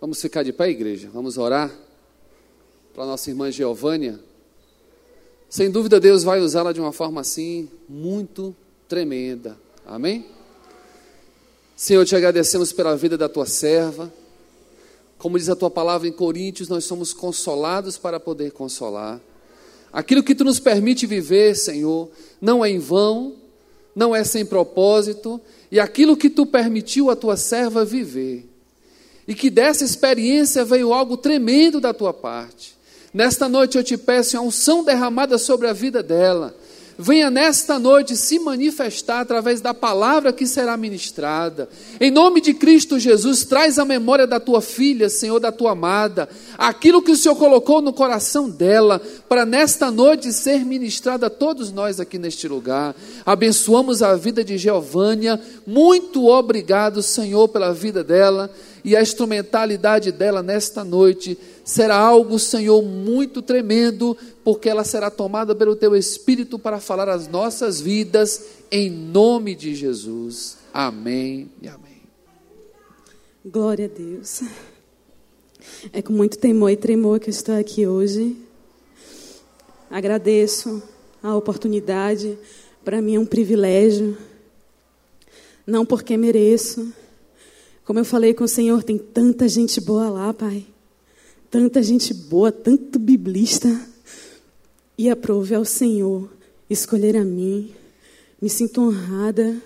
Vamos 0.00 0.18
ficar 0.22 0.42
de 0.42 0.50
pé, 0.50 0.70
igreja? 0.70 1.10
Vamos 1.12 1.36
orar 1.36 1.70
para 2.94 3.04
nossa 3.04 3.28
irmã 3.28 3.50
Geovânia. 3.50 4.18
Sem 5.46 5.70
dúvida, 5.70 6.00
Deus 6.00 6.22
vai 6.22 6.40
usá-la 6.40 6.72
de 6.72 6.80
uma 6.80 6.90
forma 6.90 7.20
assim 7.20 7.68
muito 7.86 8.56
tremenda. 8.88 9.58
Amém? 9.84 10.24
Senhor, 11.76 12.06
te 12.06 12.16
agradecemos 12.16 12.72
pela 12.72 12.96
vida 12.96 13.18
da 13.18 13.28
tua 13.28 13.44
serva. 13.44 14.10
Como 15.18 15.38
diz 15.38 15.50
a 15.50 15.56
tua 15.56 15.70
palavra 15.70 16.08
em 16.08 16.12
Coríntios, 16.12 16.70
nós 16.70 16.86
somos 16.86 17.12
consolados 17.12 17.98
para 17.98 18.18
poder 18.18 18.52
consolar. 18.52 19.20
Aquilo 19.92 20.22
que 20.22 20.34
tu 20.34 20.44
nos 20.44 20.58
permite 20.58 21.06
viver, 21.06 21.54
Senhor, 21.54 22.08
não 22.40 22.64
é 22.64 22.70
em 22.70 22.78
vão, 22.78 23.34
não 23.94 24.16
é 24.16 24.24
sem 24.24 24.46
propósito, 24.46 25.38
e 25.70 25.78
aquilo 25.78 26.16
que 26.16 26.30
tu 26.30 26.46
permitiu 26.46 27.10
a 27.10 27.16
tua 27.16 27.36
serva 27.36 27.84
viver, 27.84 28.49
e 29.30 29.34
que 29.34 29.48
dessa 29.48 29.84
experiência 29.84 30.64
veio 30.64 30.92
algo 30.92 31.16
tremendo 31.16 31.80
da 31.80 31.94
tua 31.94 32.12
parte. 32.12 32.74
Nesta 33.14 33.48
noite 33.48 33.78
eu 33.78 33.84
te 33.84 33.96
peço 33.96 34.36
a 34.36 34.40
unção 34.40 34.82
derramada 34.82 35.38
sobre 35.38 35.68
a 35.68 35.72
vida 35.72 36.02
dela. 36.02 36.52
Venha 36.98 37.30
nesta 37.30 37.78
noite 37.78 38.16
se 38.16 38.40
manifestar 38.40 39.20
através 39.20 39.60
da 39.60 39.72
palavra 39.72 40.32
que 40.32 40.48
será 40.48 40.76
ministrada. 40.76 41.68
Em 42.00 42.10
nome 42.10 42.40
de 42.40 42.52
Cristo 42.52 42.98
Jesus, 42.98 43.44
traz 43.44 43.78
a 43.78 43.84
memória 43.84 44.26
da 44.26 44.40
tua 44.40 44.60
filha, 44.60 45.08
Senhor, 45.08 45.38
da 45.38 45.52
tua 45.52 45.70
amada, 45.70 46.28
aquilo 46.58 47.00
que 47.00 47.12
o 47.12 47.16
Senhor 47.16 47.36
colocou 47.36 47.80
no 47.80 47.92
coração 47.92 48.50
dela, 48.50 49.00
para 49.28 49.46
nesta 49.46 49.92
noite 49.92 50.32
ser 50.32 50.64
ministrada 50.64 51.28
a 51.28 51.30
todos 51.30 51.70
nós 51.70 52.00
aqui 52.00 52.18
neste 52.18 52.48
lugar. 52.48 52.96
Abençoamos 53.24 54.02
a 54.02 54.16
vida 54.16 54.42
de 54.42 54.58
Geovânia. 54.58 55.40
Muito 55.64 56.26
obrigado, 56.26 57.00
Senhor, 57.00 57.46
pela 57.48 57.72
vida 57.72 58.02
dela 58.02 58.50
e 58.84 58.96
a 58.96 59.02
instrumentalidade 59.02 60.12
dela 60.12 60.42
nesta 60.42 60.84
noite 60.84 61.38
será 61.64 61.96
algo, 61.96 62.38
Senhor, 62.38 62.82
muito 62.82 63.42
tremendo, 63.42 64.16
porque 64.42 64.68
ela 64.68 64.84
será 64.84 65.10
tomada 65.10 65.54
pelo 65.54 65.76
Teu 65.76 65.94
Espírito 65.94 66.58
para 66.58 66.80
falar 66.80 67.08
as 67.08 67.28
nossas 67.28 67.80
vidas, 67.80 68.44
em 68.70 68.90
nome 68.90 69.54
de 69.54 69.74
Jesus. 69.74 70.58
Amém 70.72 71.50
e 71.60 71.68
amém. 71.68 72.02
Glória 73.44 73.86
a 73.86 73.88
Deus. 73.88 74.42
É 75.92 76.02
com 76.02 76.12
muito 76.12 76.38
temor 76.38 76.70
e 76.70 76.76
tremor 76.76 77.20
que 77.20 77.28
eu 77.28 77.32
estou 77.32 77.54
aqui 77.54 77.86
hoje. 77.86 78.36
Agradeço 79.90 80.82
a 81.22 81.34
oportunidade, 81.34 82.38
para 82.84 83.02
mim 83.02 83.16
é 83.16 83.20
um 83.20 83.26
privilégio, 83.26 84.16
não 85.66 85.84
porque 85.84 86.16
mereço, 86.16 86.92
como 87.90 87.98
eu 87.98 88.04
falei 88.04 88.32
com 88.32 88.44
o 88.44 88.48
Senhor, 88.48 88.84
tem 88.84 88.96
tanta 88.96 89.48
gente 89.48 89.80
boa 89.80 90.08
lá, 90.08 90.32
Pai. 90.32 90.64
Tanta 91.50 91.82
gente 91.82 92.14
boa, 92.14 92.52
tanto 92.52 93.00
biblista. 93.00 93.68
E 94.96 95.10
aprove 95.10 95.56
ao 95.56 95.64
Senhor 95.64 96.30
escolher 96.70 97.16
a 97.16 97.24
mim. 97.24 97.72
Me 98.40 98.48
sinto 98.48 98.80
honrada 98.80 99.60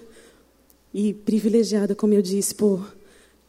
e 0.95 1.13
privilegiada, 1.13 1.95
como 1.95 2.15
eu 2.15 2.23
disse, 2.23 2.55
por 2.55 2.97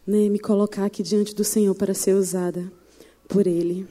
né, 0.06 0.28
me 0.28 0.40
colocar 0.40 0.84
aqui 0.84 1.02
diante 1.02 1.34
do 1.34 1.46
Senhor 1.46 1.74
para 1.74 1.94
ser 1.94 2.14
usada 2.14 2.70
por 3.30 3.48
Ele. 3.48 3.88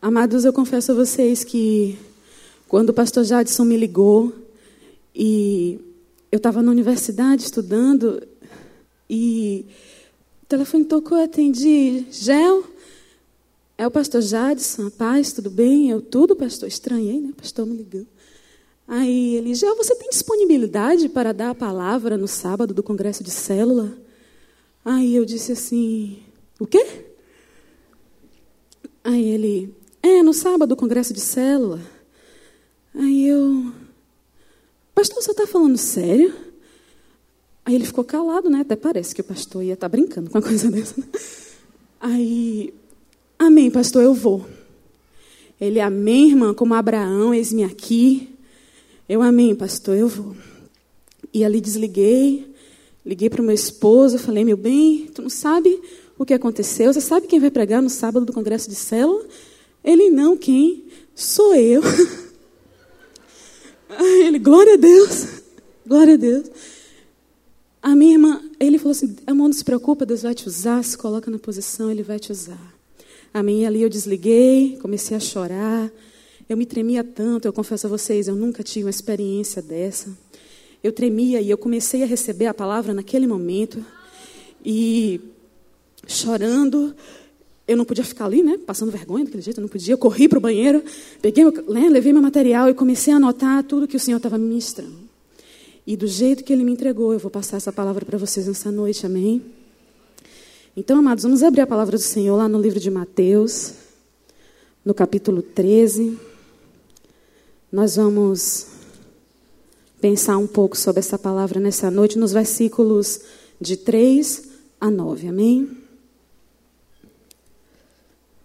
Amados, 0.00 0.46
eu 0.46 0.52
confesso 0.54 0.92
a 0.92 0.94
vocês 0.94 1.44
que 1.44 1.98
quando 2.66 2.88
o 2.88 2.94
pastor 2.94 3.22
Jadson 3.22 3.66
me 3.66 3.76
ligou 3.76 4.32
e 5.14 5.78
eu 6.32 6.38
estava 6.38 6.62
na 6.62 6.70
universidade 6.70 7.42
estudando, 7.42 8.26
e 9.08 9.66
o 10.42 10.46
telefone 10.46 10.84
tocou, 10.84 11.22
atendi. 11.22 12.06
Gel, 12.10 12.64
é 13.76 13.86
o 13.86 13.90
pastor 13.90 14.20
Jadson, 14.20 14.90
paz, 14.90 15.32
tudo 15.32 15.50
bem? 15.50 15.90
Eu, 15.90 16.02
tudo, 16.02 16.34
pastor. 16.34 16.68
Estranhei, 16.68 17.20
né? 17.20 17.30
O 17.30 17.34
pastor 17.34 17.66
me 17.66 17.76
ligou. 17.76 18.06
Aí 18.86 19.36
ele, 19.36 19.54
Gel, 19.54 19.76
você 19.76 19.94
tem 19.94 20.08
disponibilidade 20.08 21.08
para 21.08 21.32
dar 21.32 21.50
a 21.50 21.54
palavra 21.54 22.16
no 22.16 22.26
sábado 22.26 22.72
do 22.72 22.82
congresso 22.82 23.22
de 23.22 23.30
célula? 23.30 23.96
Aí 24.84 25.14
eu 25.14 25.24
disse 25.24 25.52
assim, 25.52 26.22
o 26.58 26.66
quê? 26.66 27.04
Aí 29.04 29.28
ele, 29.28 29.74
é, 30.02 30.22
no 30.22 30.32
sábado 30.32 30.70
do 30.70 30.76
congresso 30.76 31.12
de 31.12 31.20
célula. 31.20 31.80
Aí 32.94 33.28
eu, 33.28 33.72
pastor, 34.94 35.22
você 35.22 35.30
está 35.30 35.46
falando 35.46 35.76
sério? 35.76 36.34
Aí 37.68 37.74
ele 37.74 37.84
ficou 37.84 38.02
calado, 38.02 38.48
né? 38.48 38.60
Até 38.60 38.74
parece 38.74 39.14
que 39.14 39.20
o 39.20 39.24
pastor 39.24 39.62
ia 39.62 39.74
estar 39.74 39.90
tá 39.90 39.92
brincando 39.94 40.30
com 40.30 40.38
uma 40.38 40.40
coisa 40.48 40.70
dessa. 40.70 40.98
Né? 40.98 41.06
Aí, 42.00 42.72
amém, 43.38 43.70
pastor, 43.70 44.02
eu 44.02 44.14
vou. 44.14 44.46
Ele, 45.60 45.78
amém, 45.78 46.30
irmã, 46.30 46.54
como 46.54 46.72
Abraão, 46.72 47.34
eis-me 47.34 47.64
aqui. 47.64 48.30
Eu, 49.06 49.20
amém, 49.20 49.54
pastor, 49.54 49.98
eu 49.98 50.08
vou. 50.08 50.34
E 51.30 51.44
ali 51.44 51.60
desliguei, 51.60 52.50
liguei 53.04 53.28
para 53.28 53.42
o 53.42 53.44
meu 53.44 53.54
esposo, 53.54 54.18
falei, 54.18 54.46
meu 54.46 54.56
bem, 54.56 55.10
tu 55.14 55.20
não 55.20 55.28
sabe 55.28 55.78
o 56.16 56.24
que 56.24 56.32
aconteceu? 56.32 56.90
Você 56.90 57.02
sabe 57.02 57.26
quem 57.26 57.38
vai 57.38 57.50
pregar 57.50 57.82
no 57.82 57.90
sábado 57.90 58.24
do 58.24 58.32
congresso 58.32 58.70
de 58.70 58.76
célula? 58.76 59.26
Ele, 59.84 60.08
não, 60.08 60.38
quem? 60.38 60.84
Sou 61.14 61.54
eu. 61.54 61.82
Aí 63.90 64.22
ele, 64.22 64.38
glória 64.38 64.72
a 64.72 64.78
Deus, 64.78 65.42
glória 65.86 66.14
a 66.14 66.16
Deus. 66.16 66.50
A 67.88 67.96
minha 67.96 68.12
irmã, 68.12 68.42
ele 68.60 68.76
falou 68.76 68.90
assim: 68.90 69.16
amor, 69.26 69.48
não 69.48 69.52
se 69.54 69.64
preocupa, 69.64 70.04
Deus 70.04 70.20
vai 70.20 70.34
te 70.34 70.46
usar, 70.46 70.84
se 70.84 70.96
coloca 70.98 71.30
na 71.30 71.38
posição, 71.38 71.90
Ele 71.90 72.02
vai 72.02 72.18
te 72.18 72.30
usar. 72.30 72.74
A 73.32 73.42
minha 73.42 73.66
ali 73.66 73.80
eu 73.80 73.88
desliguei, 73.88 74.76
comecei 74.82 75.16
a 75.16 75.20
chorar. 75.20 75.90
Eu 76.46 76.54
me 76.54 76.66
tremia 76.66 77.02
tanto, 77.02 77.48
eu 77.48 77.52
confesso 77.52 77.86
a 77.86 77.90
vocês, 77.90 78.28
eu 78.28 78.36
nunca 78.36 78.62
tive 78.62 78.84
uma 78.84 78.90
experiência 78.90 79.62
dessa. 79.62 80.14
Eu 80.84 80.92
tremia 80.92 81.40
e 81.40 81.48
eu 81.48 81.56
comecei 81.56 82.02
a 82.02 82.06
receber 82.06 82.44
a 82.44 82.52
palavra 82.52 82.92
naquele 82.92 83.26
momento. 83.26 83.82
E 84.62 85.18
chorando, 86.06 86.94
eu 87.66 87.74
não 87.74 87.86
podia 87.86 88.04
ficar 88.04 88.26
ali, 88.26 88.42
né, 88.42 88.58
passando 88.66 88.92
vergonha 88.92 89.24
daquele 89.24 89.42
jeito, 89.42 89.60
eu 89.60 89.62
não 89.62 89.68
podia. 89.68 89.94
Eu 89.94 89.98
corri 89.98 90.28
para 90.28 90.36
o 90.36 90.42
banheiro, 90.42 90.84
peguei, 91.22 91.42
né, 91.42 91.88
levei 91.88 92.12
meu 92.12 92.20
material 92.20 92.68
e 92.68 92.74
comecei 92.74 93.14
a 93.14 93.16
anotar 93.16 93.64
tudo 93.64 93.88
que 93.88 93.96
o 93.96 94.00
Senhor 94.00 94.18
estava 94.18 94.36
ministrando. 94.36 95.07
E 95.88 95.96
do 95.96 96.06
jeito 96.06 96.44
que 96.44 96.52
ele 96.52 96.64
me 96.64 96.72
entregou, 96.72 97.14
eu 97.14 97.18
vou 97.18 97.30
passar 97.30 97.56
essa 97.56 97.72
palavra 97.72 98.04
para 98.04 98.18
vocês 98.18 98.46
nessa 98.46 98.70
noite, 98.70 99.06
amém? 99.06 99.42
Então, 100.76 100.98
amados, 100.98 101.24
vamos 101.24 101.42
abrir 101.42 101.62
a 101.62 101.66
palavra 101.66 101.96
do 101.96 102.02
Senhor 102.02 102.36
lá 102.36 102.46
no 102.46 102.60
livro 102.60 102.78
de 102.78 102.90
Mateus, 102.90 103.72
no 104.84 104.92
capítulo 104.92 105.40
13. 105.40 106.18
Nós 107.72 107.96
vamos 107.96 108.66
pensar 109.98 110.36
um 110.36 110.46
pouco 110.46 110.76
sobre 110.76 111.00
essa 111.00 111.18
palavra 111.18 111.58
nessa 111.58 111.90
noite, 111.90 112.18
nos 112.18 112.32
versículos 112.32 113.22
de 113.58 113.78
3 113.78 114.42
a 114.78 114.90
9, 114.90 115.28
amém? 115.28 115.70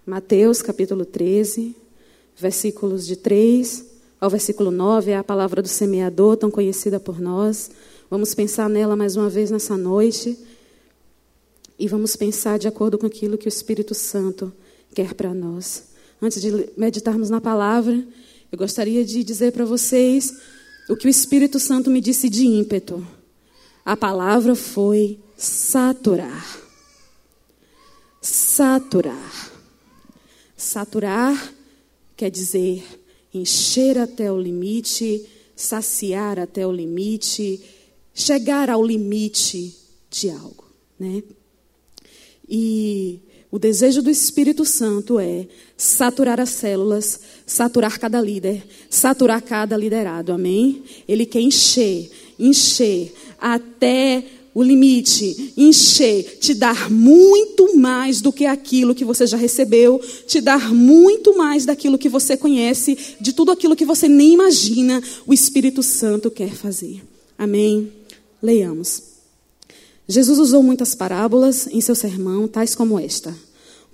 Mateus, 0.06 0.62
capítulo 0.62 1.04
13, 1.04 1.76
versículos 2.38 3.06
de 3.06 3.18
3 3.18 3.93
ao 4.24 4.30
versículo 4.30 4.72
9, 4.72 5.12
é 5.12 5.18
a 5.18 5.24
palavra 5.24 5.62
do 5.62 5.68
semeador, 5.68 6.38
tão 6.38 6.50
conhecida 6.50 6.98
por 6.98 7.20
nós. 7.20 7.70
Vamos 8.10 8.34
pensar 8.34 8.70
nela 8.70 8.96
mais 8.96 9.18
uma 9.18 9.30
vez 9.30 9.52
nessa 9.52 9.76
noite. 9.76 10.40
E 11.78 11.90
vamos 11.90 12.16
pensar 12.16 12.58
de 12.58 12.66
acordo 12.66 12.98
com 12.98 13.06
aquilo 13.06 13.38
que 13.38 13.48
o 13.48 13.50
Espírito 13.50 13.94
Santo 13.94 14.54
quer 14.96 15.14
para 15.14 15.34
nós. 15.34 15.90
Antes 16.22 16.42
de 16.42 16.70
meditarmos 16.78 17.30
na 17.30 17.42
palavra, 17.42 18.02
eu 18.50 18.58
gostaria 18.58 19.04
de 19.04 19.26
dizer 19.26 19.52
para 19.52 19.66
vocês 19.66 20.34
o 20.90 20.96
que 20.96 21.08
o 21.08 21.10
Espírito 21.10 21.60
Santo 21.60 21.92
me 21.92 22.00
disse 22.00 22.30
de 22.30 22.46
ímpeto. 22.46 23.06
A 23.84 23.98
palavra 23.98 24.56
foi 24.56 25.20
saturar. 25.36 26.62
Saturar. 28.22 29.52
Saturar 30.56 31.54
quer 32.16 32.32
dizer 32.32 33.03
encher 33.34 33.98
até 33.98 34.32
o 34.32 34.40
limite, 34.40 35.26
saciar 35.56 36.40
até 36.40 36.66
o 36.66 36.72
limite, 36.72 37.62
chegar 38.14 38.70
ao 38.70 38.86
limite 38.86 39.76
de 40.10 40.30
algo, 40.30 40.66
né? 41.00 41.24
E 42.48 43.20
o 43.52 43.58
desejo 43.58 44.02
do 44.02 44.10
Espírito 44.10 44.66
Santo 44.66 45.20
é 45.20 45.48
saturar 45.78 46.40
as 46.40 46.50
células, 46.50 47.20
saturar 47.46 48.00
cada 48.00 48.20
líder, 48.22 48.66
saturar 48.90 49.42
cada 49.42 49.78
liderado, 49.78 50.32
amém? 50.32 50.84
Ele 51.08 51.26
quer 51.26 51.42
encher, 51.42 52.10
encher 52.38 53.14
até 53.40 54.26
o 54.54 54.62
limite, 54.62 55.54
encher, 55.58 56.38
te 56.40 56.54
dar 56.54 56.90
muito 56.90 57.76
mais 57.76 58.22
do 58.22 58.32
que 58.32 58.46
aquilo 58.46 58.94
que 58.94 59.04
você 59.04 59.26
já 59.26 59.36
recebeu, 59.36 60.00
te 60.28 60.40
dar 60.40 60.74
muito 60.74 61.36
mais 61.36 61.66
daquilo 61.66 61.98
que 61.98 62.08
você 62.08 62.38
conhece, 62.38 62.98
de 63.20 63.34
tudo 63.34 63.52
aquilo 63.52 63.76
que 63.76 63.86
você 63.86 64.08
nem 64.08 64.34
imagina, 64.34 65.02
o 65.26 65.34
Espírito 65.34 65.82
Santo 65.82 66.30
quer 66.30 66.52
fazer. 66.52 67.02
Amém? 67.38 67.92
Leiamos. 68.42 69.02
Jesus 70.08 70.38
usou 70.38 70.62
muitas 70.62 70.94
parábolas 70.94 71.68
em 71.68 71.82
seu 71.82 71.96
sermão, 71.96 72.48
tais 72.48 72.76
como 72.76 73.00
esta. 73.00 73.36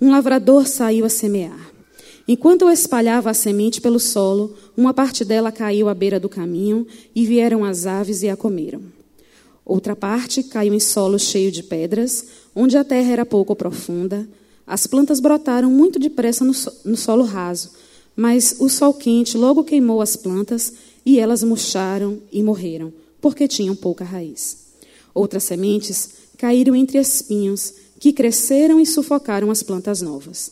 Um 0.00 0.10
lavrador 0.10 0.66
saiu 0.66 1.04
a 1.04 1.08
semear. 1.08 1.70
Enquanto 2.28 2.62
eu 2.62 2.70
espalhava 2.70 3.30
a 3.30 3.34
semente 3.34 3.80
pelo 3.80 3.98
solo, 3.98 4.54
uma 4.76 4.92
parte 4.92 5.24
dela 5.24 5.50
caiu 5.50 5.88
à 5.88 5.94
beira 5.94 6.20
do 6.20 6.28
caminho 6.28 6.86
e 7.14 7.24
vieram 7.24 7.64
as 7.64 7.86
aves 7.86 8.22
e 8.22 8.28
a 8.28 8.36
comeram. 8.36 8.99
Outra 9.70 9.94
parte 9.94 10.42
caiu 10.42 10.74
em 10.74 10.80
solo 10.80 11.16
cheio 11.16 11.52
de 11.52 11.62
pedras, 11.62 12.26
onde 12.56 12.76
a 12.76 12.82
terra 12.82 13.12
era 13.12 13.24
pouco 13.24 13.54
profunda. 13.54 14.28
As 14.66 14.84
plantas 14.84 15.20
brotaram 15.20 15.70
muito 15.70 15.96
depressa 15.96 16.44
no, 16.44 16.52
so 16.52 16.72
no 16.84 16.96
solo 16.96 17.22
raso, 17.22 17.70
mas 18.16 18.56
o 18.58 18.68
sol 18.68 18.92
quente 18.92 19.38
logo 19.38 19.62
queimou 19.62 20.02
as 20.02 20.16
plantas 20.16 20.72
e 21.06 21.20
elas 21.20 21.44
murcharam 21.44 22.18
e 22.32 22.42
morreram, 22.42 22.92
porque 23.20 23.46
tinham 23.46 23.76
pouca 23.76 24.02
raiz. 24.04 24.56
Outras 25.14 25.44
sementes 25.44 26.14
caíram 26.36 26.74
entre 26.74 26.98
espinhos, 26.98 27.72
que 28.00 28.12
cresceram 28.12 28.80
e 28.80 28.84
sufocaram 28.84 29.52
as 29.52 29.62
plantas 29.62 30.02
novas. 30.02 30.50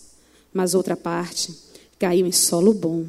Mas 0.52 0.74
outra 0.74 0.96
parte 0.96 1.52
caiu 1.98 2.24
em 2.24 2.30
solo 2.30 2.72
bom 2.72 3.04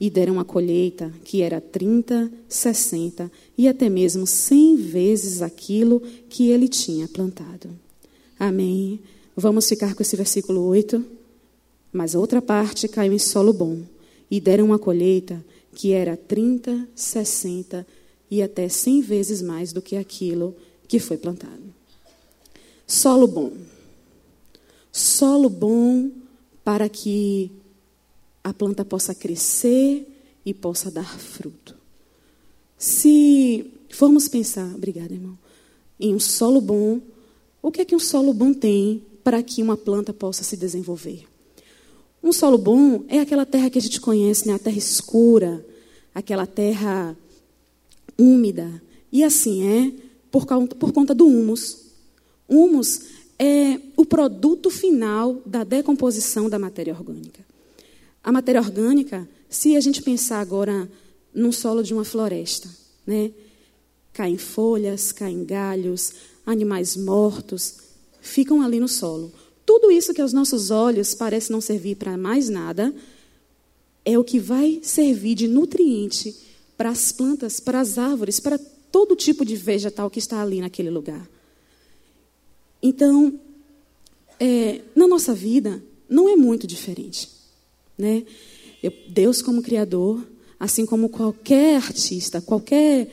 e 0.00 0.08
deram 0.08 0.40
a 0.40 0.44
colheita 0.44 1.12
que 1.22 1.42
era 1.42 1.60
30, 1.60 2.32
60 2.48 3.30
e 3.58 3.68
até 3.68 3.90
mesmo 3.90 4.26
100 4.26 4.76
vezes 4.76 5.42
aquilo 5.42 6.00
que 6.28 6.48
ele 6.48 6.68
tinha 6.68 7.06
plantado. 7.06 7.68
Amém. 8.38 8.98
Vamos 9.36 9.68
ficar 9.68 9.94
com 9.94 10.02
esse 10.02 10.16
versículo 10.16 10.62
8. 10.62 11.04
Mas 11.92 12.14
outra 12.14 12.40
parte 12.40 12.88
caiu 12.88 13.12
em 13.12 13.18
solo 13.18 13.52
bom 13.52 13.82
e 14.30 14.40
deram 14.40 14.66
uma 14.66 14.78
colheita 14.78 15.44
que 15.74 15.92
era 15.92 16.16
30, 16.16 16.88
60 16.94 17.86
e 18.30 18.42
até 18.42 18.68
100 18.68 19.00
vezes 19.02 19.42
mais 19.42 19.72
do 19.72 19.82
que 19.82 19.96
aquilo 19.96 20.54
que 20.88 20.98
foi 20.98 21.18
plantado. 21.18 21.62
Solo 22.86 23.26
bom. 23.26 23.52
Solo 24.90 25.48
bom 25.48 26.10
para 26.64 26.88
que 26.88 27.50
a 28.42 28.52
planta 28.52 28.84
possa 28.84 29.14
crescer 29.14 30.06
e 30.44 30.54
possa 30.54 30.90
dar 30.90 31.18
fruto. 31.18 31.76
Se 32.78 33.70
formos 33.90 34.28
pensar, 34.28 34.74
obrigada, 34.74 35.12
irmão, 35.12 35.38
em 35.98 36.14
um 36.14 36.20
solo 36.20 36.60
bom, 36.60 37.00
o 37.62 37.70
que 37.70 37.82
é 37.82 37.84
que 37.84 37.94
um 37.94 38.00
solo 38.00 38.32
bom 38.32 38.54
tem 38.54 39.02
para 39.22 39.42
que 39.42 39.62
uma 39.62 39.76
planta 39.76 40.12
possa 40.14 40.42
se 40.42 40.56
desenvolver? 40.56 41.24
Um 42.22 42.32
solo 42.32 42.58
bom 42.58 43.04
é 43.08 43.20
aquela 43.20 43.44
terra 43.44 43.70
que 43.70 43.78
a 43.78 43.82
gente 43.82 44.00
conhece, 44.00 44.46
né? 44.46 44.54
a 44.54 44.58
terra 44.58 44.78
escura, 44.78 45.64
aquela 46.14 46.46
terra 46.46 47.16
úmida. 48.18 48.82
E 49.12 49.24
assim 49.24 49.66
é 49.66 49.92
por, 50.30 50.46
conta, 50.46 50.74
por 50.76 50.92
conta 50.92 51.14
do 51.14 51.26
humus. 51.26 51.86
Humus 52.48 53.02
é 53.38 53.80
o 53.96 54.04
produto 54.04 54.70
final 54.70 55.40
da 55.46 55.64
decomposição 55.64 56.48
da 56.48 56.58
matéria 56.58 56.94
orgânica. 56.94 57.49
A 58.22 58.30
matéria 58.30 58.60
orgânica, 58.60 59.28
se 59.48 59.76
a 59.76 59.80
gente 59.80 60.02
pensar 60.02 60.40
agora 60.40 60.90
num 61.34 61.52
solo 61.52 61.82
de 61.82 61.94
uma 61.94 62.04
floresta, 62.04 62.68
né? 63.06 63.32
caem 64.12 64.36
folhas, 64.36 65.12
caem 65.12 65.44
galhos, 65.44 66.12
animais 66.44 66.96
mortos, 66.96 67.78
ficam 68.20 68.62
ali 68.62 68.80
no 68.80 68.88
solo. 68.88 69.32
Tudo 69.64 69.90
isso 69.90 70.12
que 70.12 70.20
aos 70.20 70.32
nossos 70.32 70.70
olhos 70.70 71.14
parece 71.14 71.52
não 71.52 71.60
servir 71.60 71.96
para 71.96 72.16
mais 72.16 72.48
nada, 72.48 72.94
é 74.04 74.18
o 74.18 74.24
que 74.24 74.38
vai 74.38 74.80
servir 74.82 75.34
de 75.34 75.46
nutriente 75.46 76.34
para 76.76 76.90
as 76.90 77.12
plantas, 77.12 77.60
para 77.60 77.80
as 77.80 77.98
árvores, 77.98 78.40
para 78.40 78.58
todo 78.90 79.14
tipo 79.14 79.44
de 79.44 79.56
vegetal 79.56 80.10
que 80.10 80.18
está 80.18 80.42
ali 80.42 80.60
naquele 80.60 80.90
lugar. 80.90 81.28
Então, 82.82 83.38
é, 84.38 84.80
na 84.96 85.06
nossa 85.06 85.34
vida, 85.34 85.82
não 86.08 86.28
é 86.28 86.34
muito 86.34 86.66
diferente. 86.66 87.39
Né? 88.00 88.24
Eu, 88.82 88.92
Deus, 89.08 89.42
como 89.42 89.62
Criador, 89.62 90.26
assim 90.58 90.86
como 90.86 91.08
qualquer 91.10 91.76
artista, 91.76 92.40
qualquer. 92.40 93.08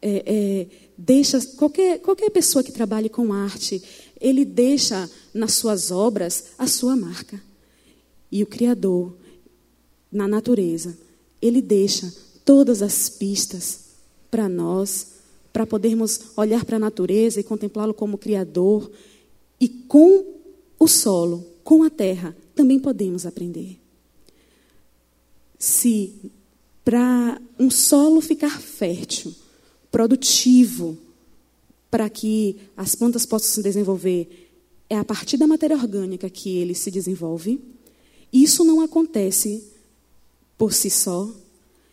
É, 0.00 0.22
é, 0.26 0.66
deixa 0.96 1.40
qualquer, 1.56 1.98
qualquer 2.00 2.30
pessoa 2.30 2.62
que 2.62 2.70
trabalhe 2.70 3.08
com 3.08 3.32
arte, 3.32 3.82
ele 4.20 4.44
deixa 4.44 5.10
nas 5.32 5.54
suas 5.54 5.90
obras 5.90 6.50
a 6.58 6.66
sua 6.66 6.94
marca. 6.94 7.40
E 8.30 8.42
o 8.42 8.46
Criador, 8.46 9.16
na 10.10 10.28
natureza, 10.28 10.96
ele 11.40 11.62
deixa 11.62 12.12
todas 12.44 12.82
as 12.82 13.08
pistas 13.08 13.86
para 14.30 14.48
nós, 14.48 15.14
para 15.52 15.66
podermos 15.66 16.20
olhar 16.36 16.64
para 16.64 16.76
a 16.76 16.80
natureza 16.80 17.40
e 17.40 17.44
contemplá-lo 17.44 17.94
como 17.94 18.18
Criador. 18.18 18.90
E 19.60 19.68
com 19.68 20.24
o 20.78 20.86
solo, 20.86 21.44
com 21.64 21.82
a 21.82 21.90
terra, 21.90 22.36
também 22.54 22.78
podemos 22.78 23.24
aprender. 23.24 23.77
Se 25.58 26.14
para 26.84 27.40
um 27.58 27.70
solo 27.70 28.20
ficar 28.20 28.60
fértil, 28.60 29.34
produtivo, 29.90 30.96
para 31.90 32.08
que 32.08 32.56
as 32.76 32.94
plantas 32.94 33.26
possam 33.26 33.50
se 33.50 33.62
desenvolver, 33.62 34.48
é 34.88 34.96
a 34.96 35.04
partir 35.04 35.36
da 35.36 35.46
matéria 35.46 35.76
orgânica 35.76 36.30
que 36.30 36.56
ele 36.56 36.74
se 36.74 36.90
desenvolve. 36.90 37.60
Isso 38.32 38.64
não 38.64 38.80
acontece 38.80 39.62
por 40.56 40.72
si 40.72 40.90
só. 40.90 41.30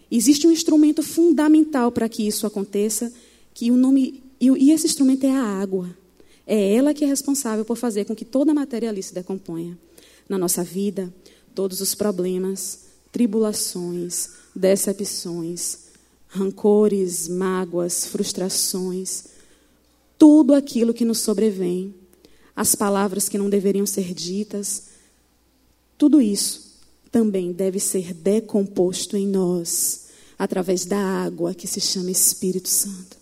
Existe 0.10 0.48
um 0.48 0.52
instrumento 0.52 1.04
fundamental 1.04 1.92
para 1.92 2.08
que 2.08 2.26
isso 2.26 2.46
aconteça, 2.46 3.12
que 3.54 3.72
o 3.72 3.78
nome 3.78 4.24
e 4.40 4.72
esse 4.72 4.86
instrumento 4.86 5.26
é 5.26 5.32
a 5.32 5.44
água. 5.44 5.90
É 6.46 6.74
ela 6.74 6.94
que 6.94 7.04
é 7.04 7.08
responsável 7.08 7.66
por 7.66 7.78
fazer 7.78 8.06
com 8.06 8.16
que 8.16 8.26
toda 8.26 8.52
a 8.52 8.56
matéria 8.56 8.90
ali 8.90 9.02
se 9.02 9.14
decomponha. 9.14 9.78
Na 10.30 10.38
nossa 10.38 10.64
vida, 10.64 11.14
todos 11.54 11.82
os 11.82 11.96
problemas, 11.96 12.85
tribulações, 13.16 14.32
decepções, 14.54 15.78
rancores, 16.28 17.30
mágoas, 17.30 18.06
frustrações, 18.08 19.28
tudo 20.18 20.54
aquilo 20.54 20.94
que 20.94 21.06
nos 21.06 21.20
sobrevém, 21.20 21.96
as 22.54 22.76
palavras 22.76 23.30
que 23.30 23.38
não 23.38 23.50
deveriam 23.50 23.86
ser 23.86 24.14
ditas, 24.14 24.88
tudo 25.98 26.22
isso 26.22 26.74
também 27.10 27.54
deve 27.54 27.80
ser 27.80 28.14
decomposto 28.14 29.16
em 29.16 29.26
nós 29.26 30.08
através 30.38 30.84
da 30.84 31.00
água 31.00 31.56
que 31.56 31.68
se 31.68 31.80
chama 31.80 32.12
Espírito 32.12 32.68
Santo. 32.68 33.16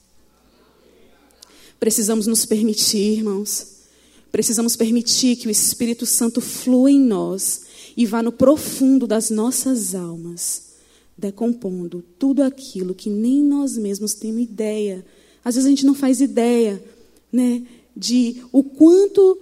Precisamos 1.80 2.26
nos 2.26 2.48
permitir, 2.48 3.20
irmãos, 3.20 3.68
precisamos 4.32 4.76
permitir 4.76 5.36
que 5.36 5.48
o 5.48 5.52
Espírito 5.52 6.08
Santo 6.08 6.42
flua 6.42 6.90
em 6.90 7.00
nós 7.00 7.73
e 7.96 8.06
vá 8.06 8.24
no 8.24 8.32
profundo 8.32 9.06
das 9.06 9.30
nossas 9.30 9.94
almas, 9.94 10.74
decompondo 11.18 12.04
tudo 12.18 12.42
aquilo 12.42 12.96
que 12.96 13.10
nem 13.10 13.44
nós 13.44 13.78
mesmos 13.78 14.14
temos 14.14 14.42
ideia. 14.42 15.06
Às 15.44 15.56
vezes 15.56 15.68
a 15.68 15.70
gente 15.70 15.86
não 15.86 15.94
faz 15.94 16.22
ideia, 16.22 16.84
né, 17.32 17.64
de 17.96 18.42
o 18.52 18.64
quanto 18.64 19.40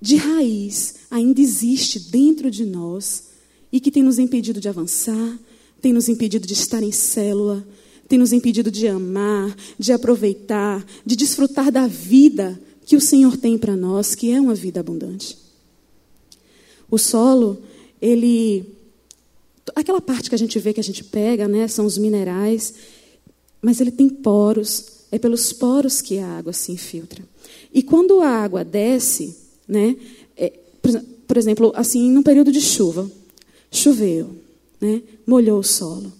de 0.00 0.16
raiz 0.16 0.94
ainda 1.10 1.40
existe 1.40 1.98
dentro 2.10 2.50
de 2.50 2.64
nós 2.64 3.24
e 3.72 3.80
que 3.80 3.90
tem 3.90 4.02
nos 4.02 4.18
impedido 4.18 4.60
de 4.60 4.68
avançar, 4.68 5.38
tem 5.80 5.92
nos 5.92 6.08
impedido 6.08 6.46
de 6.46 6.54
estar 6.54 6.82
em 6.82 6.92
célula, 6.92 7.66
tem 8.08 8.18
nos 8.18 8.32
impedido 8.32 8.70
de 8.70 8.88
amar, 8.88 9.54
de 9.78 9.92
aproveitar, 9.92 10.84
de 11.04 11.14
desfrutar 11.14 11.70
da 11.70 11.86
vida 11.86 12.58
que 12.86 12.96
o 12.96 13.00
Senhor 13.00 13.36
tem 13.36 13.58
para 13.58 13.76
nós, 13.76 14.14
que 14.14 14.30
é 14.30 14.40
uma 14.40 14.54
vida 14.54 14.80
abundante. 14.80 15.36
O 16.90 16.98
solo, 16.98 17.58
ele. 18.00 18.64
Aquela 19.74 20.00
parte 20.00 20.28
que 20.28 20.34
a 20.34 20.38
gente 20.38 20.58
vê, 20.58 20.72
que 20.72 20.80
a 20.80 20.84
gente 20.84 21.04
pega, 21.04 21.46
né, 21.46 21.68
são 21.68 21.84
os 21.84 21.98
minerais, 21.98 22.74
mas 23.60 23.80
ele 23.80 23.90
tem 23.90 24.08
poros, 24.08 25.04
é 25.12 25.18
pelos 25.18 25.52
poros 25.52 26.00
que 26.00 26.18
a 26.18 26.26
água 26.38 26.52
se 26.52 26.72
infiltra. 26.72 27.22
E 27.72 27.82
quando 27.82 28.20
a 28.20 28.28
água 28.28 28.64
desce, 28.64 29.36
né, 29.66 29.94
é, 30.36 30.52
por, 31.26 31.36
exemplo, 31.36 31.72
assim, 31.74 32.10
num 32.10 32.22
período 32.22 32.50
de 32.50 32.60
chuva, 32.60 33.10
choveu, 33.70 34.30
né, 34.80 35.02
molhou 35.26 35.60
o 35.60 35.64
solo. 35.64 36.12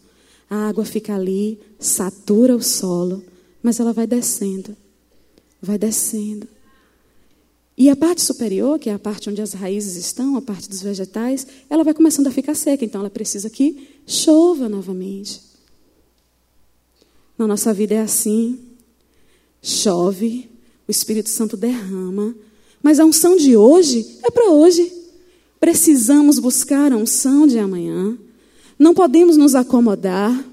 A 0.50 0.68
água 0.68 0.84
fica 0.84 1.14
ali, 1.14 1.58
satura 1.78 2.54
o 2.54 2.62
solo, 2.62 3.25
mas 3.62 3.80
ela 3.80 3.92
vai 3.92 4.06
descendo, 4.06 4.76
vai 5.60 5.78
descendo. 5.78 6.46
E 7.78 7.88
a 7.88 7.94
parte 7.94 8.20
superior, 8.20 8.76
que 8.76 8.90
é 8.90 8.92
a 8.92 8.99
parte 8.99 9.30
onde 9.30 9.40
as 9.40 9.52
raízes 9.52 9.94
estão, 9.94 10.37
a 10.37 10.42
parte 10.42 10.68
dos 10.68 10.82
vegetais, 10.82 11.47
ela 11.70 11.85
vai 11.85 11.94
começando 11.94 12.26
a 12.26 12.32
ficar 12.32 12.56
seca, 12.56 12.85
então 12.85 13.00
ela 13.00 13.08
precisa 13.08 13.49
que 13.49 14.00
chova 14.04 14.68
novamente. 14.68 15.40
Na 17.38 17.47
nossa 17.47 17.73
vida 17.73 17.94
é 17.94 18.00
assim. 18.00 18.58
Chove, 19.62 20.50
o 20.88 20.90
Espírito 20.90 21.28
Santo 21.28 21.56
derrama, 21.56 22.35
mas 22.82 22.99
a 22.99 23.04
unção 23.04 23.37
de 23.37 23.56
hoje 23.56 24.18
é 24.25 24.30
para 24.30 24.50
hoje. 24.50 24.92
Precisamos 25.61 26.40
buscar 26.40 26.92
a 26.92 26.97
unção 26.97 27.47
de 27.47 27.61
amanhã. 27.61 28.18
Não 28.76 28.92
podemos 28.92 29.37
nos 29.37 29.54
acomodar. 29.54 30.44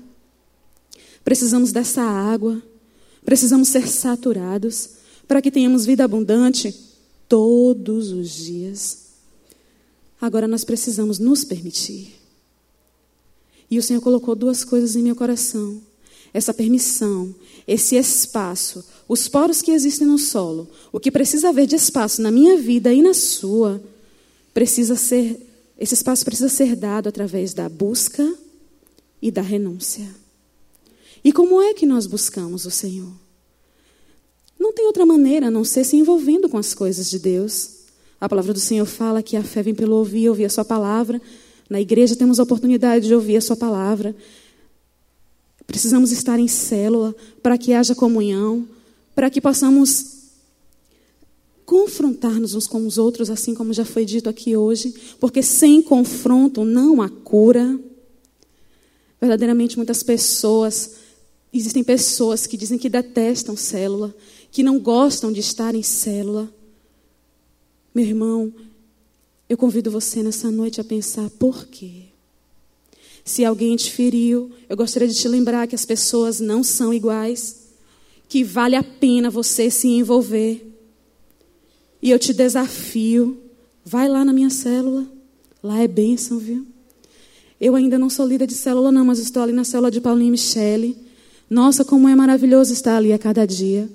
Precisamos 1.24 1.72
dessa 1.72 2.04
água. 2.04 2.62
Precisamos 3.24 3.70
ser 3.70 3.88
saturados 3.88 4.92
para 5.28 5.42
que 5.42 5.50
tenhamos 5.50 5.88
vida 5.88 6.04
abundante 6.04 6.85
todos 7.28 8.12
os 8.12 8.30
dias. 8.30 9.06
Agora 10.20 10.48
nós 10.48 10.64
precisamos 10.64 11.20
nos 11.20 11.44
permitir. 11.44 12.16
E 13.70 13.78
o 13.78 13.84
Senhor 13.84 14.02
colocou 14.02 14.36
duas 14.36 14.64
coisas 14.64 14.96
em 14.96 15.02
meu 15.02 15.16
coração: 15.16 15.82
essa 16.34 16.54
permissão, 16.54 17.34
esse 17.68 17.96
espaço, 17.96 18.84
os 19.08 19.28
poros 19.28 19.62
que 19.62 19.72
existem 19.72 20.08
no 20.08 20.18
solo, 20.18 20.70
o 20.92 21.00
que 21.00 21.12
precisa 21.12 21.50
haver 21.50 21.68
de 21.68 21.76
espaço 21.76 22.22
na 22.22 22.32
minha 22.32 22.58
vida 22.58 22.94
e 22.94 23.02
na 23.02 23.14
sua, 23.14 23.82
precisa 24.54 24.96
ser, 24.96 25.40
esse 25.78 25.94
espaço 25.94 26.24
precisa 26.24 26.50
ser 26.50 26.76
dado 26.76 27.10
através 27.10 27.54
da 27.54 27.68
busca 27.68 28.36
e 29.22 29.32
da 29.32 29.42
renúncia. 29.42 30.08
E 31.24 31.34
como 31.34 31.62
é 31.62 31.74
que 31.74 31.86
nós 31.86 32.06
buscamos 32.06 32.66
o 32.66 32.72
Senhor? 32.72 33.25
Não 34.60 34.74
tem 34.74 34.86
outra 34.86 35.06
maneira 35.06 35.48
a 35.48 35.52
não 35.52 35.64
ser 35.64 35.84
se 35.84 35.96
envolvendo 35.96 36.50
com 36.50 36.58
as 36.58 36.74
coisas 36.74 37.10
de 37.10 37.20
Deus. 37.20 37.72
A 38.20 38.30
palavra 38.30 38.54
do 38.54 38.60
Senhor 38.60 38.86
fala 38.86 39.22
que 39.22 39.36
a 39.36 39.44
fé 39.44 39.62
vem 39.62 39.76
pelo 39.76 39.96
ouvir, 39.96 40.30
ouvir 40.30 40.46
a 40.46 40.50
sua 40.50 40.66
palavra. 40.66 41.22
Na 41.70 41.82
igreja 41.82 42.16
temos 42.16 42.40
a 42.40 42.44
oportunidade 42.44 43.08
de 43.08 43.14
ouvir 43.14 43.38
a 43.38 43.42
sua 43.42 43.56
palavra. 43.56 44.16
Precisamos 45.68 46.12
estar 46.12 46.40
em 46.40 46.48
célula 46.48 47.16
para 47.42 47.58
que 47.58 47.74
haja 47.74 47.96
comunhão, 47.96 48.68
para 49.14 49.30
que 49.30 49.42
possamos 49.42 50.16
confrontar-nos 51.66 52.54
uns 52.54 52.68
com 52.68 52.86
os 52.86 52.98
outros, 52.98 53.30
assim 53.30 53.56
como 53.56 53.74
já 53.74 53.84
foi 53.84 54.06
dito 54.06 54.30
aqui 54.30 54.56
hoje, 54.56 54.94
porque 55.20 55.42
sem 55.42 55.82
confronto 55.82 56.64
não 56.64 57.02
há 57.02 57.10
cura. 57.10 57.80
Verdadeiramente, 59.20 59.76
muitas 59.76 60.04
pessoas, 60.04 60.92
existem 61.52 61.84
pessoas 61.84 62.46
que 62.46 62.56
dizem 62.56 62.78
que 62.78 62.88
detestam 62.88 63.58
célula, 63.58 64.16
que 64.56 64.64
não 64.64 64.80
gostam 64.80 65.34
de 65.34 65.42
estar 65.42 65.76
em 65.76 65.84
célula. 65.84 66.50
Meu 67.94 68.06
irmão, 68.06 68.54
eu 69.50 69.58
convido 69.58 69.92
você 69.92 70.24
nessa 70.24 70.50
noite 70.50 70.80
a 70.80 70.84
pensar 70.84 71.30
por 71.32 71.68
quê? 71.68 72.04
Se 73.26 73.44
alguém 73.44 73.76
te 73.76 73.92
feriu, 73.92 74.50
eu 74.70 74.78
gostaria 74.78 75.10
de 75.10 75.14
te 75.14 75.28
lembrar 75.28 75.68
que 75.68 75.76
as 75.76 75.84
pessoas 75.84 76.40
não 76.40 76.64
são 76.64 76.94
iguais, 76.94 77.64
que 78.30 78.46
vale 78.46 78.78
a 78.78 78.84
pena 78.84 79.30
você 79.30 79.70
se 79.70 79.90
envolver. 79.90 80.66
E 82.02 82.10
eu 82.10 82.18
te 82.18 82.34
desafio, 82.34 83.38
vai 83.84 84.08
lá 84.08 84.24
na 84.24 84.32
minha 84.32 84.50
célula, 84.50 85.06
lá 85.62 85.82
é 85.82 85.88
bênção, 85.90 86.40
viu? 86.40 86.66
Eu 87.60 87.76
ainda 87.76 88.00
não 88.00 88.10
sou 88.10 88.26
líder 88.26 88.48
de 88.48 88.54
célula, 88.54 88.90
não, 88.90 89.04
mas 89.04 89.20
estou 89.20 89.44
ali 89.44 89.52
na 89.52 89.66
célula 89.66 89.92
de 89.92 90.00
Paulinho 90.00 90.30
e 90.30 90.32
Michele. 90.32 90.98
Nossa, 91.50 91.84
como 91.84 92.08
é 92.08 92.16
maravilhoso 92.16 92.72
estar 92.72 92.96
ali 92.96 93.12
a 93.12 93.20
cada 93.20 93.46
dia. 93.46 93.90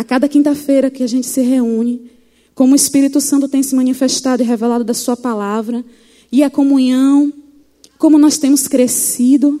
A 0.00 0.02
cada 0.02 0.26
quinta-feira 0.26 0.90
que 0.90 1.02
a 1.02 1.06
gente 1.06 1.26
se 1.26 1.42
reúne, 1.42 2.10
como 2.54 2.72
o 2.72 2.74
Espírito 2.74 3.20
Santo 3.20 3.46
tem 3.46 3.62
se 3.62 3.74
manifestado 3.74 4.42
e 4.42 4.46
revelado 4.46 4.82
da 4.82 4.94
Sua 4.94 5.14
palavra, 5.14 5.84
e 6.32 6.42
a 6.42 6.48
comunhão 6.48 7.30
como 7.98 8.18
nós 8.18 8.38
temos 8.38 8.66
crescido. 8.66 9.60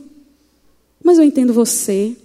Mas 1.04 1.18
eu 1.18 1.24
entendo 1.24 1.52
você, 1.52 2.16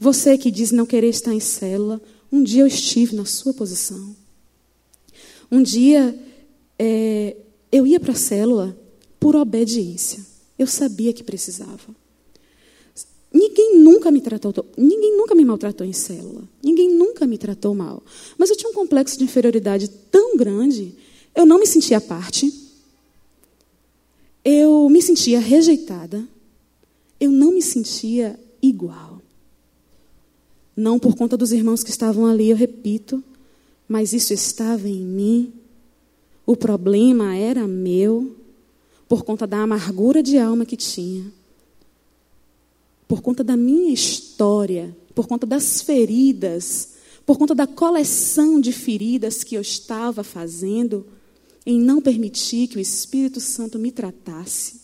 você 0.00 0.36
que 0.36 0.50
diz 0.50 0.72
não 0.72 0.84
querer 0.84 1.10
estar 1.10 1.32
em 1.32 1.38
célula. 1.38 2.02
Um 2.32 2.42
dia 2.42 2.62
eu 2.62 2.66
estive 2.66 3.14
na 3.14 3.24
sua 3.24 3.54
posição. 3.54 4.16
Um 5.48 5.62
dia 5.62 6.12
é, 6.76 7.36
eu 7.70 7.86
ia 7.86 8.00
para 8.00 8.14
a 8.14 8.16
célula 8.16 8.76
por 9.20 9.36
obediência. 9.36 10.26
Eu 10.58 10.66
sabia 10.66 11.12
que 11.12 11.22
precisava. 11.22 11.94
Ninguém 13.34 13.78
nunca 13.78 14.12
me 14.12 14.20
tratou, 14.20 14.54
ninguém 14.78 15.16
nunca 15.16 15.34
me 15.34 15.44
maltratou 15.44 15.84
em 15.84 15.92
célula. 15.92 16.48
Ninguém 16.62 16.88
nunca 16.94 17.26
me 17.26 17.36
tratou 17.36 17.74
mal. 17.74 18.00
Mas 18.38 18.48
eu 18.48 18.56
tinha 18.56 18.70
um 18.70 18.74
complexo 18.74 19.18
de 19.18 19.24
inferioridade 19.24 19.88
tão 19.88 20.36
grande, 20.36 20.94
eu 21.34 21.44
não 21.44 21.58
me 21.58 21.66
sentia 21.66 22.00
parte 22.00 22.64
eu 24.44 24.88
me 24.90 25.00
sentia 25.00 25.40
rejeitada, 25.40 26.22
eu 27.18 27.30
não 27.30 27.52
me 27.52 27.62
sentia 27.62 28.38
igual. 28.60 29.22
Não 30.76 30.98
por 30.98 31.16
conta 31.16 31.36
dos 31.36 31.50
irmãos 31.50 31.82
que 31.82 31.90
estavam 31.90 32.26
ali, 32.26 32.50
eu 32.50 32.56
repito, 32.56 33.24
mas 33.88 34.12
isso 34.12 34.34
estava 34.34 34.86
em 34.86 35.00
mim. 35.00 35.52
O 36.44 36.54
problema 36.54 37.34
era 37.34 37.66
meu, 37.66 38.36
por 39.08 39.24
conta 39.24 39.46
da 39.46 39.62
amargura 39.62 40.22
de 40.22 40.36
alma 40.36 40.66
que 40.66 40.76
tinha, 40.76 41.32
por 43.06 43.20
conta 43.20 43.44
da 43.44 43.56
minha 43.56 43.92
história, 43.92 44.96
por 45.14 45.26
conta 45.26 45.46
das 45.46 45.80
feridas, 45.82 46.90
por 47.26 47.38
conta 47.38 47.54
da 47.54 47.66
coleção 47.66 48.60
de 48.60 48.72
feridas 48.72 49.42
que 49.42 49.54
eu 49.54 49.60
estava 49.60 50.22
fazendo 50.22 51.06
em 51.66 51.80
não 51.80 52.00
permitir 52.00 52.68
que 52.68 52.76
o 52.76 52.80
Espírito 52.80 53.40
Santo 53.40 53.78
me 53.78 53.90
tratasse. 53.90 54.82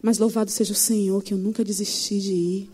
Mas 0.00 0.18
louvado 0.18 0.50
seja 0.50 0.72
o 0.72 0.76
Senhor 0.76 1.22
que 1.22 1.34
eu 1.34 1.38
nunca 1.38 1.64
desisti 1.64 2.20
de 2.20 2.32
ir. 2.32 2.70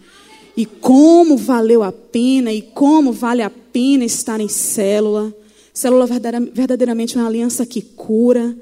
E 0.56 0.66
como 0.66 1.36
valeu 1.36 1.82
a 1.82 1.90
pena, 1.90 2.52
e 2.52 2.60
como 2.60 3.12
vale 3.12 3.42
a 3.42 3.50
pena 3.50 4.04
estar 4.04 4.40
em 4.40 4.48
célula. 4.48 5.34
Célula 5.72 6.06
verdadeiramente 6.52 7.16
é 7.16 7.20
uma 7.20 7.26
aliança 7.26 7.64
que 7.64 7.80
cura. 7.80 8.56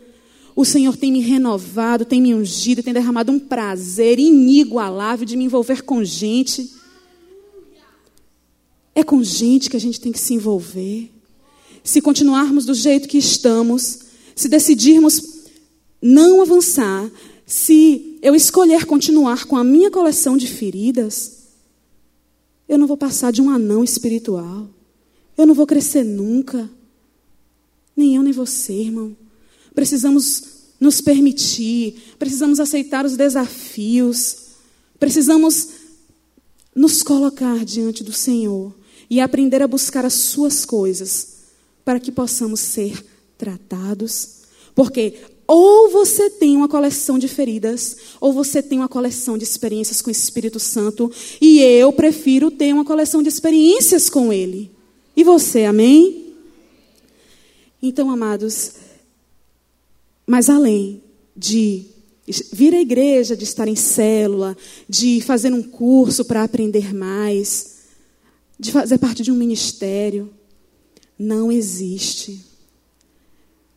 O 0.55 0.65
Senhor 0.65 0.97
tem 0.97 1.11
me 1.11 1.21
renovado, 1.21 2.05
tem 2.05 2.21
me 2.21 2.35
ungido, 2.35 2.83
tem 2.83 2.93
derramado 2.93 3.33
um 3.33 3.39
prazer 3.39 4.19
inigualável 4.19 5.25
de 5.25 5.37
me 5.37 5.45
envolver 5.45 5.83
com 5.83 6.05
gente. 6.05 6.71
É 8.95 9.03
com 9.03 9.23
gente 9.23 9.71
que 9.71 9.77
a 9.77 9.81
gente 9.81 10.01
tem 10.01 10.13
que 10.13 10.21
se 10.21 10.35
envolver 10.35 11.11
se 11.83 12.01
continuarmos 12.01 12.65
do 12.65 12.75
jeito 12.75 13.09
que 13.09 13.19
estamos, 13.19 13.99
se 14.35 14.49
decidirmos 14.49 15.43
não 16.01 16.43
avançar, 16.43 17.11
se 17.45 18.19
eu 18.23 18.35
escolher 18.35 18.85
continuar 18.87 19.45
com 19.47 19.57
a 19.57 19.65
minha 19.65 19.91
coleção 19.91 20.37
de 20.37 20.47
feridas, 20.47 21.49
eu 22.69 22.79
não 22.79 22.87
vou 22.87 22.97
passar 22.97 23.33
de 23.33 23.43
um 23.43 23.51
anão 23.51 23.83
espiritual. 23.83 24.69
Eu 25.37 25.47
não 25.47 25.55
vou 25.55 25.67
crescer 25.67 26.05
nunca. 26.05 26.71
Nem 27.97 28.17
eu, 28.17 28.23
nem 28.23 28.33
você, 28.33 28.73
irmão. 28.73 29.17
Precisamos 29.75 30.43
nos 30.81 31.01
permitir, 31.01 32.15
precisamos 32.19 32.59
aceitar 32.59 33.07
os 33.07 33.17
desafios, 33.17 34.37
precisamos 34.99 35.69
nos 36.75 37.03
colocar 37.03 37.65
diante 37.65 38.03
do 38.03 38.13
Senhor 38.13 38.75
e 39.09 39.21
aprender 39.21 39.63
a 39.63 39.69
buscar 39.69 40.05
as 40.05 40.15
Suas 40.15 40.65
coisas 40.65 41.29
para 41.85 42.01
que 42.01 42.11
possamos 42.11 42.61
ser 42.61 43.05
tratados. 43.37 44.43
Porque 44.75 45.21
ou 45.47 45.91
você 45.91 46.31
tem 46.31 46.57
uma 46.57 46.69
coleção 46.69 47.19
de 47.19 47.29
feridas, 47.29 47.97
ou 48.21 48.33
você 48.33 48.63
tem 48.63 48.79
uma 48.79 48.89
coleção 48.89 49.37
de 49.37 49.45
experiências 49.45 50.01
com 50.01 50.09
o 50.09 50.13
Espírito 50.13 50.59
Santo, 50.59 51.13
e 51.41 51.61
eu 51.61 51.93
prefiro 51.93 52.51
ter 52.51 52.73
uma 52.73 52.85
coleção 52.85 53.23
de 53.23 53.29
experiências 53.29 54.09
com 54.09 54.33
Ele. 54.33 54.71
E 55.15 55.23
você, 55.23 55.65
amém? 55.65 56.33
Então, 57.83 58.11
amados, 58.11 58.73
mas 60.33 60.49
além 60.49 61.03
de 61.37 61.85
vir 62.55 62.73
à 62.73 62.81
igreja, 62.81 63.37
de 63.37 63.45
estar 63.45 63.69
em 63.69 63.77
célula, 63.77 64.57
de 64.89 65.21
fazer 65.21 65.53
um 65.53 65.63
curso 65.63 66.25
para 66.25 66.43
aprender 66.43 66.95
mais, 66.95 67.81
de 68.59 68.73
fazer 68.73 68.97
parte 68.97 69.23
de 69.23 69.31
um 69.31 69.35
ministério, 69.35 70.33
não 71.19 71.53
existe 71.53 72.43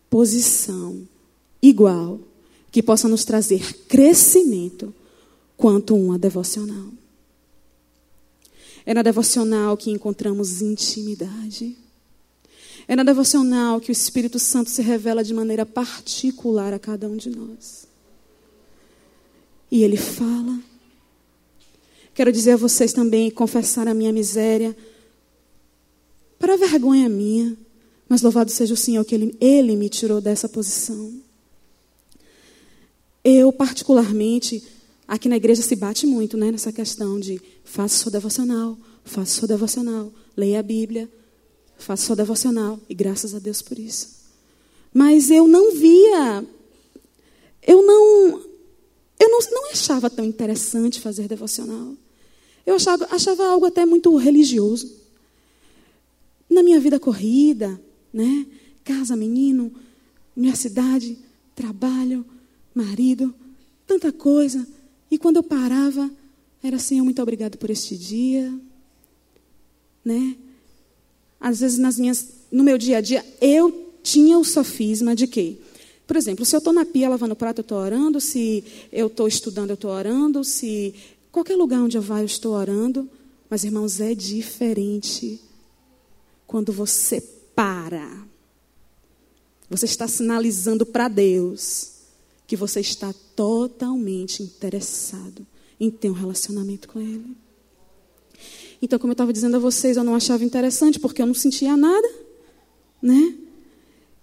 posição 0.09 1.05
igual 1.62 2.21
que 2.71 2.81
possa 2.81 3.09
nos 3.09 3.25
trazer 3.25 3.85
crescimento 3.89 4.95
quanto 5.57 5.93
uma 5.93 6.17
devocional. 6.17 6.88
É 8.85 8.93
na 8.93 9.01
devocional 9.01 9.75
que 9.75 9.91
encontramos 9.91 10.62
intimidade. 10.62 11.75
É 12.88 12.96
na 12.96 13.04
devocional 13.04 13.82
que 13.82 13.89
o 13.89 13.94
Espírito 13.94 14.38
Santo 14.38 14.70
se 14.70 14.82
revela 14.82 15.24
de 15.24 15.34
maneira 15.34 15.65
particular 15.65 16.74
a 16.74 16.80
cada 16.80 17.08
um 17.08 17.18
de 17.18 17.30
nós. 17.30 17.88
E 19.72 19.84
ele 19.84 19.98
fala. 19.98 20.60
Quero 22.13 22.32
dizer 22.32 22.51
a 22.51 22.58
vocês 22.58 22.94
também, 22.94 23.32
confessar 23.32 23.88
a 23.88 23.94
minha 23.94 24.13
miséria 24.13 24.75
para 26.39 26.58
vergonha 26.58 27.10
minha. 27.10 27.58
Mas 28.08 28.22
louvado 28.22 28.51
seja 28.51 28.74
o 28.74 28.77
Senhor 28.77 29.04
que 29.04 29.15
ele, 29.15 29.36
ele 29.42 29.75
me 29.75 29.89
tirou 29.89 30.22
dessa 30.22 30.48
posição. 30.48 31.12
Eu, 33.24 33.51
particularmente, 33.51 34.63
aqui 35.08 35.27
na 35.27 35.38
igreja 35.38 35.63
se 35.63 35.75
bate 35.75 36.06
muito 36.06 36.38
né, 36.38 36.51
nessa 36.51 36.72
questão 36.72 37.20
de 37.20 37.42
faça 37.63 37.98
sua 37.98 38.12
devocional, 38.12 38.77
faça 39.04 39.39
sua 39.39 39.48
devocional, 39.48 40.13
leia 40.38 40.60
a 40.60 40.63
Bíblia, 40.63 41.10
faça 41.77 42.05
sua 42.05 42.15
devocional. 42.15 42.79
E 42.89 42.94
graças 42.94 43.34
a 43.34 43.39
Deus 43.39 43.62
por 43.62 43.77
isso. 43.77 44.15
Mas 44.94 45.29
eu 45.29 45.48
não 45.48 45.74
via, 45.74 46.46
eu 47.62 47.86
não, 47.86 48.41
eu 49.20 49.29
não, 49.29 49.39
não 49.51 49.72
achava 49.72 50.10
tão 50.10 50.24
interessante 50.24 51.01
fazer 51.01 51.27
devocional. 51.27 51.94
Eu 52.65 52.75
achava, 52.75 53.08
achava 53.12 53.46
algo 53.46 53.65
até 53.65 53.86
muito 53.86 54.15
religioso. 54.15 54.89
na 56.50 56.63
minha 56.63 56.79
vida 56.79 57.00
corrida, 57.00 57.79
né? 58.13 58.46
Casa, 58.84 59.15
menino, 59.15 59.72
universidade, 60.36 61.17
trabalho, 61.53 62.25
marido, 62.74 63.34
tanta 63.86 64.12
coisa. 64.12 64.65
E 65.12 65.17
quando 65.17 65.38
eu 65.38 65.44
parava, 65.44 66.10
era 66.63 66.79
Senhor, 66.79 67.03
muito 67.03 67.22
obrigado 67.22 67.58
por 67.58 67.70
este 67.70 67.98
dia, 67.98 68.53
né? 70.03 70.38
Às 71.46 71.60
vezes 71.60 71.78
nas 71.78 72.00
minhas, 72.00 72.28
no 72.52 72.64
meu 72.64 72.75
dia 72.75 72.98
a 72.98 73.02
dia, 73.02 73.24
eu 73.40 73.92
tinha 74.02 74.36
o 74.36 74.44
sofisma 74.44 75.16
de 75.16 75.28
que, 75.28 75.62
por 76.08 76.18
exemplo, 76.18 76.44
se 76.44 76.56
eu 76.56 76.58
estou 76.58 76.74
na 76.74 76.84
pia 76.84 77.08
lavando 77.08 77.36
prato, 77.36 77.60
eu 77.60 77.62
estou 77.62 77.78
orando, 77.78 78.20
se 78.20 78.64
eu 78.92 79.06
estou 79.06 79.28
estudando, 79.28 79.70
eu 79.70 79.75
estou 79.75 79.92
orando, 79.92 80.44
se 80.44 80.96
qualquer 81.32 81.56
lugar 81.56 81.82
onde 81.82 82.00
eu 82.00 82.02
vá, 82.02 82.20
eu 82.20 82.25
estou 82.25 82.54
orando. 82.54 83.08
Mas, 83.48 83.64
irmãos, 83.64 84.02
é 84.02 84.16
diferente 84.16 85.40
quando 86.48 86.74
você 86.74 87.22
para. 87.54 88.25
Você 89.70 89.86
está 89.86 90.08
sinalizando 90.08 90.84
para 90.84 91.08
Deus 91.08 91.92
que 92.48 92.56
você 92.56 92.80
está 92.80 93.14
totalmente 93.36 94.42
interessado 94.42 95.46
em 95.80 95.92
ter 95.92 96.10
um 96.10 96.14
relacionamento 96.14 96.88
com 96.88 97.00
Ele. 97.00 97.45
Então, 98.82 99.00
como 99.00 99.12
eu 99.12 99.15
estava 99.15 99.34
dizendo 99.34 99.55
a 99.55 99.60
vocês, 99.60 99.98
eu 99.98 100.03
não 100.03 100.15
achava 100.15 100.44
interessante 100.44 101.00
porque 101.00 101.22
eu 101.22 101.25
não 101.25 101.34
sentia 101.34 101.75
nada, 101.75 102.10
né? 103.01 103.36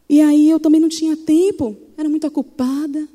E 0.09 0.21
aí 0.21 0.51
eu 0.51 0.61
também 0.61 0.81
não 0.81 0.89
tinha 0.89 1.17
tempo, 1.17 1.77
era 1.97 2.09
muito 2.09 2.27
ocupada. 2.27 3.09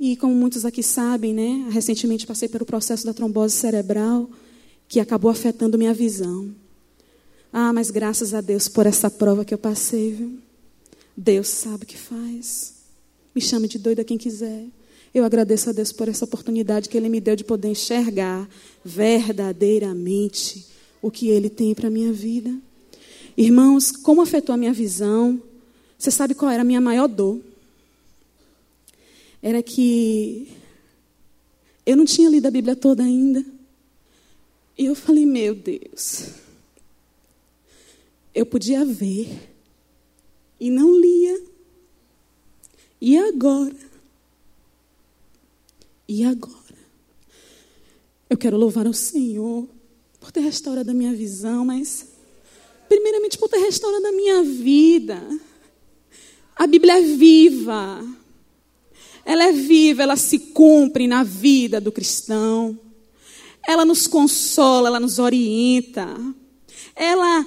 E 0.00 0.16
como 0.16 0.34
muitos 0.34 0.64
aqui 0.64 0.82
sabem, 0.82 1.34
né, 1.34 1.68
recentemente 1.70 2.26
passei 2.26 2.48
pelo 2.48 2.64
processo 2.64 3.04
da 3.04 3.12
trombose 3.12 3.54
cerebral, 3.54 4.30
que 4.88 5.00
acabou 5.00 5.30
afetando 5.30 5.76
minha 5.76 5.92
visão. 5.92 6.54
Ah, 7.52 7.72
mas 7.72 7.90
graças 7.90 8.32
a 8.32 8.40
Deus 8.40 8.68
por 8.68 8.86
essa 8.86 9.10
prova 9.10 9.44
que 9.44 9.52
eu 9.52 9.58
passei, 9.58 10.12
viu? 10.12 10.38
Deus 11.16 11.48
sabe 11.48 11.84
o 11.84 11.86
que 11.86 11.98
faz. 11.98 12.74
Me 13.34 13.40
chame 13.40 13.66
de 13.66 13.78
doida 13.78 14.04
quem 14.04 14.16
quiser. 14.16 14.66
Eu 15.14 15.24
agradeço 15.24 15.70
a 15.70 15.72
Deus 15.72 15.92
por 15.92 16.08
essa 16.08 16.24
oportunidade 16.24 16.88
que 16.88 16.96
Ele 16.96 17.08
me 17.08 17.20
deu 17.20 17.34
de 17.34 17.44
poder 17.44 17.68
enxergar 17.68 18.48
verdadeiramente 18.84 20.66
o 21.00 21.10
que 21.10 21.28
Ele 21.28 21.48
tem 21.48 21.74
para 21.74 21.88
a 21.88 21.90
minha 21.90 22.12
vida. 22.12 22.54
Irmãos, 23.36 23.90
como 23.90 24.20
afetou 24.20 24.54
a 24.54 24.58
minha 24.58 24.72
visão? 24.72 25.40
Você 25.98 26.10
sabe 26.10 26.34
qual 26.34 26.50
era 26.50 26.62
a 26.62 26.64
minha 26.64 26.80
maior 26.80 27.08
dor? 27.08 27.40
Era 29.42 29.62
que 29.62 30.48
eu 31.86 31.96
não 31.96 32.04
tinha 32.04 32.28
lido 32.28 32.46
a 32.46 32.50
Bíblia 32.50 32.76
toda 32.76 33.02
ainda. 33.02 33.44
E 34.76 34.86
eu 34.86 34.94
falei, 34.94 35.24
meu 35.24 35.54
Deus, 35.54 36.30
eu 38.34 38.44
podia 38.44 38.84
ver 38.84 39.50
e 40.60 40.70
não 40.70 41.00
lia. 41.00 41.42
E 43.00 43.16
agora? 43.16 43.87
E 46.08 46.24
agora? 46.24 46.56
Eu 48.30 48.38
quero 48.38 48.56
louvar 48.56 48.86
ao 48.86 48.94
Senhor 48.94 49.68
por 50.18 50.32
ter 50.32 50.40
restaurado 50.40 50.90
a 50.90 50.94
minha 50.94 51.12
visão, 51.12 51.66
mas 51.66 52.06
primeiramente 52.88 53.36
por 53.36 53.48
ter 53.48 53.58
restaurado 53.58 54.06
a 54.06 54.12
minha 54.12 54.42
vida. 54.42 55.22
A 56.56 56.66
Bíblia 56.66 56.98
é 56.98 57.02
viva. 57.02 58.04
Ela 59.24 59.44
é 59.44 59.52
viva, 59.52 60.02
ela 60.02 60.16
se 60.16 60.38
cumpre 60.38 61.06
na 61.06 61.22
vida 61.22 61.80
do 61.80 61.92
cristão. 61.92 62.78
Ela 63.66 63.84
nos 63.84 64.06
consola, 64.06 64.88
ela 64.88 64.98
nos 64.98 65.18
orienta. 65.18 66.08
Ela 66.96 67.46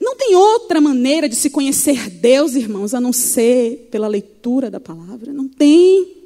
não 0.00 0.16
tem 0.16 0.36
outra 0.36 0.80
maneira 0.80 1.28
de 1.28 1.34
se 1.34 1.50
conhecer 1.50 2.08
Deus, 2.08 2.54
irmãos, 2.54 2.94
a 2.94 3.00
não 3.00 3.12
ser 3.12 3.88
pela 3.90 4.06
leitura 4.06 4.70
da 4.70 4.78
palavra. 4.78 5.32
Não 5.32 5.48
tem. 5.48 6.16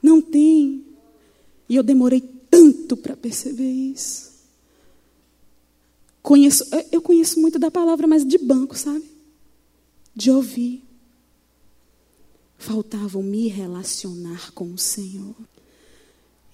Não 0.00 0.20
tem. 0.20 0.87
E 1.68 1.76
eu 1.76 1.82
demorei 1.82 2.20
tanto 2.50 2.96
para 2.96 3.16
perceber 3.16 3.70
isso. 3.70 4.28
Conheço, 6.22 6.64
eu 6.90 7.00
conheço 7.00 7.40
muito 7.40 7.58
da 7.58 7.70
palavra, 7.70 8.06
mas 8.06 8.26
de 8.26 8.38
banco, 8.38 8.76
sabe? 8.76 9.04
De 10.14 10.30
ouvir. 10.30 10.82
Faltava 12.56 13.22
me 13.22 13.48
relacionar 13.48 14.52
com 14.52 14.72
o 14.72 14.78
Senhor. 14.78 15.34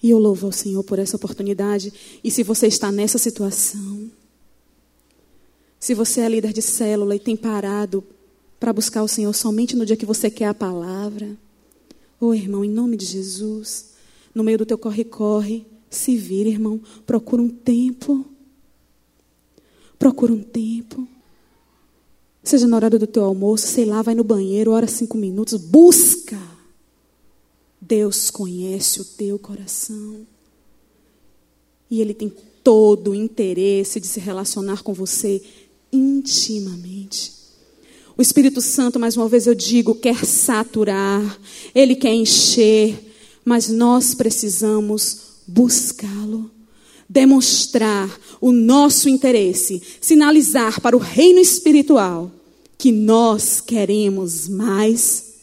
E 0.01 0.09
eu 0.09 0.19
louvo 0.19 0.45
ao 0.45 0.51
Senhor 0.51 0.83
por 0.83 0.99
essa 0.99 1.15
oportunidade. 1.15 1.91
E 2.23 2.29
se 2.29 2.43
você 2.43 2.67
está 2.67 2.91
nessa 2.91 3.17
situação, 3.17 4.11
se 5.79 5.93
você 5.93 6.21
é 6.21 6.29
líder 6.29 6.53
de 6.53 6.61
célula 6.61 7.15
e 7.15 7.19
tem 7.19 7.35
parado 7.35 8.03
para 8.59 8.71
buscar 8.71 9.03
o 9.03 9.07
Senhor 9.07 9.33
somente 9.33 9.75
no 9.75 9.85
dia 9.85 9.97
que 9.97 10.05
você 10.05 10.29
quer 10.29 10.45
a 10.45 10.53
palavra, 10.53 11.37
ô 12.19 12.27
oh, 12.27 12.33
irmão, 12.33 12.63
em 12.63 12.69
nome 12.69 12.95
de 12.95 13.05
Jesus, 13.05 13.94
no 14.35 14.43
meio 14.43 14.57
do 14.57 14.65
teu 14.65 14.77
corre-corre, 14.77 15.65
se 15.89 16.17
vira, 16.17 16.49
irmão, 16.49 16.79
procura 17.05 17.41
um 17.41 17.49
tempo. 17.49 18.25
Procura 19.97 20.33
um 20.33 20.43
tempo. 20.43 21.07
Seja 22.43 22.67
na 22.67 22.75
hora 22.75 22.89
do 22.89 23.07
teu 23.07 23.23
almoço, 23.23 23.65
sei 23.65 23.85
lá, 23.85 24.01
vai 24.01 24.13
no 24.13 24.23
banheiro, 24.23 24.71
ora 24.71 24.87
cinco 24.87 25.17
minutos, 25.17 25.59
busca. 25.59 26.39
Deus 27.79 28.29
conhece 28.29 28.99
o 28.99 29.05
teu 29.05 29.39
coração. 29.39 30.27
E 31.89 32.01
Ele 32.01 32.13
tem 32.13 32.31
todo 32.61 33.11
o 33.11 33.15
interesse 33.15 33.99
de 33.99 34.07
se 34.07 34.19
relacionar 34.19 34.83
com 34.83 34.93
você 34.93 35.41
intimamente. 35.93 37.31
O 38.17 38.21
Espírito 38.21 38.61
Santo, 38.61 38.99
mais 38.99 39.15
uma 39.17 39.27
vez 39.27 39.45
eu 39.45 39.53
digo, 39.53 39.93
quer 39.93 40.25
saturar, 40.25 41.39
ele 41.73 41.95
quer 41.95 42.13
encher, 42.13 42.97
mas 43.45 43.69
nós 43.69 44.15
precisamos 44.15 45.19
buscá-lo, 45.47 46.49
demonstrar 47.07 48.09
o 48.41 48.51
nosso 48.51 49.07
interesse, 49.07 49.81
sinalizar 50.01 50.81
para 50.81 50.97
o 50.97 50.99
reino 50.99 51.39
espiritual 51.39 52.31
que 52.77 52.91
nós 52.91 53.61
queremos 53.61 54.49
mais. 54.49 55.35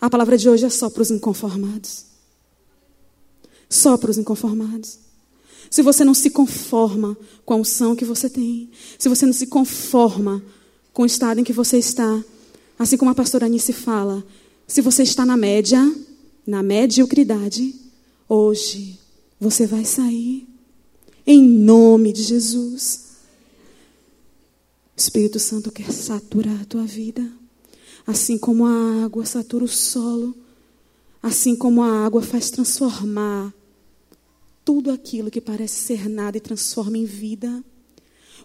A 0.00 0.08
palavra 0.08 0.38
de 0.38 0.48
hoje 0.48 0.64
é 0.64 0.70
só 0.70 0.88
para 0.88 1.02
os 1.02 1.10
inconformados. 1.10 2.06
Só 3.68 3.98
para 3.98 4.10
os 4.10 4.16
inconformados. 4.16 4.98
Se 5.70 5.82
você 5.82 6.04
não 6.04 6.14
se 6.14 6.30
conforma 6.30 7.16
com 7.44 7.54
a 7.54 7.56
unção 7.58 7.94
que 7.94 8.04
você 8.04 8.28
tem, 8.28 8.70
se 8.98 9.08
você 9.08 9.26
não 9.26 9.32
se 9.32 9.46
conforma 9.46 10.42
com 10.92 11.02
o 11.02 11.06
estado 11.06 11.38
em 11.38 11.44
que 11.44 11.52
você 11.52 11.78
está, 11.78 12.24
assim 12.78 12.96
como 12.96 13.10
a 13.10 13.14
pastora 13.14 13.46
Anice 13.46 13.72
fala, 13.72 14.24
se 14.66 14.80
você 14.80 15.02
está 15.02 15.24
na 15.24 15.36
média, 15.36 15.80
na 16.46 16.62
mediocridade, 16.62 17.74
hoje 18.28 18.98
você 19.38 19.66
vai 19.66 19.84
sair 19.84 20.46
em 21.26 21.42
nome 21.42 22.12
de 22.12 22.22
Jesus. 22.22 23.10
O 24.96 25.00
Espírito 25.00 25.38
Santo 25.38 25.70
quer 25.70 25.90
saturar 25.92 26.60
a 26.60 26.64
tua 26.64 26.84
vida, 26.84 27.26
assim 28.06 28.36
como 28.36 28.66
a 28.66 29.04
água 29.04 29.24
satura 29.24 29.64
o 29.64 29.68
solo, 29.68 30.34
assim 31.22 31.54
como 31.54 31.82
a 31.82 32.04
água 32.04 32.22
faz 32.22 32.50
transformar 32.50 33.54
tudo 34.64 34.90
aquilo 34.90 35.30
que 35.30 35.40
parece 35.40 35.74
ser 35.74 36.08
nada 36.08 36.36
e 36.36 36.40
transforma 36.40 36.98
em 36.98 37.04
vida. 37.04 37.62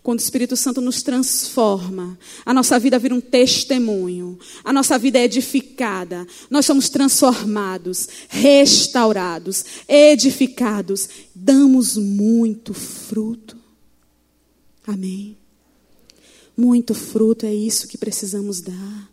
Quando 0.06 0.20
o 0.20 0.22
Espírito 0.22 0.56
Santo 0.56 0.82
nos 0.82 1.02
transforma, 1.02 2.16
a 2.46 2.54
nossa 2.54 2.78
vida 2.78 3.00
vira 3.00 3.16
um 3.16 3.20
testemunho, 3.20 4.38
a 4.64 4.72
nossa 4.72 5.00
vida 5.00 5.18
é 5.18 5.24
edificada, 5.24 6.28
nós 6.48 6.64
somos 6.64 6.90
transformados, 6.90 8.08
restaurados, 8.30 9.66
edificados, 9.88 11.10
damos 11.34 11.98
muito 11.98 12.72
fruto. 12.72 13.58
Amém. 14.86 15.36
Muito 16.56 16.94
fruto 16.94 17.48
é 17.48 17.56
isso 17.56 17.88
que 17.88 17.98
precisamos 17.98 18.62
dar. 18.62 19.12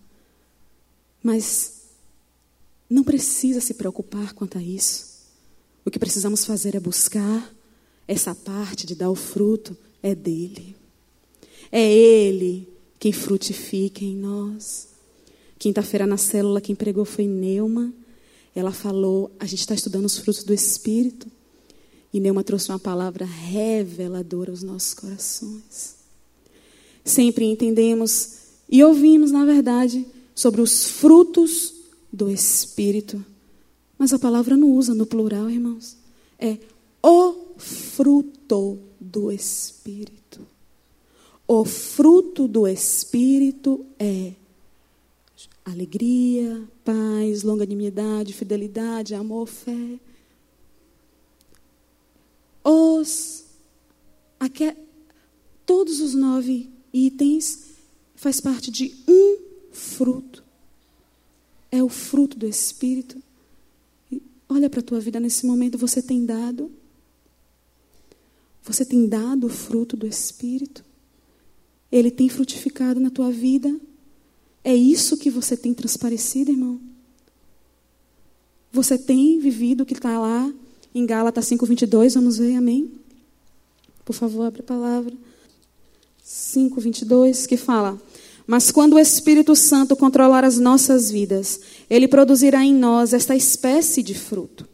Mas 1.22 1.84
não 2.90 3.02
precisa 3.02 3.62
se 3.62 3.72
preocupar 3.72 4.34
quanto 4.34 4.58
a 4.58 4.62
isso. 4.62 5.06
O 5.86 5.90
que 5.90 5.98
precisamos 5.98 6.44
fazer 6.44 6.74
é 6.74 6.80
buscar 6.80 7.50
essa 8.06 8.34
parte 8.34 8.86
de 8.86 8.94
dar 8.94 9.08
o 9.08 9.14
fruto, 9.14 9.74
é 10.02 10.14
dele. 10.14 10.81
É 11.72 11.90
ele 11.90 12.68
quem 13.00 13.12
frutifica 13.12 14.04
em 14.04 14.14
nós. 14.14 14.88
Quinta-feira 15.58 16.06
na 16.06 16.18
célula, 16.18 16.60
quem 16.60 16.74
pregou 16.74 17.06
foi 17.06 17.26
Neuma. 17.26 17.92
Ela 18.54 18.70
falou, 18.70 19.30
a 19.40 19.46
gente 19.46 19.60
está 19.60 19.74
estudando 19.74 20.04
os 20.04 20.18
frutos 20.18 20.44
do 20.44 20.52
Espírito. 20.52 21.26
E 22.12 22.20
Neuma 22.20 22.44
trouxe 22.44 22.68
uma 22.68 22.78
palavra 22.78 23.24
reveladora 23.24 24.50
aos 24.50 24.62
nossos 24.62 24.92
corações. 24.92 25.96
Sempre 27.02 27.46
entendemos 27.46 28.38
e 28.68 28.84
ouvimos, 28.84 29.32
na 29.32 29.44
verdade, 29.46 30.06
sobre 30.34 30.60
os 30.60 30.84
frutos 30.84 31.72
do 32.12 32.30
Espírito. 32.30 33.24
Mas 33.98 34.12
a 34.12 34.18
palavra 34.18 34.56
não 34.56 34.70
usa 34.72 34.94
no 34.94 35.06
plural, 35.06 35.48
irmãos. 35.48 35.96
É 36.38 36.58
o 37.02 37.54
fruto 37.56 38.78
do 39.00 39.32
Espírito. 39.32 40.51
O 41.54 41.66
fruto 41.66 42.48
do 42.48 42.66
Espírito 42.66 43.84
é 43.98 44.32
alegria, 45.62 46.66
paz, 46.82 47.42
longanimidade, 47.42 48.32
fidelidade, 48.32 49.14
amor, 49.14 49.46
fé. 49.46 50.00
Os, 52.64 53.44
aqui, 54.40 54.74
todos 55.66 56.00
os 56.00 56.14
nove 56.14 56.70
itens 56.90 57.74
faz 58.14 58.40
parte 58.40 58.70
de 58.70 58.96
um 59.06 59.36
fruto. 59.70 60.42
É 61.70 61.82
o 61.82 61.88
fruto 61.90 62.38
do 62.38 62.46
Espírito. 62.46 63.22
Olha 64.48 64.70
para 64.70 64.80
a 64.80 64.82
tua 64.82 65.00
vida 65.00 65.20
nesse 65.20 65.44
momento, 65.44 65.76
você 65.76 66.00
tem 66.00 66.24
dado? 66.24 66.72
Você 68.62 68.86
tem 68.86 69.06
dado 69.06 69.48
o 69.48 69.50
fruto 69.50 69.98
do 69.98 70.06
Espírito? 70.06 70.91
Ele 71.92 72.10
tem 72.10 72.28
frutificado 72.28 72.98
na 72.98 73.10
tua 73.10 73.30
vida? 73.30 73.78
É 74.64 74.74
isso 74.74 75.18
que 75.18 75.28
você 75.28 75.56
tem 75.56 75.74
transparecido, 75.74 76.50
irmão? 76.50 76.80
Você 78.72 78.96
tem 78.96 79.38
vivido 79.38 79.82
o 79.82 79.86
que 79.86 79.92
está 79.92 80.18
lá 80.18 80.50
em 80.94 81.04
Gálatas 81.04 81.44
5,22? 81.50 82.14
Vamos 82.14 82.38
ver, 82.38 82.56
amém? 82.56 82.90
Por 84.04 84.14
favor, 84.14 84.44
abre 84.44 84.60
a 84.62 84.64
palavra. 84.64 85.12
5,22, 86.24 87.46
que 87.46 87.58
fala: 87.58 88.00
Mas 88.46 88.70
quando 88.70 88.94
o 88.94 88.98
Espírito 88.98 89.54
Santo 89.54 89.94
controlar 89.94 90.44
as 90.44 90.58
nossas 90.58 91.10
vidas, 91.10 91.60
ele 91.90 92.08
produzirá 92.08 92.64
em 92.64 92.74
nós 92.74 93.12
esta 93.12 93.36
espécie 93.36 94.02
de 94.02 94.14
fruto: 94.14 94.66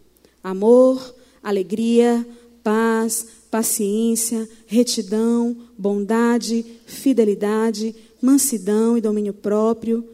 amor, 0.44 1.14
alegria, 1.42 2.24
paz, 2.62 3.26
paciência, 3.50 4.48
retidão, 4.66 5.56
bondade, 5.76 6.64
fidelidade, 6.87 7.94
mansidão 8.20 8.96
e 8.96 9.00
domínio 9.00 9.32
próprio. 9.32 10.08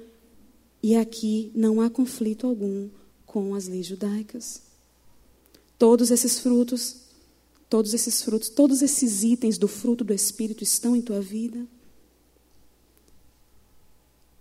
E 0.83 0.97
aqui 0.97 1.51
não 1.55 1.81
há 1.81 1.91
conflito 1.91 2.47
algum 2.47 2.89
com 3.27 3.55
as 3.55 3.67
leis 3.67 3.87
judaicas. 3.87 4.63
Todos 5.79 6.11
esses 6.11 6.39
frutos, 6.39 6.97
todos 7.69 7.93
esses 7.93 8.23
frutos, 8.23 8.49
todos 8.49 8.83
esses 8.83 9.23
itens 9.23 9.59
do 9.59 9.67
fruto 9.67 10.05
do 10.05 10.13
Espírito 10.13 10.63
estão 10.63 10.95
em 10.95 11.03
tua 11.03 11.21
vida. 11.21 11.67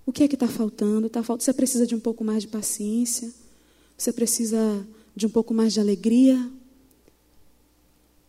O 0.06 0.12
que 0.12 0.24
é 0.24 0.28
que 0.28 0.36
está 0.36 0.48
faltando? 0.48 1.10
Tá 1.10 1.24
faltando? 1.24 1.44
Você 1.44 1.54
precisa 1.54 1.88
de 1.88 1.96
um 1.96 2.00
pouco 2.00 2.24
mais 2.24 2.44
de 2.44 2.50
paciência? 2.50 3.34
Você 3.98 4.12
precisa 4.12 4.86
de 5.16 5.26
um 5.26 5.30
pouco 5.30 5.54
mais 5.54 5.74
de 5.74 5.80
alegria? 5.80 6.52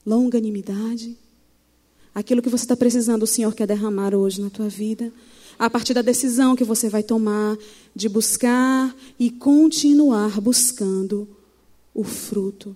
Longanimidade. 0.05 1.17
Aquilo 2.14 2.43
que 2.43 2.49
você 2.49 2.64
está 2.64 2.77
precisando, 2.77 3.25
o 3.25 3.27
Senhor 3.27 3.55
quer 3.55 3.67
derramar 3.67 4.14
hoje 4.14 4.40
na 4.40 4.51
tua 4.51 4.69
vida. 4.69 5.12
A 5.59 5.69
partir 5.69 5.95
da 5.95 6.03
decisão 6.03 6.57
que 6.57 6.64
você 6.64 6.88
vai 6.88 7.03
tomar 7.03 7.57
de 7.95 8.09
buscar 8.09 8.95
e 9.19 9.31
continuar 9.31 10.40
buscando 10.40 11.29
o 11.95 12.05
fruto 12.05 12.75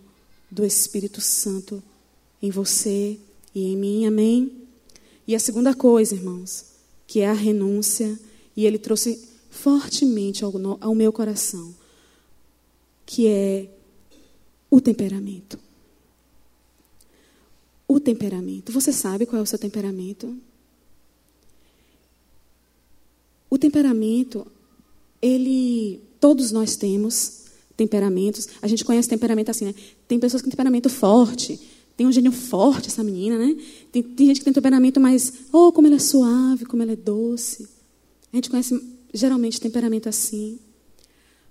do 0.51 0.65
Espírito 0.65 1.21
Santo 1.21 1.83
em 2.41 2.51
você 2.51 3.19
e 3.55 3.73
em 3.73 3.77
mim. 3.77 4.07
Amém? 4.07 4.53
E 5.27 5.35
a 5.35 5.39
segunda 5.39 5.75
coisa, 5.75 6.15
irmãos, 6.15 6.65
que 7.07 7.21
é 7.21 7.29
a 7.29 7.33
renúncia, 7.33 8.19
e 8.57 8.65
ele 8.65 8.79
trouxe 8.79 9.29
fortemente 9.51 10.43
ao, 10.45 10.95
meu 10.95 11.13
coração, 11.13 11.75
que 13.05 13.27
é 13.27 13.69
o 14.71 14.81
temperamento. 14.81 15.59
O 17.89 17.99
temperamento. 17.99 18.71
Você 18.71 18.93
sabe 18.93 19.25
qual 19.25 19.41
é 19.41 19.43
o 19.43 19.47
seu 19.47 19.59
temperamento? 19.59 20.37
O 23.51 23.57
temperamento, 23.57 24.47
ele. 25.23 26.01
Todos 26.21 26.53
nós 26.53 26.77
temos 26.77 27.47
temperamentos. 27.77 28.49
A 28.61 28.69
gente 28.69 28.85
conhece 28.85 29.09
temperamento 29.09 29.51
assim, 29.51 29.65
né? 29.65 29.75
Tem 30.07 30.21
pessoas 30.21 30.43
com 30.43 30.51
temperamento 30.51 30.91
forte. 30.91 31.59
Tem 31.97 32.07
um 32.07 32.13
gênio 32.13 32.31
forte, 32.31 32.89
essa 32.89 33.03
menina, 33.03 33.39
né? 33.39 33.57
Tem, 33.91 34.03
tem 34.03 34.27
gente 34.27 34.41
que 34.41 34.45
tem 34.45 34.53
temperamento 34.53 35.01
mais. 35.01 35.33
Oh, 35.53 35.73
como 35.73 35.87
ela 35.87 35.97
é 35.97 36.01
suave, 36.01 36.67
como 36.67 36.83
ela 36.83 36.93
é 36.93 36.97
doce. 36.97 37.69
A 38.33 38.37
gente 38.37 38.51
conhece 38.51 38.81
geralmente 39.15 39.61
temperamento 39.61 40.09
assim. 40.09 40.59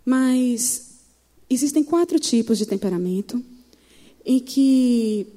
Mas 0.06 0.92
existem 1.50 1.84
quatro 1.84 2.20
tipos 2.20 2.58
de 2.58 2.66
temperamento 2.66 3.44
em 4.26 4.40
que 4.40 5.28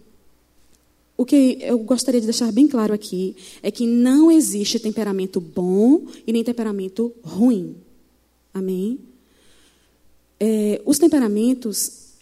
o 1.20 1.24
que 1.26 1.58
eu 1.60 1.78
gostaria 1.80 2.18
de 2.18 2.26
deixar 2.26 2.50
bem 2.50 2.66
claro 2.66 2.94
aqui 2.94 3.36
é 3.62 3.70
que 3.70 3.86
não 3.86 4.30
existe 4.30 4.78
temperamento 4.78 5.38
bom 5.38 6.06
e 6.26 6.32
nem 6.32 6.42
temperamento 6.42 7.12
ruim. 7.22 7.76
Amém? 8.54 8.98
É, 10.40 10.80
os 10.86 10.98
temperamentos, 10.98 12.14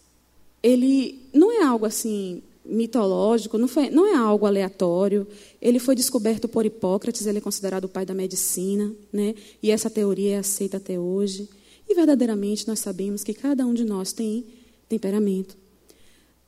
ele 0.60 1.16
não 1.32 1.52
é 1.52 1.62
algo 1.62 1.86
assim 1.86 2.42
mitológico, 2.64 3.56
não, 3.56 3.68
foi, 3.68 3.88
não 3.88 4.04
é 4.04 4.16
algo 4.16 4.46
aleatório. 4.46 5.28
Ele 5.62 5.78
foi 5.78 5.94
descoberto 5.94 6.48
por 6.48 6.66
Hipócrates, 6.66 7.24
ele 7.24 7.38
é 7.38 7.40
considerado 7.40 7.84
o 7.84 7.88
pai 7.88 8.04
da 8.04 8.14
medicina, 8.14 8.92
né? 9.12 9.36
e 9.62 9.70
essa 9.70 9.88
teoria 9.88 10.34
é 10.34 10.38
aceita 10.40 10.78
até 10.78 10.98
hoje. 10.98 11.48
E 11.88 11.94
verdadeiramente 11.94 12.66
nós 12.66 12.80
sabemos 12.80 13.22
que 13.22 13.32
cada 13.32 13.64
um 13.64 13.72
de 13.72 13.84
nós 13.84 14.12
tem 14.12 14.44
temperamento. 14.88 15.56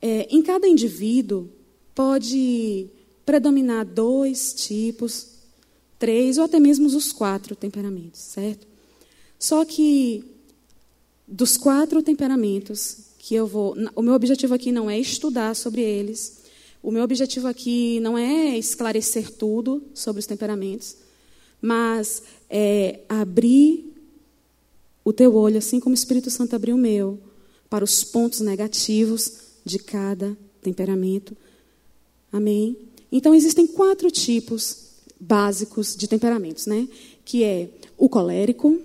É, 0.03 0.27
em 0.35 0.43
cada 0.43 0.67
indivíduo, 0.67 1.49
pode 1.94 2.87
predominar 3.24 3.85
dois 3.85 4.53
tipos, 4.55 5.29
três 5.98 6.38
ou 6.38 6.44
até 6.44 6.59
mesmo 6.59 6.87
os 6.87 7.12
quatro 7.12 7.55
temperamentos, 7.55 8.20
certo? 8.20 8.66
Só 9.38 9.64
que 9.64 10.24
dos 11.26 11.57
quatro 11.57 12.03
temperamentos 12.03 13.11
que 13.18 13.35
eu 13.35 13.46
vou, 13.46 13.76
o 13.94 14.03
meu 14.03 14.14
objetivo 14.14 14.55
aqui 14.55 14.72
não 14.72 14.90
é 14.90 14.98
estudar 14.98 15.55
sobre 15.55 15.83
eles. 15.83 16.40
O 16.83 16.90
meu 16.90 17.05
objetivo 17.05 17.46
aqui 17.46 18.00
não 18.00 18.16
é 18.16 18.59
esclarecer 18.59 19.31
tudo 19.31 19.83
sobre 19.94 20.20
os 20.20 20.26
temperamentos, 20.26 20.96
mas 21.61 22.22
é 22.48 23.00
abrir 23.09 23.94
o 25.05 25.12
teu 25.12 25.35
olho, 25.35 25.59
assim 25.59 25.79
como 25.79 25.94
o 25.94 25.98
Espírito 25.98 26.31
Santo 26.31 26.57
abriu 26.57 26.74
o 26.74 26.79
meu, 26.79 27.18
para 27.68 27.85
os 27.85 28.03
pontos 28.03 28.40
negativos 28.40 29.33
de 29.64 29.79
cada 29.79 30.37
temperamento 30.62 31.37
Amém? 32.33 32.77
Então 33.11 33.35
existem 33.35 33.66
quatro 33.66 34.11
tipos 34.11 34.90
básicos 35.19 35.97
de 35.97 36.09
temperamentos, 36.09 36.66
né? 36.66 36.88
Que 37.25 37.45
é 37.45 37.71
o 37.99 38.09
colérico, 38.09 38.81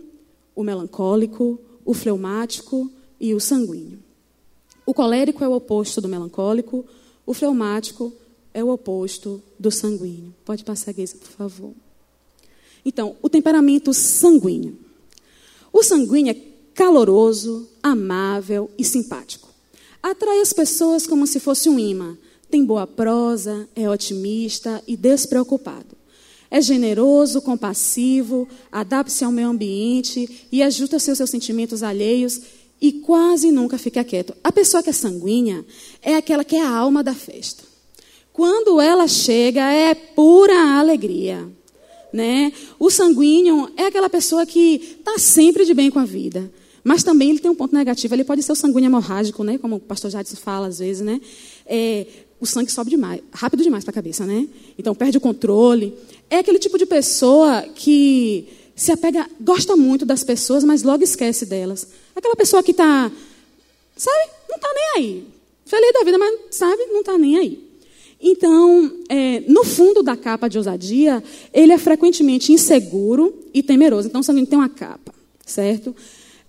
o 0.55 0.63
melancólico, 0.63 1.59
o 1.83 1.93
fleumático 1.93 2.91
e 3.19 3.33
o 3.33 3.39
sanguíneo. 3.39 3.99
O 4.85 4.93
colérico 4.93 5.43
é 5.43 5.47
o 5.47 5.53
oposto 5.53 6.01
do 6.01 6.07
melancólico, 6.07 6.85
o 7.25 7.33
fleumático 7.33 8.13
é 8.53 8.63
o 8.63 8.69
oposto 8.69 9.41
do 9.59 9.71
sanguíneo. 9.71 10.33
Pode 10.43 10.63
passar 10.63 10.91
a 10.91 10.93
guisa, 10.93 11.15
por 11.17 11.29
favor. 11.29 11.73
Então, 12.85 13.15
o 13.21 13.29
temperamento 13.29 13.93
sanguíneo. 13.93 14.77
O 15.73 15.81
sanguíneo 15.83 16.31
é 16.31 16.41
caloroso, 16.73 17.67
amável 17.81 18.69
e 18.77 18.83
simpático. 18.83 19.49
Atrai 20.03 20.39
as 20.39 20.53
pessoas 20.53 21.07
como 21.07 21.25
se 21.25 21.39
fosse 21.39 21.67
um 21.67 21.79
imã 21.79 22.17
tem 22.49 22.63
boa 22.63 22.87
prosa, 22.87 23.67
é 23.75 23.89
otimista 23.89 24.81
e 24.87 24.95
despreocupado. 24.95 25.95
É 26.49 26.61
generoso, 26.61 27.41
compassivo, 27.41 28.47
adapta-se 28.71 29.25
ao 29.25 29.31
meio 29.31 29.49
ambiente 29.49 30.47
e 30.51 30.63
ajusta-se 30.63 31.09
aos 31.09 31.17
seus 31.17 31.29
sentimentos 31.29 31.83
alheios 31.83 32.41
e 32.79 32.93
quase 32.93 33.51
nunca 33.51 33.77
fica 33.77 34.03
quieto. 34.03 34.33
A 34.43 34.51
pessoa 34.51 34.83
que 34.83 34.89
é 34.89 34.93
sanguínea 34.93 35.65
é 36.01 36.15
aquela 36.15 36.43
que 36.43 36.55
é 36.55 36.61
a 36.61 36.69
alma 36.69 37.03
da 37.03 37.13
festa. 37.13 37.63
Quando 38.31 38.81
ela 38.81 39.07
chega, 39.07 39.71
é 39.71 39.95
pura 39.95 40.77
alegria. 40.77 41.47
Né? 42.11 42.51
O 42.79 42.89
sanguíneo 42.89 43.71
é 43.75 43.87
aquela 43.87 44.09
pessoa 44.09 44.45
que 44.45 44.97
está 44.99 45.17
sempre 45.17 45.65
de 45.65 45.73
bem 45.73 45.89
com 45.89 45.99
a 45.99 46.05
vida. 46.05 46.51
Mas 46.83 47.01
também 47.01 47.31
ele 47.31 47.39
tem 47.39 47.49
um 47.49 47.55
ponto 47.55 47.73
negativo. 47.73 48.13
Ele 48.13 48.23
pode 48.23 48.43
ser 48.43 48.51
o 48.51 48.55
sanguíneo 48.55 48.87
hemorrágico, 48.87 49.43
né? 49.43 49.57
como 49.57 49.77
o 49.77 49.79
pastor 49.79 50.11
Jadson 50.11 50.35
fala 50.35 50.67
às 50.67 50.79
vezes. 50.79 51.01
Né? 51.01 51.19
É, 51.65 52.05
o 52.45 52.47
sangue 52.47 52.71
sobe 52.71 52.91
demais, 52.91 53.21
rápido 53.33 53.63
demais 53.63 53.83
para 53.83 53.91
a 53.91 53.93
cabeça, 53.93 54.25
né? 54.25 54.47
Então 54.77 54.95
perde 54.95 55.17
o 55.17 55.21
controle. 55.21 55.93
É 56.29 56.37
aquele 56.37 56.59
tipo 56.59 56.77
de 56.77 56.85
pessoa 56.85 57.63
que 57.75 58.47
se 58.75 58.91
apega, 58.91 59.29
gosta 59.41 59.75
muito 59.75 60.05
das 60.05 60.23
pessoas, 60.23 60.63
mas 60.63 60.83
logo 60.83 61.03
esquece 61.03 61.45
delas. 61.45 61.87
Aquela 62.15 62.35
pessoa 62.35 62.63
que 62.63 62.71
está, 62.71 63.11
sabe, 63.95 64.31
não 64.49 64.55
está 64.55 64.67
nem 64.73 64.85
aí. 64.95 65.27
Feliz 65.65 65.93
da 65.93 66.03
vida, 66.03 66.17
mas, 66.17 66.39
sabe, 66.51 66.85
não 66.85 66.99
está 66.99 67.17
nem 67.17 67.37
aí. 67.37 67.65
Então, 68.21 68.91
é, 69.09 69.41
no 69.47 69.63
fundo 69.63 70.01
da 70.01 70.15
capa 70.15 70.47
de 70.47 70.57
ousadia, 70.57 71.23
ele 71.53 71.73
é 71.73 71.77
frequentemente 71.77 72.51
inseguro 72.51 73.33
e 73.53 73.61
temeroso. 73.63 74.07
Então, 74.07 74.21
o 74.21 74.23
sanguíneo 74.23 74.49
tem 74.49 74.57
uma 74.57 74.69
capa, 74.69 75.13
certo? 75.45 75.95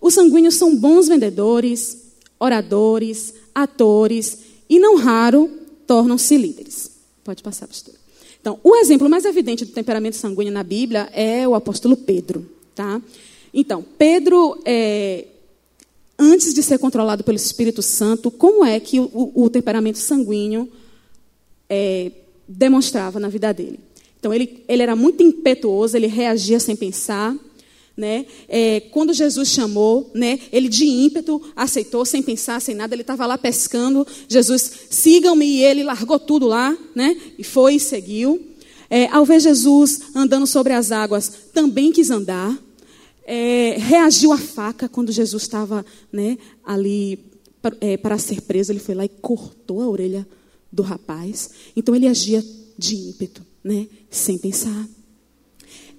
Os 0.01 0.15
sanguíneos 0.15 0.57
são 0.57 0.77
bons 0.77 1.09
vendedores, 1.09 2.13
oradores, 2.39 3.35
atores 3.55 4.39
e, 4.69 4.79
não 4.79 4.97
raro, 4.97 5.51
tornam-se 5.87 6.37
líderes. 6.37 6.91
Pode 7.25 7.43
passar, 7.43 7.67
pastor. 7.67 7.95
Então, 8.41 8.61
o 8.63 8.77
exemplo 8.77 9.09
mais 9.09 9.25
evidente 9.25 9.65
do 9.65 9.73
temperamento 9.73 10.17
sanguíneo 10.17 10.53
na 10.53 10.63
Bíblia 10.63 11.09
é 11.13 11.49
o 11.49 11.55
apóstolo 11.55 11.97
Pedro. 11.97 12.49
Tá? 12.75 13.03
Então, 13.53 13.85
Pedro, 13.99 14.61
é, 14.65 15.27
antes 16.19 16.55
de 16.55 16.63
ser 16.63 16.79
controlado 16.79 17.25
pelo 17.25 17.37
Espírito 17.37 17.83
Santo, 17.83 18.31
como 18.31 18.65
é 18.65 18.79
que 18.79 19.01
o, 19.01 19.33
o 19.35 19.51
temperamento 19.51 19.99
sanguíneo 19.99 20.69
é, 21.69 22.13
demonstrava 22.47 23.19
na 23.19 23.29
vida 23.29 23.53
dele? 23.53 23.81
Então, 24.19 24.33
ele, 24.33 24.63
ele 24.69 24.83
era 24.83 24.95
muito 24.95 25.23
impetuoso, 25.23 25.97
ele 25.97 26.07
reagia 26.07 26.61
sem 26.61 26.77
pensar. 26.77 27.35
Né? 27.97 28.27
É, 28.47 28.81
quando 28.91 29.15
Jesus 29.15 29.49
chamou, 29.49 30.11
né, 30.15 30.39
ele 30.53 30.69
de 30.69 30.85
ímpeto 30.85 31.41
aceitou, 31.57 32.05
sem 32.05 32.23
pensar, 32.23 32.61
sem 32.61 32.75
nada, 32.75 32.95
ele 32.95 33.01
estava 33.01 33.27
lá 33.27 33.39
pescando. 33.39 34.07
Jesus, 34.29 34.71
sigam-me, 34.91 35.47
e 35.47 35.65
ele 35.65 35.83
largou 35.83 36.19
tudo 36.19 36.47
lá, 36.47 36.77
né, 36.95 37.17
e 37.39 37.43
foi 37.43 37.77
e 37.77 37.81
seguiu. 37.81 38.55
É, 38.89 39.07
ao 39.09 39.25
ver 39.25 39.41
Jesus 39.41 40.01
andando 40.15 40.47
sobre 40.47 40.73
as 40.73 40.93
águas, 40.93 41.33
também 41.53 41.91
quis 41.91 42.11
andar. 42.11 42.57
É, 43.25 43.77
reagiu 43.79 44.33
à 44.33 44.39
faca 44.39 44.89
quando 44.89 45.11
Jesus 45.11 45.43
estava 45.43 45.85
né, 46.13 46.39
ali 46.65 47.19
para, 47.61 47.77
é, 47.81 47.97
para 47.97 48.19
ser 48.19 48.43
preso. 48.43 48.71
Ele 48.73 48.79
foi 48.79 48.95
lá 48.95 49.05
e 49.05 49.09
cortou 49.09 49.83
a 49.83 49.89
orelha 49.89 50.27
do 50.71 50.83
rapaz. 50.83 51.51
Então 51.75 51.95
ele 51.97 52.07
agia 52.07 52.45
de 52.79 52.95
ímpeto, 52.95 53.43
né, 53.65 53.89
sem 54.11 54.39
pensar. 54.39 54.87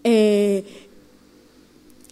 É, 0.03 0.63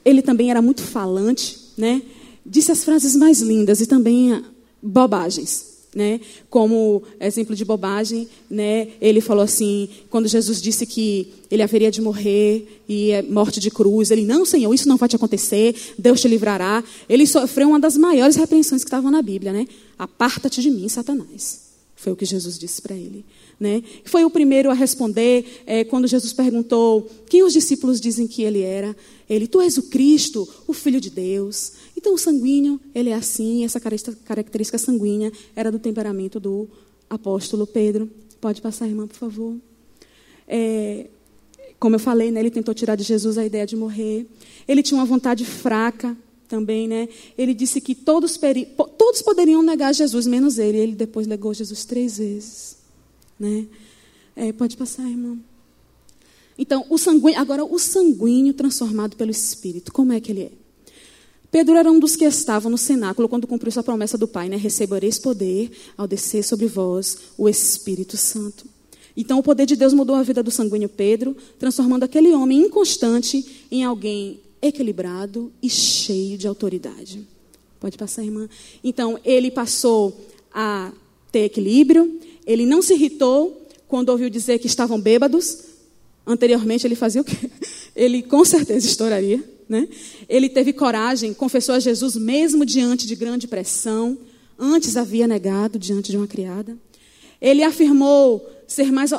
ele 0.06 0.22
também 0.22 0.52
era 0.52 0.62
muito 0.62 0.82
falante, 0.84 1.58
né? 1.76 2.02
Disse 2.46 2.72
as 2.72 2.86
frases 2.86 3.16
mais 3.16 3.42
lindas 3.42 3.82
e 3.82 3.88
também 3.88 4.44
bobagens. 4.82 5.74
Né? 5.96 6.20
Como 6.50 7.04
exemplo 7.22 7.56
de 7.56 7.64
bobagem, 7.64 8.28
né? 8.50 8.90
ele 9.00 9.22
falou 9.22 9.42
assim, 9.42 9.88
quando 10.10 10.28
Jesus 10.28 10.62
disse 10.62 10.86
que 10.86 11.32
ele 11.50 11.64
haveria 11.64 11.90
de 11.90 12.02
morrer 12.02 12.82
e 12.86 13.12
é 13.12 13.22
morte 13.22 13.62
de 13.62 13.72
cruz, 13.72 14.12
ele, 14.12 14.26
não, 14.26 14.46
Senhor, 14.46 14.74
isso 14.74 14.90
não 14.90 14.98
vai 14.98 15.08
te 15.08 15.16
acontecer, 15.16 15.74
Deus 15.98 16.20
te 16.20 16.28
livrará. 16.28 16.84
Ele 17.08 17.26
sofreu 17.26 17.70
uma 17.70 17.80
das 17.80 17.96
maiores 17.96 18.36
repreensões 18.36 18.84
que 18.84 18.90
estavam 18.90 19.10
na 19.10 19.22
Bíblia, 19.22 19.54
né? 19.54 19.66
Aparta-te 19.98 20.62
de 20.62 20.70
mim, 20.70 20.90
Satanás. 20.90 21.65
Foi 21.96 22.12
o 22.12 22.16
que 22.16 22.26
Jesus 22.26 22.60
disse 22.60 22.82
para 22.82 22.96
ele. 22.96 23.26
Né? 23.60 23.82
Foi 24.04 24.24
o 24.26 24.30
primeiro 24.30 24.70
a 24.70 24.74
responder 24.74 25.64
é, 25.66 25.84
quando 25.84 26.08
Jesus 26.08 26.34
perguntou 26.34 27.10
quem 27.28 27.42
os 27.42 27.54
discípulos 27.54 28.02
dizem 28.02 28.28
que 28.28 28.44
ele 28.44 28.62
era. 28.62 28.96
Ele, 29.30 29.48
tu 29.48 29.62
és 29.62 29.78
o 29.78 29.84
Cristo, 29.84 30.48
o 30.68 30.74
Filho 30.74 31.00
de 31.00 31.10
Deus. 31.10 31.72
Então, 31.96 32.14
o 32.14 32.18
sanguíneo, 32.18 32.80
ele 32.94 33.10
é 33.10 33.16
assim, 33.16 33.64
essa 33.64 33.80
característica 33.80 34.78
sanguínea 34.78 35.32
era 35.56 35.72
do 35.72 35.80
temperamento 35.80 36.40
do 36.40 36.68
apóstolo 37.10 37.66
Pedro. 37.66 38.10
Pode 38.42 38.62
passar, 38.62 38.88
irmã, 38.88 39.08
por 39.08 39.16
favor. 39.16 39.56
É, 40.48 41.08
como 41.80 41.96
eu 41.96 42.00
falei, 42.00 42.30
né, 42.30 42.42
ele 42.42 42.52
tentou 42.52 42.74
tirar 42.74 42.96
de 42.96 43.04
Jesus 43.04 43.38
a 43.38 43.46
ideia 43.46 43.66
de 43.66 43.76
morrer. 43.76 44.28
Ele 44.68 44.84
tinha 44.84 45.00
uma 45.00 45.06
vontade 45.06 45.46
fraca 45.46 46.16
também, 46.48 46.88
né? 46.88 47.10
Ele 47.38 47.54
disse 47.54 47.82
que 47.82 47.94
todos, 47.94 48.40
todos 48.98 49.22
poderiam 49.22 49.62
negar 49.62 49.94
Jesus, 49.94 50.26
menos 50.28 50.58
ele. 50.58 50.78
Ele 50.78 50.96
depois 50.96 51.28
negou 51.28 51.54
Jesus 51.54 51.86
três 51.86 52.18
vezes. 52.18 52.78
Né? 53.40 53.68
É, 54.36 54.52
pode 54.52 54.78
passar, 54.78 55.10
irmão. 55.10 55.40
Então, 56.58 56.86
o 56.90 56.98
sanguíneo, 56.98 57.40
agora 57.40 57.66
o 57.66 57.78
sanguíneo 57.78 58.54
transformado 58.54 59.16
pelo 59.16 59.32
Espírito, 59.32 59.92
como 59.92 60.14
é 60.14 60.20
que 60.20 60.32
ele 60.32 60.44
é? 60.44 60.52
Pedro 61.52 61.76
era 61.76 61.90
um 61.90 62.00
dos 62.00 62.16
que 62.16 62.26
estavam 62.26 62.70
no 62.70 62.78
cenáculo 62.78 63.30
quando 63.30 63.48
cumpriu 63.48 63.72
sua 63.72 63.84
promessa 63.84 64.18
do 64.18 64.28
Pai, 64.28 64.50
né? 64.50 64.58
Recebereis 64.58 65.18
poder 65.18 65.72
ao 65.98 66.08
descer 66.08 66.44
sobre 66.44 66.68
vós 66.68 67.18
o 67.38 67.48
Espírito 67.48 68.18
Santo. 68.18 68.66
Então, 69.16 69.40
o 69.40 69.44
poder 69.44 69.66
de 69.66 69.76
Deus 69.76 69.94
mudou 69.94 70.16
a 70.16 70.24
vida 70.24 70.44
do 70.44 70.52
sanguíneo 70.52 70.90
Pedro, 70.90 71.36
transformando 71.58 72.04
aquele 72.04 72.34
homem 72.34 72.60
inconstante 72.60 73.66
em 73.72 73.84
alguém 73.86 74.42
equilibrado 74.68 75.52
e 75.62 75.70
cheio 75.70 76.38
de 76.38 76.48
autoridade. 76.48 77.28
Pode 77.80 77.98
passar, 77.98 78.24
irmã. 78.24 78.50
Então, 78.84 79.20
ele 79.24 79.52
passou 79.52 80.16
a 80.54 80.92
ter 81.32 81.46
equilíbrio, 81.46 82.20
ele 82.46 82.66
não 82.66 82.82
se 82.82 82.94
irritou 82.94 83.68
quando 83.88 84.10
ouviu 84.10 84.30
dizer 84.30 84.60
que 84.60 84.68
estavam 84.68 85.00
bêbados, 85.00 85.76
Anteriormente 86.26 86.88
ele 86.88 86.96
fazia 86.96 87.22
o 87.22 87.24
quê? 87.24 87.38
Ele 87.96 88.24
com 88.24 88.44
certeza 88.44 88.88
estouraria. 88.88 89.44
Né? 89.70 89.88
Ele 90.28 90.50
teve 90.50 90.74
coragem, 90.74 91.34
confessou 91.34 91.76
a 91.76 91.80
Jesus 91.80 92.16
mesmo 92.16 92.66
diante 92.66 93.06
de 93.06 93.16
grande 93.16 93.48
pressão. 93.48 94.18
Antes 94.58 94.98
havia 94.98 95.28
negado 95.28 95.78
diante 95.78 96.12
de 96.12 96.18
uma 96.18 96.28
criada. 96.28 96.76
Ele 97.40 97.64
afirmou 97.64 98.48
ser 98.68 98.92
mais 98.92 99.12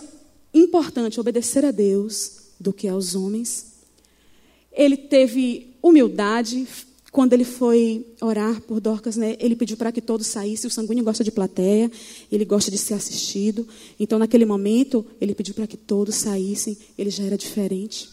importante 0.53 1.21
obedecer 1.21 1.65
a 1.65 1.71
Deus 1.71 2.33
do 2.59 2.73
que 2.73 2.89
aos 2.89 3.15
homens. 3.15 3.76
Ele 4.77 4.97
teve 4.97 5.75
humildade, 5.83 6.67
quando 7.17 7.33
ele 7.33 7.45
foi 7.45 8.05
orar 8.21 8.61
por 8.61 8.79
Dorcas, 8.79 9.17
né, 9.17 9.37
ele 9.41 9.57
pediu 9.57 9.75
para 9.75 9.91
que 9.91 10.03
todos 10.03 10.27
saíssem. 10.27 10.69
O 10.69 10.71
sanguíneo 10.71 11.03
gosta 11.03 11.25
de 11.25 11.31
plateia, 11.31 11.91
ele 12.31 12.45
gosta 12.45 12.71
de 12.71 12.77
ser 12.77 12.93
assistido. 12.93 13.67
Então, 13.99 14.19
naquele 14.19 14.45
momento, 14.45 15.03
ele 15.19 15.35
pediu 15.35 15.55
para 15.55 15.67
que 15.67 15.79
todos 15.79 16.15
saíssem. 16.17 16.77
Ele 16.99 17.09
já 17.09 17.25
era 17.25 17.39
diferente. 17.39 18.11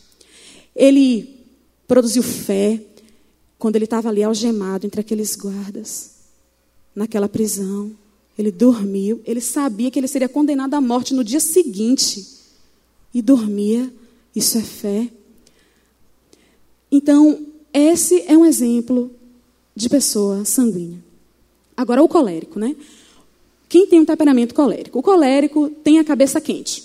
Ele 0.73 1.35
produziu 1.85 2.23
fé 2.23 2.79
quando 3.59 3.75
ele 3.75 3.83
estava 3.83 4.07
ali 4.07 4.23
algemado 4.23 4.85
entre 4.87 5.01
aqueles 5.01 5.35
guardas, 5.35 6.11
naquela 6.95 7.27
prisão. 7.27 7.91
Ele 8.37 8.51
dormiu. 8.51 9.21
Ele 9.25 9.41
sabia 9.41 9.91
que 9.91 9.99
ele 9.99 10.07
seria 10.07 10.29
condenado 10.29 10.75
à 10.75 10.81
morte 10.81 11.13
no 11.13 11.25
dia 11.25 11.41
seguinte. 11.41 12.25
E 13.13 13.21
dormia. 13.21 13.91
Isso 14.33 14.57
é 14.57 14.61
fé. 14.61 15.09
Então, 16.95 17.39
esse 17.73 18.23
é 18.27 18.37
um 18.37 18.45
exemplo 18.45 19.09
de 19.75 19.89
pessoa 19.89 20.45
sanguínea. 20.45 20.99
Agora, 21.75 22.03
o 22.03 22.07
colérico, 22.07 22.59
né? 22.59 22.75
Quem 23.67 23.87
tem 23.87 23.99
um 23.99 24.05
temperamento 24.05 24.53
colérico? 24.53 24.99
O 24.99 25.01
colérico 25.01 25.71
tem 25.83 25.97
a 25.97 26.03
cabeça 26.03 26.39
quente. 26.39 26.83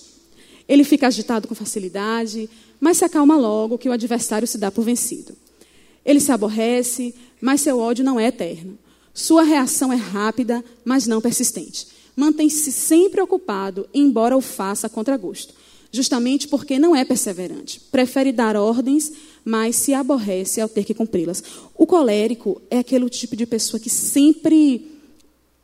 Ele 0.67 0.83
fica 0.83 1.09
agitado 1.09 1.47
com 1.47 1.55
facilidade, 1.55 2.49
mas 2.81 2.97
se 2.97 3.05
acalma 3.05 3.37
logo 3.37 3.77
que 3.77 3.87
o 3.87 3.93
adversário 3.93 4.49
se 4.49 4.57
dá 4.57 4.71
por 4.71 4.83
vencido. 4.83 5.37
Ele 6.07 6.21
se 6.21 6.33
aborrece, 6.33 7.15
mas 7.39 7.61
seu 7.61 7.79
ódio 7.79 8.03
não 8.03 8.19
é 8.19 8.29
eterno. 8.29 8.79
Sua 9.13 9.43
reação 9.43 9.93
é 9.93 9.97
rápida, 9.97 10.65
mas 10.87 11.07
não 11.07 11.21
persistente. 11.21 11.87
Mantém-se 12.17 12.73
sempre 12.73 13.21
ocupado, 13.21 13.87
embora 13.93 14.35
o 14.35 14.41
faça 14.41 14.89
contra 14.89 15.19
gosto, 15.19 15.53
justamente 15.93 16.49
porque 16.49 16.79
não 16.79 16.97
é 16.97 17.05
perseverante. 17.05 17.79
Prefere 17.91 18.33
dar 18.33 18.57
ordens 18.57 19.13
mas 19.45 19.77
se 19.77 19.95
aborrece 19.95 20.61
ao 20.61 20.69
ter 20.69 20.85
que 20.85 20.95
cumpri-las. 20.95 21.43
O 21.75 21.87
colérico 21.87 22.61
é 22.71 22.79
aquele 22.79 23.09
tipo 23.09 23.37
de 23.37 23.47
pessoa 23.47 23.81
que 23.81 23.91
sempre. 23.91 24.91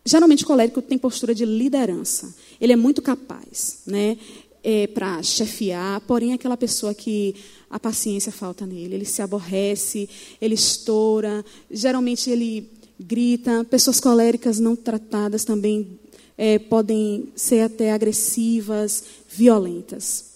Geralmente, 0.05 0.45
o 0.45 0.47
colérico 0.47 0.83
tem 0.83 0.99
postura 0.99 1.35
de 1.35 1.45
liderança. 1.45 2.35
Ele 2.61 2.73
é 2.73 2.77
muito 2.77 3.01
capaz 3.01 3.79
né, 3.87 4.19
é, 4.63 4.87
para 4.87 5.23
chefiar, 5.23 6.01
porém, 6.03 6.33
é 6.33 6.35
aquela 6.35 6.57
pessoa 6.57 6.95
que 6.95 7.35
a 7.71 7.79
paciência 7.81 8.31
falta 8.31 8.67
nele. 8.67 8.95
Ele 8.95 9.05
se 9.05 9.23
aborrece, 9.23 10.09
ele 10.41 10.55
estoura, 10.55 11.45
geralmente 11.71 12.31
ele 12.31 12.71
grita. 12.99 13.65
Pessoas 13.65 14.01
coléricas 14.01 14.59
não 14.59 14.77
tratadas 14.77 15.45
também 15.45 15.99
é, 16.37 16.59
podem 16.59 17.29
ser 17.35 17.61
até 17.61 17.93
agressivas, 17.93 19.05
violentas. 19.29 20.34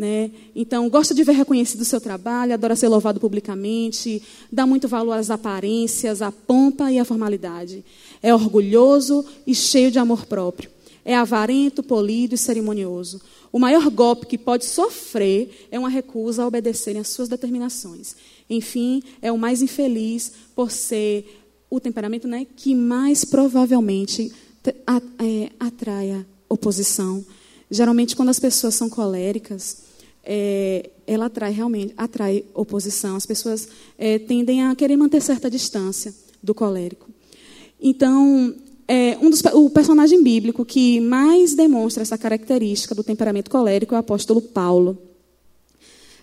Né? 0.00 0.30
Então, 0.56 0.88
gosta 0.88 1.12
de 1.12 1.22
ver 1.22 1.32
reconhecido 1.32 1.82
o 1.82 1.84
seu 1.84 2.00
trabalho, 2.00 2.54
adora 2.54 2.74
ser 2.74 2.88
louvado 2.88 3.20
publicamente, 3.20 4.22
dá 4.50 4.64
muito 4.64 4.88
valor 4.88 5.12
às 5.12 5.28
aparências, 5.28 6.22
à 6.22 6.32
pompa 6.32 6.90
e 6.90 6.98
à 6.98 7.04
formalidade. 7.04 7.84
É 8.22 8.34
orgulhoso 8.34 9.22
e 9.46 9.54
cheio 9.54 9.90
de 9.90 9.98
amor 9.98 10.24
próprio. 10.24 10.70
É 11.04 11.14
avarento, 11.14 11.82
polido 11.82 12.34
e 12.34 12.38
cerimonioso. 12.38 13.20
O 13.52 13.58
maior 13.58 13.90
golpe 13.90 14.24
que 14.24 14.38
pode 14.38 14.64
sofrer 14.64 15.68
é 15.70 15.78
uma 15.78 15.90
recusa 15.90 16.44
a 16.44 16.46
obedecerem 16.46 17.02
às 17.02 17.08
suas 17.08 17.28
determinações. 17.28 18.16
Enfim, 18.48 19.02
é 19.20 19.30
o 19.30 19.36
mais 19.36 19.60
infeliz 19.60 20.32
por 20.56 20.70
ser 20.70 21.44
o 21.68 21.78
temperamento 21.78 22.26
né, 22.26 22.46
que 22.56 22.74
mais 22.74 23.22
provavelmente 23.26 24.32
é, 24.64 25.50
atraia 25.60 26.26
oposição. 26.48 27.22
Geralmente, 27.70 28.16
quando 28.16 28.30
as 28.30 28.40
pessoas 28.40 28.74
são 28.74 28.88
coléricas, 28.88 29.89
é, 30.24 30.90
ela 31.06 31.26
atrai 31.26 31.52
realmente 31.52 31.94
atrai 31.96 32.44
oposição. 32.54 33.16
As 33.16 33.26
pessoas 33.26 33.68
é, 33.98 34.18
tendem 34.18 34.62
a 34.62 34.74
querer 34.74 34.96
manter 34.96 35.20
certa 35.20 35.50
distância 35.50 36.14
do 36.42 36.54
colérico. 36.54 37.08
Então, 37.80 38.54
é, 38.86 39.16
um 39.18 39.30
dos, 39.30 39.42
o 39.54 39.70
personagem 39.70 40.22
bíblico 40.22 40.64
que 40.64 41.00
mais 41.00 41.54
demonstra 41.54 42.02
essa 42.02 42.18
característica 42.18 42.94
do 42.94 43.04
temperamento 43.04 43.50
colérico 43.50 43.94
é 43.94 43.98
o 43.98 44.00
apóstolo 44.00 44.42
Paulo. 44.42 44.98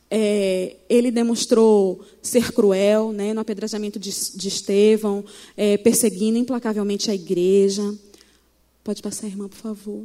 É, 0.10 0.77
ele 0.89 1.12
demonstrou 1.12 2.01
ser 2.21 2.53
cruel 2.53 3.12
né, 3.12 3.33
no 3.33 3.41
apedrejamento 3.41 3.99
de, 3.99 4.12
de 4.36 4.47
Estevão, 4.47 5.23
é, 5.55 5.77
perseguindo 5.77 6.38
implacavelmente 6.38 7.12
a 7.12 7.15
igreja. 7.15 7.93
Pode 8.83 9.01
passar, 9.01 9.27
irmã, 9.27 9.49
por 9.49 9.57
favor. 9.57 10.03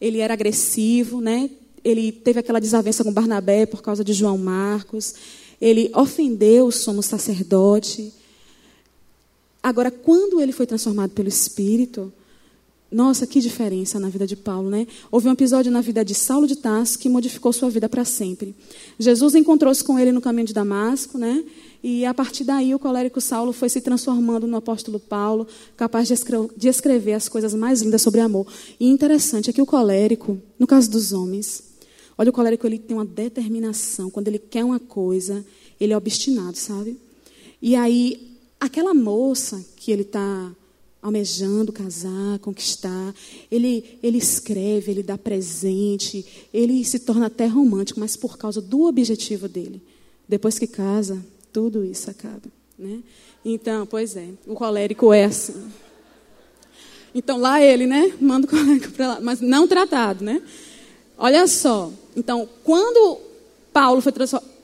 Ele 0.00 0.18
era 0.18 0.34
agressivo, 0.34 1.20
né, 1.20 1.48
ele 1.84 2.12
teve 2.12 2.40
aquela 2.40 2.60
desavença 2.60 3.02
com 3.02 3.12
Barnabé 3.12 3.66
por 3.66 3.82
causa 3.82 4.04
de 4.04 4.12
João 4.12 4.38
Marcos. 4.38 5.14
Ele 5.60 5.90
ofendeu 5.94 6.66
o 6.66 6.72
sumo 6.72 7.02
sacerdote. 7.02 8.12
Agora, 9.62 9.90
quando 9.90 10.40
ele 10.40 10.52
foi 10.52 10.66
transformado 10.66 11.10
pelo 11.10 11.28
Espírito, 11.28 12.12
nossa, 12.92 13.26
que 13.26 13.40
diferença 13.40 13.98
na 13.98 14.10
vida 14.10 14.26
de 14.26 14.36
Paulo, 14.36 14.68
né? 14.68 14.86
Houve 15.10 15.26
um 15.26 15.32
episódio 15.32 15.72
na 15.72 15.80
vida 15.80 16.04
de 16.04 16.14
Saulo 16.14 16.46
de 16.46 16.56
Tarso 16.56 16.98
que 16.98 17.08
modificou 17.08 17.50
sua 17.50 17.70
vida 17.70 17.88
para 17.88 18.04
sempre. 18.04 18.54
Jesus 18.98 19.34
encontrou-se 19.34 19.82
com 19.82 19.98
ele 19.98 20.12
no 20.12 20.20
caminho 20.20 20.46
de 20.46 20.52
Damasco, 20.52 21.16
né? 21.16 21.42
E 21.82 22.04
a 22.04 22.12
partir 22.12 22.44
daí 22.44 22.74
o 22.74 22.78
colérico 22.78 23.20
Saulo 23.20 23.52
foi 23.52 23.70
se 23.70 23.80
transformando 23.80 24.46
no 24.46 24.58
apóstolo 24.58 25.00
Paulo, 25.00 25.46
capaz 25.74 26.06
de, 26.06 26.14
de 26.56 26.68
escrever 26.68 27.14
as 27.14 27.30
coisas 27.30 27.54
mais 27.54 27.80
lindas 27.80 28.02
sobre 28.02 28.20
amor. 28.20 28.46
E 28.78 28.86
interessante 28.86 29.48
é 29.48 29.52
que 29.54 29.62
o 29.62 29.66
colérico, 29.66 30.38
no 30.58 30.66
caso 30.66 30.90
dos 30.90 31.12
homens, 31.12 31.71
olha 32.16 32.30
o 32.30 32.32
colérico 32.32 32.66
ele 32.66 32.78
tem 32.78 32.96
uma 32.96 33.04
determinação. 33.04 34.10
Quando 34.10 34.28
ele 34.28 34.38
quer 34.38 34.64
uma 34.64 34.80
coisa, 34.80 35.44
ele 35.80 35.92
é 35.92 35.96
obstinado, 35.96 36.56
sabe? 36.56 36.98
E 37.60 37.76
aí 37.76 38.38
aquela 38.60 38.94
moça 38.94 39.64
que 39.76 39.90
ele 39.90 40.02
está 40.02 40.52
almejando 41.02 41.72
casar, 41.72 42.38
conquistar. 42.38 43.12
Ele, 43.50 43.98
ele 44.02 44.18
escreve, 44.18 44.92
ele 44.92 45.02
dá 45.02 45.18
presente, 45.18 46.24
ele 46.54 46.84
se 46.84 47.00
torna 47.00 47.26
até 47.26 47.46
romântico, 47.46 47.98
mas 47.98 48.16
por 48.16 48.38
causa 48.38 48.60
do 48.60 48.82
objetivo 48.84 49.48
dele. 49.48 49.82
Depois 50.28 50.58
que 50.58 50.66
casa, 50.68 51.22
tudo 51.52 51.84
isso 51.84 52.08
acaba. 52.08 52.42
Né? 52.78 53.00
Então, 53.44 53.84
pois 53.84 54.16
é, 54.16 54.28
o 54.46 54.54
colérico 54.54 55.12
é 55.12 55.24
assim. 55.24 55.54
Então, 57.14 57.36
lá 57.36 57.60
ele, 57.60 57.86
né? 57.86 58.14
Manda 58.20 58.46
o 58.46 58.50
colérico 58.50 58.92
para 58.92 59.08
lá, 59.08 59.20
mas 59.20 59.40
não 59.40 59.66
tratado, 59.66 60.24
né? 60.24 60.40
Olha 61.18 61.46
só. 61.46 61.92
Então, 62.16 62.48
quando 62.64 63.18
Paulo 63.72 64.00
foi 64.00 64.12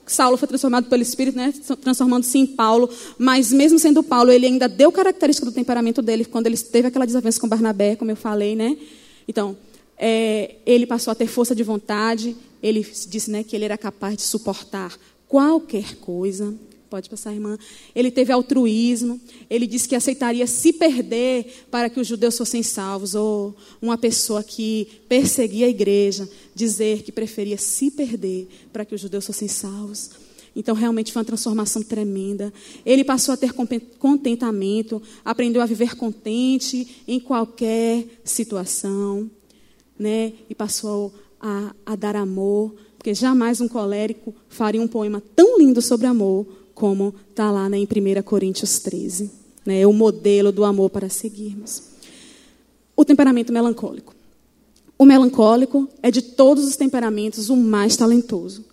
Saulo 0.09 0.37
foi 0.37 0.47
transformado 0.47 0.89
pelo 0.89 1.03
Espírito, 1.03 1.37
né, 1.37 1.53
transformando-se 1.81 2.37
em 2.37 2.47
Paulo, 2.47 2.89
mas 3.17 3.51
mesmo 3.51 3.77
sendo 3.77 4.01
Paulo, 4.01 4.31
ele 4.31 4.47
ainda 4.47 4.67
deu 4.67 4.91
característica 4.91 5.45
do 5.45 5.51
temperamento 5.51 6.01
dele 6.01 6.25
quando 6.25 6.47
ele 6.47 6.57
teve 6.57 6.87
aquela 6.87 7.05
desavença 7.05 7.39
com 7.39 7.47
Barnabé, 7.47 7.95
como 7.95 8.09
eu 8.09 8.15
falei, 8.15 8.55
né? 8.55 8.75
Então, 9.27 9.55
é, 9.95 10.55
ele 10.65 10.87
passou 10.87 11.11
a 11.11 11.15
ter 11.15 11.27
força 11.27 11.53
de 11.53 11.61
vontade, 11.61 12.35
ele 12.61 12.85
disse 13.07 13.29
né, 13.29 13.43
que 13.43 13.55
ele 13.55 13.65
era 13.65 13.77
capaz 13.77 14.15
de 14.17 14.23
suportar 14.23 14.97
qualquer 15.27 15.95
coisa, 15.97 16.55
Pode 16.89 17.07
passar, 17.07 17.31
irmã. 17.31 17.57
Ele 17.93 18.09
teve 18.09 18.33
altruísmo. 18.33 19.21
Ele 19.47 19.67
disse 19.67 19.87
que 19.87 19.95
aceitaria 19.95 20.47
se 20.47 20.73
perder 20.73 21.65
para 21.69 21.87
que 21.89 21.99
os 21.99 22.07
judeus 22.07 22.35
fossem 22.35 22.63
salvos. 22.63 23.13
Ou 23.13 23.55
uma 23.79 23.97
pessoa 23.97 24.43
que 24.43 24.87
perseguia 25.07 25.67
a 25.67 25.69
igreja 25.69 26.27
dizer 26.55 27.03
que 27.03 27.11
preferia 27.11 27.57
se 27.57 27.91
perder 27.91 28.47
para 28.73 28.83
que 28.83 28.95
os 28.95 29.01
judeus 29.01 29.27
fossem 29.27 29.47
salvos. 29.47 30.09
Então, 30.55 30.73
realmente 30.73 31.13
foi 31.13 31.19
uma 31.19 31.25
transformação 31.25 31.83
tremenda. 31.83 32.51
Ele 32.83 33.03
passou 33.03 33.33
a 33.33 33.37
ter 33.37 33.53
contentamento, 33.99 35.01
aprendeu 35.23 35.61
a 35.61 35.65
viver 35.67 35.95
contente 35.95 37.03
em 37.07 37.19
qualquer 37.19 38.05
situação, 38.23 39.29
né? 39.97 40.33
E 40.49 40.55
passou 40.55 41.13
a, 41.39 41.73
a 41.85 41.95
dar 41.95 42.15
amor, 42.15 42.73
porque 42.97 43.13
jamais 43.13 43.61
um 43.61 43.67
colérico 43.67 44.33
faria 44.49 44.81
um 44.81 44.87
poema 44.87 45.21
tão 45.35 45.59
lindo 45.59 45.81
sobre 45.81 46.07
amor 46.07 46.58
como 46.79 47.13
está 47.29 47.51
lá 47.51 47.67
né, 47.67 47.77
em 47.77 47.83
1 47.83 48.23
Coríntios 48.23 48.79
13. 48.79 49.29
Né, 49.65 49.81
é 49.81 49.87
o 49.87 49.91
modelo 49.91 50.49
do 50.49 50.63
amor 50.63 50.89
para 50.89 51.09
seguirmos. 51.09 51.83
O 52.95 53.03
temperamento 53.03 53.51
melancólico. 53.51 54.15
O 54.97 55.03
melancólico 55.03 55.89
é 56.01 56.09
de 56.09 56.21
todos 56.21 56.65
os 56.65 56.77
temperamentos 56.77 57.49
o 57.49 57.57
mais 57.57 57.97
talentoso. 57.97 58.63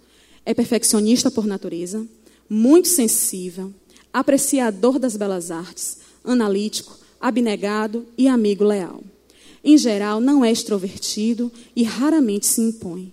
É 0.45 0.55
perfeccionista 0.55 1.33
por 1.33 1.47
natureza, 1.47 2.07
muito 2.49 2.87
sensível, 2.87 3.75
apreciador 4.13 5.01
das 5.01 5.17
belas 5.17 5.51
artes, 5.51 5.99
analítico, 6.25 6.97
abnegado 7.21 8.07
e 8.17 8.29
amigo 8.29 8.63
leal. 8.63 9.03
Em 9.65 9.77
geral, 9.77 10.21
não 10.21 10.45
é 10.45 10.53
extrovertido 10.53 11.51
e 11.75 11.83
raramente 11.83 12.47
se 12.47 12.61
impõe. 12.61 13.13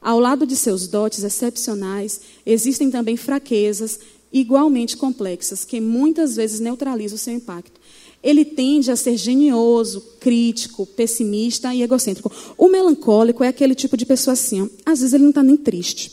Ao 0.00 0.18
lado 0.18 0.44
de 0.44 0.56
seus 0.56 0.88
dotes 0.88 1.22
excepcionais, 1.22 2.20
existem 2.44 2.90
também 2.90 3.16
fraquezas 3.16 4.00
igualmente 4.32 4.96
complexas, 4.96 5.64
que 5.64 5.80
muitas 5.80 6.36
vezes 6.36 6.60
neutralizam 6.60 7.16
o 7.16 7.18
seu 7.18 7.34
impacto. 7.34 7.80
Ele 8.22 8.44
tende 8.44 8.90
a 8.90 8.96
ser 8.96 9.16
genioso, 9.16 10.00
crítico, 10.20 10.86
pessimista 10.86 11.74
e 11.74 11.82
egocêntrico. 11.82 12.32
O 12.56 12.68
melancólico 12.68 13.42
é 13.42 13.48
aquele 13.48 13.74
tipo 13.74 13.96
de 13.96 14.06
pessoa 14.06 14.32
assim, 14.32 14.62
ó, 14.62 14.68
às 14.86 15.00
vezes 15.00 15.12
ele 15.12 15.24
não 15.24 15.30
está 15.30 15.42
nem 15.42 15.56
triste. 15.56 16.12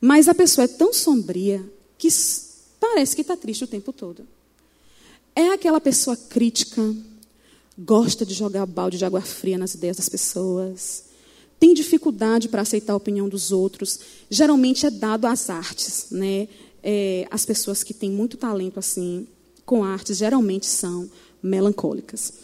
Mas 0.00 0.28
a 0.28 0.34
pessoa 0.34 0.64
é 0.64 0.68
tão 0.68 0.92
sombria 0.92 1.64
que 1.96 2.08
parece 2.78 3.14
que 3.14 3.22
está 3.22 3.36
triste 3.36 3.64
o 3.64 3.68
tempo 3.68 3.92
todo. 3.92 4.26
É 5.34 5.48
aquela 5.48 5.80
pessoa 5.80 6.16
crítica, 6.16 6.94
gosta 7.78 8.26
de 8.26 8.34
jogar 8.34 8.66
balde 8.66 8.98
de 8.98 9.04
água 9.04 9.20
fria 9.20 9.56
nas 9.56 9.74
ideias 9.74 9.96
das 9.96 10.08
pessoas, 10.08 11.04
tem 11.58 11.72
dificuldade 11.72 12.48
para 12.48 12.62
aceitar 12.62 12.92
a 12.92 12.96
opinião 12.96 13.28
dos 13.28 13.50
outros, 13.50 13.98
geralmente 14.28 14.84
é 14.84 14.90
dado 14.90 15.26
às 15.26 15.48
artes, 15.48 16.08
né? 16.10 16.48
É, 16.84 17.26
as 17.30 17.46
pessoas 17.46 17.82
que 17.82 17.94
têm 17.94 18.10
muito 18.10 18.36
talento 18.36 18.78
assim 18.78 19.26
com 19.64 19.82
artes 19.82 20.18
geralmente 20.18 20.66
são 20.66 21.08
melancólicas. 21.42 22.34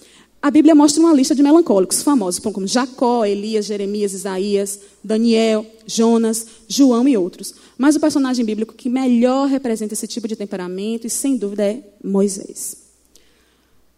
A 0.42 0.50
Bíblia 0.50 0.74
mostra 0.74 1.02
uma 1.02 1.12
lista 1.12 1.34
de 1.34 1.42
melancólicos 1.42 2.02
famosos, 2.02 2.40
como 2.40 2.66
Jacó, 2.66 3.26
Elias, 3.26 3.66
Jeremias, 3.66 4.14
Isaías, 4.14 4.80
Daniel, 5.04 5.66
Jonas, 5.86 6.46
João 6.66 7.06
e 7.06 7.14
outros. 7.14 7.52
Mas 7.76 7.94
o 7.94 8.00
personagem 8.00 8.42
bíblico 8.42 8.72
que 8.72 8.88
melhor 8.88 9.48
representa 9.48 9.92
esse 9.92 10.06
tipo 10.06 10.26
de 10.26 10.34
temperamento, 10.34 11.06
e 11.06 11.10
sem 11.10 11.36
dúvida, 11.36 11.64
é 11.64 11.82
Moisés. 12.02 12.78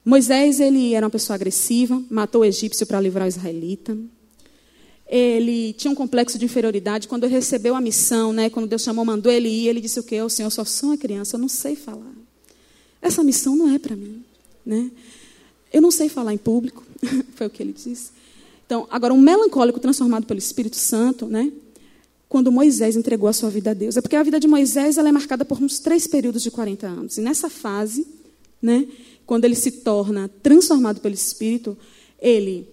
Moisés 0.05 0.59
ele 0.59 0.95
era 0.95 1.07
uma 1.07 1.11
pessoa 1.11 1.37
agressiva, 1.37 2.03
matou 2.11 2.41
o 2.41 2.45
egípcio 2.45 2.89
para 2.89 3.01
livrar 3.01 3.25
o 3.25 3.29
israelita 3.29 3.97
ele 5.15 5.75
tinha 5.75 5.91
um 5.91 5.95
complexo 5.95 6.39
de 6.39 6.47
inferioridade. 6.47 7.07
Quando 7.07 7.25
ele 7.25 7.35
recebeu 7.35 7.75
a 7.75 7.83
missão, 7.83 8.33
né, 8.33 8.49
quando 8.49 8.67
Deus 8.67 8.81
chamou, 8.81 9.05
mandou 9.05 9.31
ele 9.31 9.47
ir, 9.47 9.69
ele 9.69 9.79
disse 9.79 10.01
o 10.01 10.03
quê? 10.03 10.23
O 10.23 10.31
Senhor, 10.31 10.49
só 10.49 10.65
sou 10.65 10.89
uma 10.89 10.97
criança, 10.97 11.37
eu 11.37 11.41
não 11.41 11.49
sei 11.49 11.77
falar. 11.77 12.15
Essa 13.03 13.23
missão 13.23 13.55
não 13.55 13.69
é 13.69 13.79
para 13.79 13.95
mim. 13.95 14.25
Né? 14.65 14.91
Eu 15.71 15.83
não 15.83 15.91
sei 15.91 16.09
falar 16.09 16.33
em 16.33 16.39
público, 16.39 16.83
foi 17.37 17.47
o 17.47 17.51
que 17.51 17.63
ele 17.63 17.75
disse. 17.75 18.11
Então, 18.65 18.89
agora, 18.91 19.13
um 19.13 19.21
melancólico 19.21 19.79
transformado 19.79 20.25
pelo 20.25 20.39
Espírito 20.39 20.77
Santo, 20.77 21.27
né, 21.27 21.53
quando 22.27 22.51
Moisés 22.51 22.97
entregou 22.97 23.29
a 23.29 23.35
sua 23.35 23.51
vida 23.51 23.73
a 23.73 23.75
Deus. 23.75 23.99
É 23.99 24.01
porque 24.01 24.17
a 24.17 24.23
vida 24.23 24.41
de 24.41 24.49
Moisés 24.49 24.97
ela 24.97 25.11
é 25.11 25.13
marcada 25.13 25.45
por 25.45 25.63
uns 25.63 25.79
três 25.79 26.07
períodos 26.07 26.43
de 26.43 26.51
40 26.51 26.87
anos. 26.87 27.19
E 27.19 27.21
nessa 27.21 27.51
fase, 27.51 28.07
né, 28.63 28.87
quando 29.27 29.45
ele 29.45 29.57
se 29.57 29.73
torna 29.73 30.31
transformado 30.43 31.03
pelo 31.03 31.15
Espírito, 31.15 31.77
ele 32.19 32.72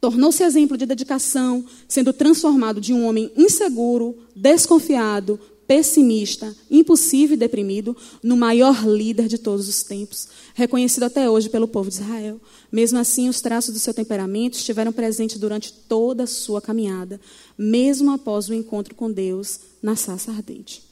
Tornou-se 0.00 0.42
exemplo 0.42 0.76
de 0.76 0.86
dedicação, 0.86 1.64
sendo 1.88 2.12
transformado 2.12 2.80
de 2.80 2.92
um 2.92 3.06
homem 3.06 3.32
inseguro, 3.36 4.16
desconfiado, 4.34 5.40
pessimista, 5.66 6.56
impossível 6.70 7.34
e 7.34 7.38
deprimido, 7.38 7.94
no 8.22 8.36
maior 8.36 8.86
líder 8.86 9.28
de 9.28 9.36
todos 9.36 9.68
os 9.68 9.82
tempos, 9.82 10.28
reconhecido 10.54 11.02
até 11.02 11.28
hoje 11.28 11.50
pelo 11.50 11.68
povo 11.68 11.90
de 11.90 11.96
Israel. 11.96 12.40
Mesmo 12.72 12.98
assim, 12.98 13.28
os 13.28 13.42
traços 13.42 13.74
do 13.74 13.78
seu 13.80 13.92
temperamento 13.92 14.54
estiveram 14.54 14.92
presentes 14.92 15.36
durante 15.38 15.72
toda 15.72 16.22
a 16.22 16.26
sua 16.26 16.62
caminhada, 16.62 17.20
mesmo 17.56 18.12
após 18.12 18.48
o 18.48 18.54
encontro 18.54 18.94
com 18.94 19.12
Deus 19.12 19.60
na 19.82 19.94
sarça 19.94 20.30
ardente. 20.30 20.82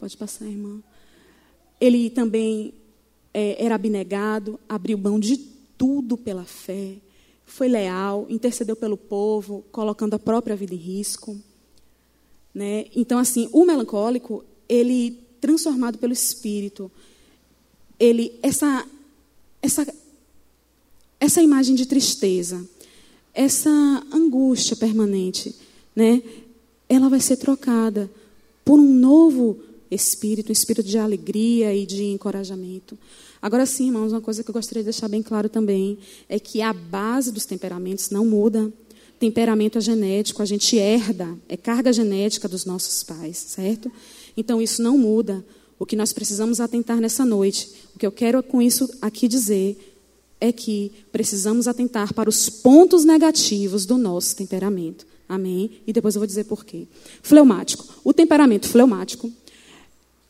Pode 0.00 0.16
passar, 0.16 0.46
irmã. 0.46 0.82
Ele 1.80 2.10
também 2.10 2.74
é, 3.32 3.64
era 3.64 3.76
abnegado, 3.76 4.58
abriu 4.68 4.98
mão 4.98 5.20
de 5.20 5.36
tudo 5.78 6.16
pela 6.16 6.44
fé 6.44 6.96
foi 7.50 7.68
leal, 7.68 8.26
intercedeu 8.30 8.76
pelo 8.76 8.96
povo, 8.96 9.64
colocando 9.72 10.14
a 10.14 10.18
própria 10.18 10.54
vida 10.54 10.72
em 10.72 10.78
risco. 10.78 11.36
Né? 12.54 12.86
Então, 12.94 13.18
assim, 13.18 13.48
o 13.52 13.64
melancólico, 13.64 14.44
ele, 14.68 15.18
transformado 15.40 15.98
pelo 15.98 16.12
Espírito, 16.12 16.90
ele, 17.98 18.38
essa, 18.40 18.86
essa, 19.60 19.94
essa 21.18 21.42
imagem 21.42 21.74
de 21.74 21.86
tristeza, 21.86 22.64
essa 23.34 23.70
angústia 24.12 24.76
permanente, 24.76 25.54
né? 25.94 26.22
ela 26.88 27.08
vai 27.08 27.20
ser 27.20 27.36
trocada 27.36 28.08
por 28.64 28.78
um 28.78 28.94
novo 28.94 29.60
espírito, 29.90 30.50
um 30.50 30.52
espírito 30.52 30.86
de 30.86 30.98
alegria 30.98 31.74
e 31.74 31.84
de 31.84 32.04
encorajamento. 32.04 32.98
Agora 33.42 33.66
sim, 33.66 33.86
irmãos, 33.86 34.12
uma 34.12 34.20
coisa 34.20 34.44
que 34.44 34.50
eu 34.50 34.52
gostaria 34.52 34.82
de 34.82 34.90
deixar 34.90 35.08
bem 35.08 35.22
claro 35.22 35.48
também 35.48 35.98
é 36.28 36.38
que 36.38 36.62
a 36.62 36.72
base 36.72 37.32
dos 37.32 37.46
temperamentos 37.46 38.10
não 38.10 38.24
muda. 38.24 38.72
Temperamento 39.18 39.78
é 39.78 39.80
genético, 39.80 40.42
a 40.42 40.46
gente 40.46 40.76
herda, 40.76 41.36
é 41.48 41.56
carga 41.56 41.92
genética 41.92 42.48
dos 42.48 42.64
nossos 42.64 43.02
pais, 43.02 43.36
certo? 43.36 43.90
Então 44.36 44.62
isso 44.62 44.82
não 44.82 44.96
muda. 44.96 45.44
O 45.78 45.86
que 45.86 45.96
nós 45.96 46.12
precisamos 46.12 46.60
atentar 46.60 47.00
nessa 47.00 47.24
noite, 47.24 47.70
o 47.94 47.98
que 47.98 48.06
eu 48.06 48.12
quero 48.12 48.42
com 48.42 48.60
isso 48.60 48.88
aqui 49.00 49.26
dizer 49.26 49.96
é 50.40 50.52
que 50.52 50.92
precisamos 51.12 51.68
atentar 51.68 52.14
para 52.14 52.28
os 52.28 52.48
pontos 52.48 53.04
negativos 53.04 53.84
do 53.84 53.98
nosso 53.98 54.36
temperamento. 54.36 55.06
Amém? 55.28 55.70
E 55.86 55.92
depois 55.92 56.14
eu 56.14 56.20
vou 56.20 56.26
dizer 56.26 56.44
por 56.44 56.64
quê. 56.64 56.88
Fleumático. 57.22 57.86
O 58.02 58.12
temperamento 58.12 58.68
fleumático 58.68 59.30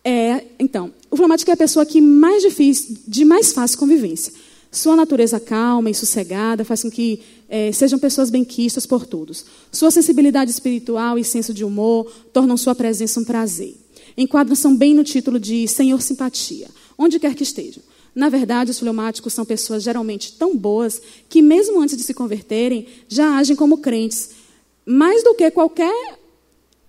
é, 0.05 0.45
então, 0.59 0.93
o 1.11 1.17
fleumático 1.17 1.51
é 1.51 1.55
a 1.55 1.57
pessoa 1.57 1.85
que 1.85 2.01
mais 2.01 2.43
difícil, 2.43 2.97
de 3.07 3.25
mais 3.25 3.53
fácil 3.53 3.79
convivência. 3.79 4.33
Sua 4.73 4.95
natureza 4.95 5.41
calma 5.41 5.91
e 5.91 5.95
sossegada 5.95 6.65
faz 6.65 6.83
com 6.83 6.91
que 6.91 7.21
é, 7.49 7.73
sejam 7.73 7.99
pessoas 7.99 8.31
benquistas 8.31 8.87
por 8.87 9.05
todos. 9.05 9.45
Sua 9.73 9.91
sensibilidade 9.91 10.51
espiritual 10.51 11.19
e 11.19 11.25
senso 11.25 11.53
de 11.53 11.65
humor 11.65 12.11
tornam 12.33 12.57
sua 12.57 12.75
presença 12.75 13.19
um 13.19 13.25
prazer. 13.25 13.75
Enquadram-se 14.17 14.69
bem 14.75 14.95
no 14.95 15.03
título 15.03 15.41
de 15.41 15.67
Senhor 15.67 16.01
Simpatia, 16.01 16.69
onde 16.97 17.19
quer 17.19 17.35
que 17.35 17.43
estejam. 17.43 17.83
Na 18.15 18.29
verdade, 18.29 18.71
os 18.71 18.79
fleumáticos 18.79 19.33
são 19.33 19.45
pessoas 19.45 19.83
geralmente 19.83 20.33
tão 20.33 20.57
boas 20.57 21.01
que, 21.29 21.43
mesmo 21.43 21.81
antes 21.81 21.97
de 21.97 22.03
se 22.03 22.15
converterem, 22.15 22.87
já 23.09 23.37
agem 23.37 23.57
como 23.57 23.79
crentes, 23.79 24.31
mais 24.85 25.23
do 25.23 25.35
que 25.35 25.51
qualquer 25.51 26.20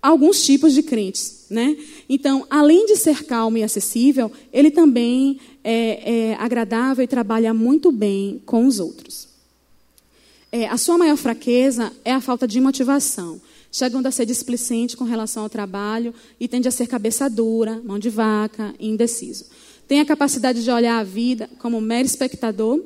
alguns 0.02 0.44
tipos 0.44 0.74
de 0.74 0.82
crentes, 0.82 1.46
né? 1.50 1.78
Então, 2.10 2.46
além 2.50 2.86
de 2.86 2.96
ser 2.96 3.24
calmo 3.26 3.58
e 3.58 3.64
acessível, 3.64 4.32
ele 4.52 4.72
também 4.72 5.40
é, 5.64 6.32
é 6.32 6.36
agradável 6.36 7.04
e 7.04 7.08
trabalha 7.08 7.54
muito 7.54 7.92
bem 7.92 8.42
com 8.46 8.66
os 8.66 8.80
outros. 8.80 9.30
É, 10.52 10.68
a 10.68 10.78
sua 10.78 10.98
maior 10.98 11.16
fraqueza 11.16 11.94
é 12.04 12.12
a 12.12 12.20
falta 12.20 12.48
de 12.48 12.60
motivação, 12.60 13.40
chegando 13.72 14.08
a 14.08 14.12
ser 14.12 14.26
displicente 14.26 14.98
com 14.98 15.06
relação 15.06 15.44
ao 15.44 15.50
trabalho 15.50 16.14
e 16.40 16.48
tende 16.48 16.68
a 16.68 16.72
ser 16.72 16.88
cabeça 16.88 17.30
dura, 17.30 17.82
mão 17.86 17.98
de 17.98 18.10
vaca 18.10 18.74
e 18.80 18.90
indeciso. 18.90 19.46
Tem 19.88 20.00
a 20.00 20.06
capacidade 20.06 20.64
de 20.64 20.72
olhar 20.72 21.00
a 21.00 21.04
vida 21.04 21.50
como 21.60 21.80
mero 21.80 22.06
espectador, 22.06 22.82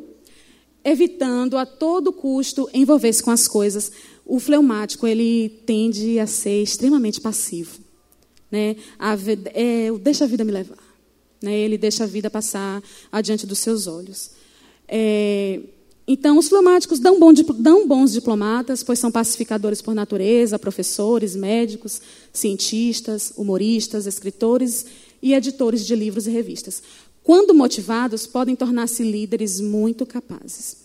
evitando 0.83 1.57
a 1.57 1.65
todo 1.65 2.13
custo 2.13 2.69
envolver-se 2.71 3.23
com 3.23 3.31
as 3.31 3.47
coisas, 3.47 3.91
o 4.25 4.39
fleumático 4.39 5.05
ele 5.05 5.49
tende 5.65 6.19
a 6.19 6.25
ser 6.25 6.63
extremamente 6.63 7.21
passivo. 7.21 7.79
Né? 8.51 8.75
A, 8.97 9.15
é, 9.53 9.91
deixa 10.01 10.23
a 10.23 10.27
vida 10.27 10.43
me 10.43 10.51
levar. 10.51 10.83
Né? 11.41 11.55
Ele 11.59 11.77
deixa 11.77 12.03
a 12.05 12.07
vida 12.07 12.29
passar 12.29 12.81
adiante 13.11 13.45
dos 13.45 13.59
seus 13.59 13.85
olhos. 13.85 14.31
É, 14.87 15.59
então, 16.07 16.37
os 16.37 16.49
fleumáticos 16.49 16.99
dão, 16.99 17.19
bom, 17.19 17.33
dão 17.33 17.87
bons 17.87 18.11
diplomatas, 18.13 18.83
pois 18.83 18.99
são 18.99 19.11
pacificadores 19.11 19.81
por 19.81 19.95
natureza, 19.95 20.59
professores, 20.59 21.35
médicos, 21.35 22.01
cientistas, 22.31 23.33
humoristas, 23.35 24.05
escritores 24.05 24.85
e 25.21 25.33
editores 25.33 25.85
de 25.85 25.95
livros 25.95 26.27
e 26.27 26.31
revistas. 26.31 26.81
Quando 27.23 27.55
motivados, 27.55 28.27
podem 28.27 28.55
tornar-se 28.55 29.03
líderes 29.03 29.59
muito 29.59 30.05
capazes. 30.05 30.84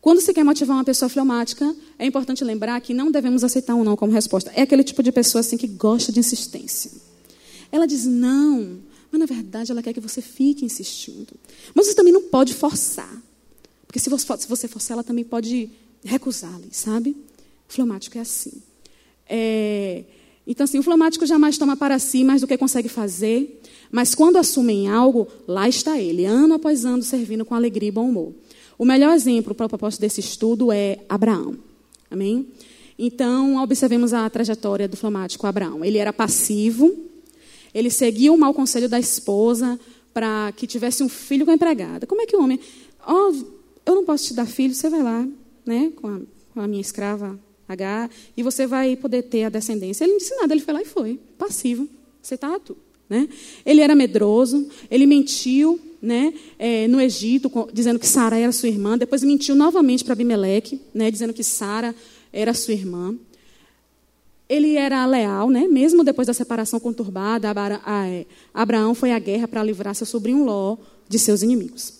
Quando 0.00 0.20
se 0.20 0.32
quer 0.32 0.44
motivar 0.44 0.76
uma 0.76 0.84
pessoa 0.84 1.08
fleumática, 1.08 1.74
é 1.98 2.06
importante 2.06 2.44
lembrar 2.44 2.80
que 2.80 2.94
não 2.94 3.10
devemos 3.10 3.42
aceitar 3.42 3.74
um 3.74 3.82
não 3.82 3.96
como 3.96 4.12
resposta. 4.12 4.52
É 4.54 4.62
aquele 4.62 4.84
tipo 4.84 5.02
de 5.02 5.10
pessoa 5.10 5.40
assim 5.40 5.56
que 5.56 5.66
gosta 5.66 6.12
de 6.12 6.20
insistência. 6.20 6.90
Ela 7.70 7.86
diz 7.86 8.06
não, 8.06 8.78
mas 9.10 9.18
na 9.18 9.26
verdade 9.26 9.72
ela 9.72 9.82
quer 9.82 9.92
que 9.92 10.00
você 10.00 10.22
fique 10.22 10.64
insistindo. 10.64 11.34
Mas 11.74 11.86
você 11.86 11.94
também 11.94 12.12
não 12.12 12.22
pode 12.22 12.54
forçar. 12.54 13.22
Porque 13.86 13.98
se 13.98 14.08
você 14.10 14.68
forçar, 14.68 14.94
ela 14.94 15.04
também 15.04 15.24
pode 15.24 15.70
recusá-lo, 16.04 16.64
sabe? 16.70 17.10
O 17.68 17.72
fleumático 17.72 18.16
é 18.18 18.20
assim. 18.20 18.62
É... 19.28 20.04
Então, 20.46 20.64
assim, 20.64 20.78
o 20.78 20.82
fleumático 20.82 21.26
jamais 21.26 21.58
toma 21.58 21.76
para 21.76 21.98
si 21.98 22.24
mais 22.24 22.40
do 22.40 22.46
que 22.46 22.56
consegue 22.56 22.88
fazer, 22.88 23.60
mas 23.90 24.14
quando 24.14 24.36
assumem 24.36 24.88
algo, 24.88 25.28
lá 25.46 25.68
está 25.68 26.00
ele, 26.00 26.24
ano 26.24 26.54
após 26.54 26.86
ano, 26.86 27.02
servindo 27.02 27.44
com 27.44 27.54
alegria 27.54 27.88
e 27.88 27.92
bom 27.92 28.08
humor. 28.08 28.32
O 28.78 28.84
melhor 28.84 29.12
exemplo 29.12 29.54
para 29.54 29.66
o 29.66 29.68
propósito 29.68 30.00
desse 30.00 30.20
estudo 30.20 30.70
é 30.70 31.00
Abraão. 31.08 31.56
Amém? 32.08 32.46
Então, 32.96 33.62
observemos 33.62 34.14
a 34.14 34.30
trajetória 34.30 34.86
do 34.86 34.96
fleumático 34.96 35.46
Abraão. 35.46 35.84
Ele 35.84 35.98
era 35.98 36.12
passivo, 36.12 36.96
ele 37.74 37.90
seguia 37.90 38.32
o 38.32 38.38
mau 38.38 38.54
conselho 38.54 38.88
da 38.88 38.98
esposa 38.98 39.78
para 40.14 40.52
que 40.56 40.66
tivesse 40.66 41.02
um 41.02 41.08
filho 41.08 41.44
com 41.44 41.50
a 41.50 41.54
empregada. 41.54 42.06
Como 42.06 42.22
é 42.22 42.26
que 42.26 42.36
o 42.36 42.42
homem. 42.42 42.58
Oh, 43.06 43.32
eu 43.84 43.94
não 43.94 44.04
posso 44.04 44.26
te 44.26 44.34
dar 44.34 44.46
filho, 44.46 44.74
você 44.74 44.88
vai 44.88 45.02
lá, 45.02 45.26
né, 45.64 45.92
com 45.96 46.08
a, 46.08 46.20
com 46.54 46.60
a 46.60 46.68
minha 46.68 46.80
escrava 46.80 47.38
H, 47.68 48.10
e 48.36 48.42
você 48.42 48.66
vai 48.66 48.96
poder 48.96 49.22
ter 49.22 49.44
a 49.44 49.48
descendência. 49.48 50.04
Ele 50.04 50.12
não 50.12 50.18
disse 50.18 50.34
nada, 50.36 50.52
ele 50.52 50.60
foi 50.60 50.74
lá 50.74 50.82
e 50.82 50.86
foi, 50.86 51.20
passivo. 51.36 51.88
Você 52.22 52.34
está. 52.34 52.60
Né? 53.08 53.28
Ele 53.64 53.80
era 53.80 53.94
medroso, 53.94 54.68
ele 54.90 55.06
mentiu 55.06 55.80
né, 56.00 56.32
é, 56.58 56.86
no 56.88 57.00
Egito, 57.00 57.50
dizendo 57.72 57.98
que 57.98 58.06
Sara 58.06 58.38
era 58.38 58.52
sua 58.52 58.68
irmã. 58.68 58.96
Depois 58.96 59.22
mentiu 59.22 59.54
novamente 59.54 60.04
para 60.04 60.12
Abimeleque, 60.12 60.80
né, 60.94 61.10
dizendo 61.10 61.32
que 61.32 61.42
Sara 61.42 61.94
era 62.32 62.54
sua 62.54 62.74
irmã. 62.74 63.16
Ele 64.48 64.76
era 64.76 65.04
leal, 65.04 65.50
né, 65.50 65.66
mesmo 65.68 66.02
depois 66.02 66.26
da 66.26 66.34
separação 66.34 66.80
conturbada. 66.80 67.48
É, 67.86 68.26
Abraão 68.54 68.94
foi 68.94 69.12
à 69.12 69.18
guerra 69.18 69.46
para 69.46 69.62
livrar 69.62 69.94
seu 69.94 70.06
sobrinho 70.06 70.44
Ló 70.44 70.76
de 71.08 71.18
seus 71.18 71.42
inimigos. 71.42 71.94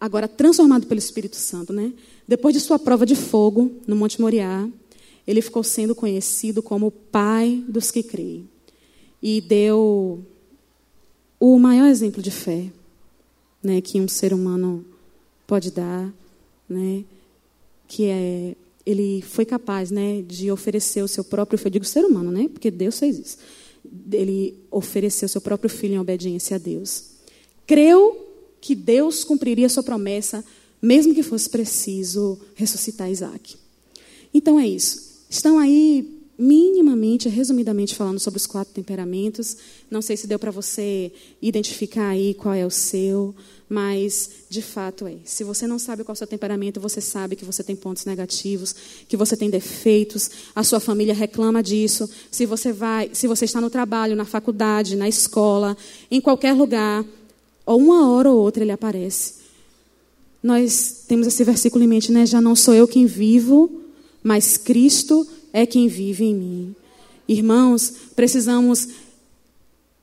Agora, 0.00 0.26
transformado 0.26 0.86
pelo 0.86 0.98
Espírito 0.98 1.36
Santo, 1.36 1.72
né, 1.72 1.92
depois 2.26 2.54
de 2.54 2.60
sua 2.60 2.78
prova 2.78 3.04
de 3.04 3.14
fogo 3.14 3.72
no 3.86 3.94
Monte 3.94 4.20
Moriá, 4.20 4.66
ele 5.26 5.42
ficou 5.42 5.62
sendo 5.62 5.94
conhecido 5.94 6.62
como 6.62 6.86
o 6.86 6.90
pai 6.90 7.62
dos 7.68 7.90
que 7.90 8.02
creem. 8.02 8.48
E 9.22 9.40
deu 9.40 10.24
o 11.40 11.58
maior 11.58 11.88
exemplo 11.88 12.22
de 12.22 12.30
fé 12.30 12.70
né, 13.62 13.80
que 13.80 14.00
um 14.00 14.06
ser 14.06 14.34
humano 14.34 14.84
pode 15.46 15.70
dar, 15.70 16.12
né, 16.68 17.04
que 17.88 18.04
é 18.04 18.54
ele 18.86 19.22
foi 19.22 19.44
capaz 19.44 19.90
né, 19.90 20.22
de 20.22 20.50
oferecer 20.50 21.02
o 21.02 21.08
seu 21.08 21.22
próprio 21.22 21.58
filho, 21.58 21.68
eu 21.68 21.72
digo 21.72 21.84
ser 21.84 22.04
humano, 22.04 22.32
né, 22.32 22.48
porque 22.48 22.70
Deus 22.70 22.98
fez 22.98 23.18
isso. 23.18 23.38
Ele 24.10 24.54
ofereceu 24.70 25.26
o 25.26 25.28
seu 25.28 25.40
próprio 25.40 25.70
filho 25.70 25.94
em 25.94 25.98
obediência 25.98 26.56
a 26.56 26.58
Deus. 26.58 27.04
Creu 27.66 28.26
que 28.60 28.74
Deus 28.74 29.22
cumpriria 29.22 29.68
sua 29.68 29.82
promessa, 29.82 30.44
mesmo 30.82 31.14
que 31.14 31.22
fosse 31.22 31.48
preciso 31.48 32.38
ressuscitar 32.54 33.10
Isaac. 33.10 33.56
Então 34.32 34.58
é 34.58 34.66
isso. 34.66 35.24
Estão 35.28 35.58
aí 35.58 36.19
minimamente, 36.40 37.28
resumidamente 37.28 37.94
falando 37.94 38.18
sobre 38.18 38.38
os 38.38 38.46
quatro 38.46 38.72
temperamentos. 38.72 39.56
Não 39.90 40.00
sei 40.00 40.16
se 40.16 40.26
deu 40.26 40.38
para 40.38 40.50
você 40.50 41.12
identificar 41.42 42.08
aí 42.08 42.32
qual 42.32 42.54
é 42.54 42.64
o 42.64 42.70
seu, 42.70 43.34
mas 43.68 44.30
de 44.48 44.62
fato 44.62 45.06
é. 45.06 45.16
Se 45.22 45.44
você 45.44 45.66
não 45.66 45.78
sabe 45.78 46.02
qual 46.02 46.14
é 46.14 46.16
o 46.16 46.18
seu 46.18 46.26
temperamento, 46.26 46.80
você 46.80 46.98
sabe 47.00 47.36
que 47.36 47.44
você 47.44 47.62
tem 47.62 47.76
pontos 47.76 48.06
negativos, 48.06 48.74
que 49.06 49.18
você 49.18 49.36
tem 49.36 49.50
defeitos, 49.50 50.30
a 50.54 50.64
sua 50.64 50.80
família 50.80 51.12
reclama 51.12 51.62
disso. 51.62 52.08
Se 52.30 52.46
você 52.46 52.72
vai, 52.72 53.10
se 53.12 53.26
você 53.26 53.44
está 53.44 53.60
no 53.60 53.68
trabalho, 53.68 54.16
na 54.16 54.24
faculdade, 54.24 54.96
na 54.96 55.08
escola, 55.08 55.76
em 56.10 56.22
qualquer 56.22 56.54
lugar, 56.54 57.04
ou 57.66 57.78
uma 57.78 58.10
hora 58.10 58.30
ou 58.30 58.38
outra 58.38 58.64
ele 58.64 58.72
aparece. 58.72 59.34
Nós 60.42 61.04
temos 61.06 61.26
esse 61.26 61.44
versículo 61.44 61.84
em 61.84 61.86
mente, 61.86 62.10
né? 62.10 62.24
Já 62.24 62.40
não 62.40 62.56
sou 62.56 62.74
eu 62.74 62.88
quem 62.88 63.04
vivo, 63.04 63.70
mas 64.22 64.56
Cristo 64.56 65.26
é 65.52 65.66
quem 65.66 65.88
vive 65.88 66.24
em 66.24 66.34
mim. 66.34 66.76
Irmãos, 67.28 67.92
precisamos 68.16 68.88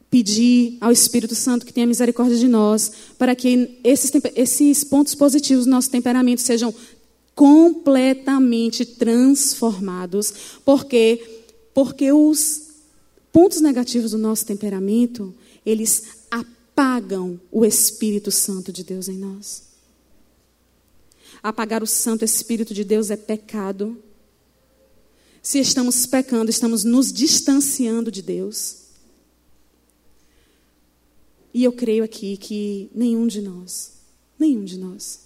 pedir 0.10 0.78
ao 0.80 0.92
Espírito 0.92 1.36
Santo 1.36 1.66
que 1.66 1.74
tenha 1.74 1.86
misericórdia 1.86 2.38
de 2.38 2.48
nós, 2.48 2.92
para 3.18 3.36
que 3.36 3.80
esses, 3.84 4.12
esses 4.36 4.84
pontos 4.84 5.14
positivos 5.14 5.66
do 5.66 5.72
nosso 5.72 5.90
temperamento 5.90 6.42
sejam 6.42 6.74
completamente 7.36 8.86
transformados. 8.86 10.34
Porque, 10.66 11.44
porque 11.74 12.12
os 12.12 12.68
pontos 13.32 13.62
negativos 13.62 14.12
do 14.12 14.18
nosso 14.18 14.46
temperamento, 14.46 15.36
eles 15.66 16.04
apagam 16.32 17.40
o 17.52 17.66
Espírito 17.66 18.32
Santo 18.32 18.72
de 18.72 18.84
Deus 18.84 19.08
em 19.08 19.18
nós. 19.18 19.68
Apagar 21.44 21.84
o 21.84 21.88
Santo 21.88 22.26
Espírito 22.26 22.74
de 22.74 22.84
Deus 22.84 23.12
é 23.12 23.16
pecado. 23.16 23.98
Se 25.48 25.60
estamos 25.60 26.06
pecando, 26.06 26.52
estamos 26.52 26.84
nos 26.84 27.10
distanciando 27.10 28.12
de 28.12 28.22
Deus. 28.22 28.80
E 31.54 31.64
eu 31.64 31.72
creio 31.72 32.04
aqui 32.04 32.36
que 32.36 32.90
nenhum 32.94 33.26
de 33.26 33.42
nós, 33.42 33.94
nenhum 34.38 34.66
de 34.66 34.78
nós, 34.78 35.22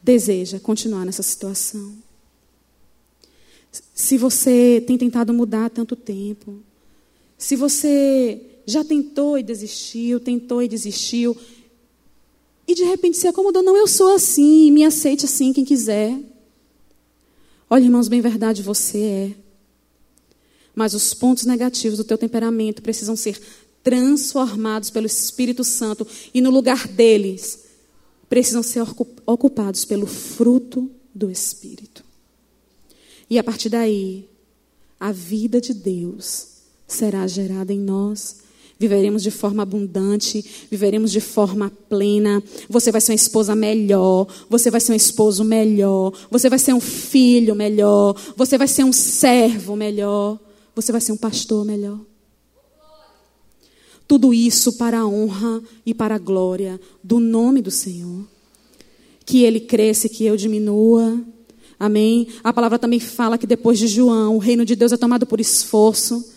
deseja 0.00 0.60
continuar 0.60 1.04
nessa 1.04 1.24
situação. 1.24 1.96
Se 3.92 4.16
você 4.16 4.80
tem 4.86 4.96
tentado 4.96 5.34
mudar 5.34 5.64
há 5.64 5.70
tanto 5.70 5.96
tempo, 5.96 6.60
se 7.36 7.56
você 7.56 8.40
já 8.64 8.84
tentou 8.84 9.36
e 9.36 9.42
desistiu, 9.42 10.20
tentou 10.20 10.62
e 10.62 10.68
desistiu, 10.68 11.36
e 12.68 12.72
de 12.72 12.84
repente 12.84 13.16
se 13.16 13.26
acomodou, 13.26 13.64
não, 13.64 13.76
eu 13.76 13.88
sou 13.88 14.14
assim, 14.14 14.70
me 14.70 14.84
aceite 14.84 15.24
assim 15.24 15.52
quem 15.52 15.64
quiser. 15.64 16.33
Olha, 17.74 17.86
irmãos, 17.86 18.06
bem 18.06 18.20
verdade 18.20 18.62
você 18.62 18.98
é. 19.02 19.34
Mas 20.76 20.94
os 20.94 21.12
pontos 21.12 21.44
negativos 21.44 21.98
do 21.98 22.04
teu 22.04 22.16
temperamento 22.16 22.80
precisam 22.80 23.16
ser 23.16 23.36
transformados 23.82 24.90
pelo 24.90 25.08
Espírito 25.08 25.64
Santo 25.64 26.06
e 26.32 26.40
no 26.40 26.50
lugar 26.50 26.86
deles 26.86 27.64
precisam 28.28 28.62
ser 28.62 28.84
ocupados 29.26 29.84
pelo 29.84 30.06
fruto 30.06 30.88
do 31.12 31.28
Espírito. 31.28 32.04
E 33.28 33.40
a 33.40 33.42
partir 33.42 33.70
daí, 33.70 34.28
a 35.00 35.10
vida 35.10 35.60
de 35.60 35.74
Deus 35.74 36.46
será 36.86 37.26
gerada 37.26 37.72
em 37.72 37.80
nós. 37.80 38.36
Viveremos 38.78 39.22
de 39.22 39.30
forma 39.30 39.62
abundante, 39.62 40.44
viveremos 40.70 41.12
de 41.12 41.20
forma 41.20 41.70
plena. 41.88 42.42
Você 42.68 42.90
vai 42.90 43.00
ser 43.00 43.12
uma 43.12 43.16
esposa 43.16 43.54
melhor, 43.54 44.26
você 44.50 44.70
vai 44.70 44.80
ser 44.80 44.92
um 44.92 44.96
esposo 44.96 45.44
melhor, 45.44 46.12
você 46.30 46.50
vai 46.50 46.58
ser 46.58 46.74
um 46.74 46.80
filho 46.80 47.54
melhor, 47.54 48.16
você 48.36 48.58
vai 48.58 48.66
ser 48.66 48.84
um 48.84 48.92
servo 48.92 49.76
melhor, 49.76 50.38
você 50.74 50.90
vai 50.90 51.00
ser 51.00 51.12
um 51.12 51.16
pastor 51.16 51.64
melhor. 51.64 51.98
Tudo 54.06 54.34
isso 54.34 54.74
para 54.74 55.00
a 55.00 55.06
honra 55.06 55.62
e 55.86 55.94
para 55.94 56.16
a 56.16 56.18
glória 56.18 56.80
do 57.02 57.18
nome 57.18 57.62
do 57.62 57.70
Senhor. 57.70 58.26
Que 59.24 59.44
ele 59.44 59.60
cresça 59.60 60.06
e 60.06 60.10
que 60.10 60.26
eu 60.26 60.36
diminua. 60.36 61.22
Amém? 61.78 62.28
A 62.42 62.52
palavra 62.52 62.78
também 62.78 63.00
fala 63.00 63.38
que 63.38 63.46
depois 63.46 63.78
de 63.78 63.86
João, 63.86 64.36
o 64.36 64.38
reino 64.38 64.64
de 64.64 64.76
Deus 64.76 64.92
é 64.92 64.96
tomado 64.96 65.24
por 65.24 65.40
esforço. 65.40 66.33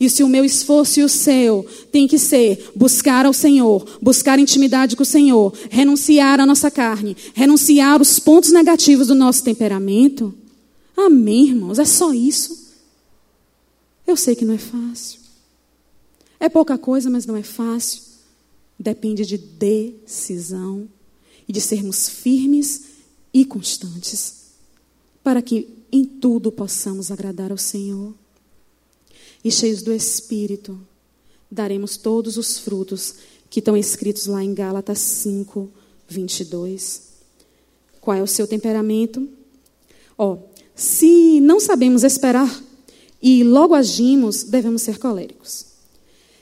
E 0.00 0.08
se 0.08 0.22
o 0.22 0.28
meu 0.28 0.44
esforço 0.44 1.00
e 1.00 1.02
o 1.02 1.08
seu 1.08 1.66
tem 1.90 2.06
que 2.06 2.18
ser 2.18 2.70
buscar 2.74 3.26
ao 3.26 3.32
Senhor, 3.32 3.98
buscar 4.00 4.38
intimidade 4.38 4.94
com 4.94 5.02
o 5.02 5.06
Senhor, 5.06 5.52
renunciar 5.70 6.40
à 6.40 6.46
nossa 6.46 6.70
carne, 6.70 7.16
renunciar 7.34 8.00
os 8.00 8.18
pontos 8.20 8.52
negativos 8.52 9.08
do 9.08 9.14
nosso 9.14 9.42
temperamento, 9.42 10.32
amém, 10.96 11.48
irmãos, 11.48 11.80
é 11.80 11.84
só 11.84 12.12
isso. 12.12 12.68
Eu 14.06 14.16
sei 14.16 14.36
que 14.36 14.44
não 14.44 14.54
é 14.54 14.58
fácil. 14.58 15.18
É 16.38 16.48
pouca 16.48 16.78
coisa, 16.78 17.10
mas 17.10 17.26
não 17.26 17.36
é 17.36 17.42
fácil. 17.42 18.02
Depende 18.78 19.26
de 19.26 19.36
decisão 19.36 20.88
e 21.48 21.52
de 21.52 21.60
sermos 21.60 22.08
firmes 22.08 22.84
e 23.34 23.44
constantes, 23.44 24.52
para 25.24 25.42
que 25.42 25.68
em 25.90 26.04
tudo 26.04 26.52
possamos 26.52 27.10
agradar 27.10 27.50
ao 27.50 27.58
Senhor 27.58 28.14
e 29.44 29.50
cheios 29.50 29.82
do 29.82 29.92
Espírito, 29.92 30.78
daremos 31.50 31.96
todos 31.96 32.36
os 32.36 32.58
frutos 32.58 33.14
que 33.48 33.60
estão 33.60 33.76
escritos 33.76 34.26
lá 34.26 34.42
em 34.42 34.52
Gálatas 34.52 34.98
5, 34.98 35.70
22. 36.08 37.02
Qual 38.00 38.16
é 38.16 38.22
o 38.22 38.26
seu 38.26 38.46
temperamento? 38.46 39.28
Ó, 40.16 40.34
oh, 40.34 40.38
se 40.74 41.40
não 41.40 41.60
sabemos 41.60 42.04
esperar 42.04 42.62
e 43.20 43.42
logo 43.42 43.74
agimos, 43.74 44.44
devemos 44.44 44.82
ser 44.82 44.98
coléricos. 44.98 45.66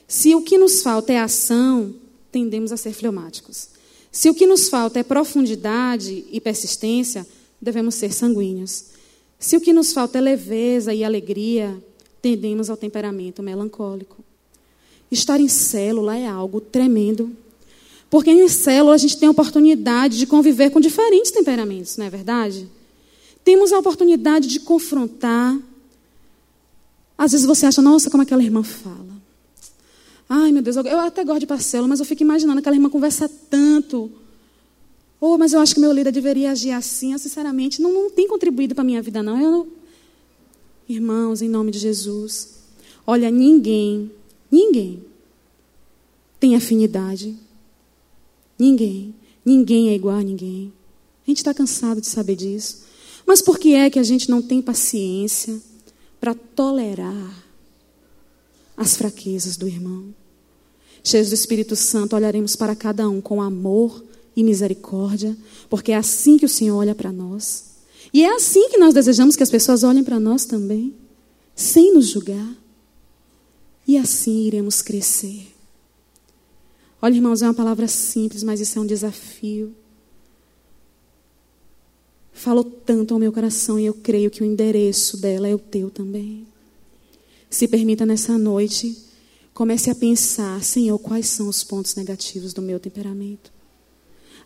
Se 0.07 0.33
o 0.35 0.41
que 0.41 0.57
nos 0.57 0.81
falta 0.81 1.11
é 1.11 1.19
ação, 1.19 1.95
tendemos 2.31 2.71
a 2.71 2.77
ser 2.77 2.93
fleumáticos. 2.93 3.69
Se 4.11 4.29
o 4.29 4.33
que 4.33 4.47
nos 4.47 4.69
falta 4.69 4.99
é 4.99 5.03
profundidade 5.03 6.25
e 6.31 6.39
persistência, 6.39 7.27
devemos 7.61 7.95
ser 7.95 8.13
sanguíneos. 8.13 8.85
Se 9.39 9.57
o 9.57 9.61
que 9.61 9.73
nos 9.73 9.91
falta 9.93 10.17
é 10.17 10.21
leveza 10.21 10.93
e 10.93 11.03
alegria, 11.03 11.77
tendemos 12.27 12.69
ao 12.69 12.75
temperamento 12.75 13.41
melancólico. 13.41 14.17
Estar 15.09 15.39
em 15.39 15.47
célula 15.47 16.17
é 16.17 16.27
algo 16.27 16.59
tremendo. 16.59 17.31
Porque 18.09 18.29
em 18.29 18.47
célula 18.49 18.95
a 18.95 18.97
gente 18.97 19.17
tem 19.17 19.27
a 19.27 19.31
oportunidade 19.31 20.17
de 20.17 20.27
conviver 20.27 20.69
com 20.69 20.81
diferentes 20.81 21.31
temperamentos, 21.31 21.95
não 21.95 22.05
é 22.05 22.09
verdade? 22.09 22.69
Temos 23.45 23.71
a 23.71 23.79
oportunidade 23.79 24.47
de 24.47 24.59
confrontar. 24.59 25.57
Às 27.17 27.31
vezes 27.31 27.47
você 27.47 27.65
acha, 27.65 27.81
nossa, 27.81 28.09
como 28.09 28.23
aquela 28.23 28.43
irmã 28.43 28.61
fala. 28.61 29.17
Ai, 30.27 30.51
meu 30.51 30.61
Deus, 30.61 30.75
eu 30.75 30.99
até 30.99 31.23
gosto 31.23 31.39
de 31.39 31.47
parcela, 31.47 31.87
mas 31.87 32.01
eu 32.01 32.05
fico 32.05 32.23
imaginando 32.23 32.59
aquela 32.59 32.75
irmã 32.75 32.89
conversa 32.89 33.29
tanto. 33.49 34.11
Oh, 35.19 35.37
mas 35.37 35.53
eu 35.53 35.61
acho 35.61 35.73
que 35.73 35.79
meu 35.79 35.93
líder 35.93 36.11
deveria 36.11 36.51
agir 36.51 36.71
assim. 36.71 37.13
Eu, 37.13 37.19
sinceramente, 37.19 37.81
não, 37.81 37.93
não 37.93 38.09
tem 38.09 38.27
contribuído 38.27 38.75
para 38.75 38.81
a 38.81 38.85
minha 38.85 39.01
vida, 39.01 39.23
não. 39.23 39.39
Eu 39.39 39.76
Irmãos, 40.87 41.41
em 41.41 41.49
nome 41.49 41.71
de 41.71 41.79
Jesus, 41.79 42.59
olha, 43.05 43.29
ninguém, 43.29 44.11
ninguém 44.49 45.03
tem 46.39 46.55
afinidade. 46.55 47.35
Ninguém. 48.57 49.13
Ninguém 49.43 49.89
é 49.89 49.95
igual 49.95 50.17
a 50.17 50.23
ninguém. 50.23 50.73
A 51.25 51.29
gente 51.29 51.37
está 51.37 51.53
cansado 51.53 52.01
de 52.01 52.07
saber 52.07 52.35
disso. 52.35 52.85
Mas 53.25 53.41
por 53.41 53.59
que 53.59 53.73
é 53.73 53.89
que 53.89 53.99
a 53.99 54.03
gente 54.03 54.29
não 54.29 54.41
tem 54.41 54.61
paciência 54.61 55.59
para 56.19 56.33
tolerar 56.33 57.45
as 58.75 58.95
fraquezas 58.95 59.57
do 59.57 59.67
irmão? 59.67 60.13
Cheios 61.03 61.29
do 61.29 61.35
Espírito 61.35 61.75
Santo, 61.75 62.15
olharemos 62.15 62.55
para 62.55 62.75
cada 62.75 63.07
um 63.09 63.21
com 63.21 63.41
amor 63.41 64.03
e 64.35 64.43
misericórdia, 64.43 65.35
porque 65.69 65.91
é 65.91 65.95
assim 65.95 66.37
que 66.37 66.45
o 66.45 66.49
Senhor 66.49 66.77
olha 66.77 66.93
para 66.93 67.11
nós. 67.11 67.76
E 68.13 68.23
é 68.23 68.33
assim 68.33 68.69
que 68.69 68.77
nós 68.77 68.93
desejamos 68.93 69.35
que 69.35 69.43
as 69.43 69.49
pessoas 69.49 69.83
olhem 69.83 70.03
para 70.03 70.19
nós 70.19 70.45
também, 70.45 70.93
sem 71.55 71.93
nos 71.93 72.07
julgar. 72.07 72.55
E 73.87 73.97
assim 73.97 74.45
iremos 74.45 74.81
crescer. 74.81 75.47
Olha, 77.01 77.15
irmãos, 77.15 77.41
é 77.41 77.45
uma 77.45 77.53
palavra 77.53 77.87
simples, 77.87 78.43
mas 78.43 78.59
isso 78.59 78.77
é 78.77 78.81
um 78.81 78.85
desafio. 78.85 79.73
Falou 82.33 82.63
tanto 82.63 83.13
ao 83.13 83.19
meu 83.19 83.31
coração 83.31 83.79
e 83.79 83.85
eu 83.85 83.93
creio 83.93 84.29
que 84.29 84.41
o 84.41 84.45
endereço 84.45 85.17
dela 85.17 85.47
é 85.47 85.55
o 85.55 85.59
teu 85.59 85.89
também. 85.89 86.45
Se 87.49 87.67
permita 87.67 88.05
nessa 88.05 88.37
noite, 88.37 88.95
comece 89.53 89.89
a 89.89 89.95
pensar, 89.95 90.63
Senhor, 90.63 90.99
quais 90.99 91.27
são 91.27 91.47
os 91.47 91.63
pontos 91.63 91.95
negativos 91.95 92.53
do 92.53 92.61
meu 92.61 92.79
temperamento 92.79 93.56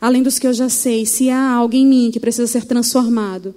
além 0.02 0.24
dos 0.24 0.40
que 0.40 0.48
eu 0.48 0.54
já 0.54 0.68
sei, 0.68 1.06
se 1.06 1.30
há 1.30 1.52
algo 1.52 1.76
em 1.76 1.86
mim 1.86 2.10
que 2.12 2.20
precisa 2.20 2.48
ser 2.48 2.66
transformado, 2.66 3.54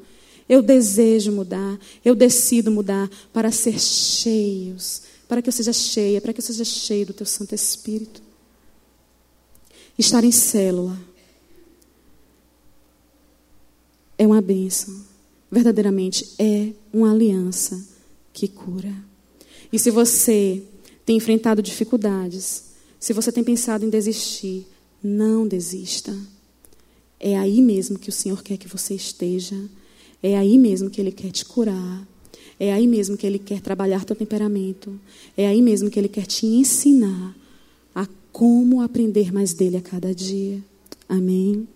eu 0.47 0.62
desejo 0.62 1.32
mudar, 1.32 1.78
eu 2.05 2.14
decido 2.14 2.70
mudar 2.70 3.11
para 3.32 3.51
ser 3.51 3.80
cheios, 3.80 5.03
para 5.26 5.40
que 5.40 5.49
eu 5.49 5.53
seja 5.53 5.72
cheia, 5.72 6.20
para 6.20 6.34
que 6.34 6.40
eu 6.40 6.45
seja 6.45 6.64
cheio 6.64 7.07
do 7.07 7.14
teu 7.14 7.24
Santo 7.24 7.55
Espírito. 7.55 8.22
Estar 9.99 10.22
em 10.22 10.30
célula 10.30 10.99
é 14.18 14.26
uma 14.26 14.42
bênção, 14.42 14.95
verdadeiramente 15.51 16.34
é 16.38 16.72
uma 16.92 17.11
aliança 17.11 17.82
que 18.34 18.49
cura. 18.49 18.95
E 19.72 19.78
se 19.78 19.90
você 19.90 20.62
tem 21.07 21.16
enfrentado 21.16 21.62
dificuldades, 21.62 22.64
se 23.01 23.12
você 23.12 23.32
tem 23.32 23.42
pensado 23.42 23.84
em 23.84 23.90
desistir, 23.90 24.66
não 25.03 25.47
desista. 25.47 26.14
É 27.26 27.38
aí 27.38 27.62
mesmo 27.62 27.98
que 27.98 28.10
o 28.10 28.12
Senhor 28.12 28.42
quer 28.42 28.58
que 28.58 28.68
você 28.68 28.94
esteja. 28.94 29.56
É 30.22 30.36
aí 30.36 30.58
mesmo 30.58 30.90
que 30.90 31.00
Ele 31.00 31.10
quer 31.10 31.30
te 31.30 31.42
curar. 31.42 32.06
É 32.60 32.70
aí 32.70 32.86
mesmo 32.86 33.16
que 33.16 33.26
Ele 33.26 33.38
quer 33.38 33.62
trabalhar 33.62 34.04
teu 34.04 34.14
temperamento. 34.14 35.00
É 35.34 35.46
aí 35.46 35.62
mesmo 35.62 35.88
que 35.88 35.98
Ele 35.98 36.08
quer 36.08 36.26
te 36.26 36.44
ensinar 36.44 37.34
a 37.94 38.06
como 38.30 38.82
aprender 38.82 39.32
mais 39.32 39.54
dele 39.54 39.78
a 39.78 39.80
cada 39.80 40.14
dia. 40.14 40.62
Amém. 41.08 41.66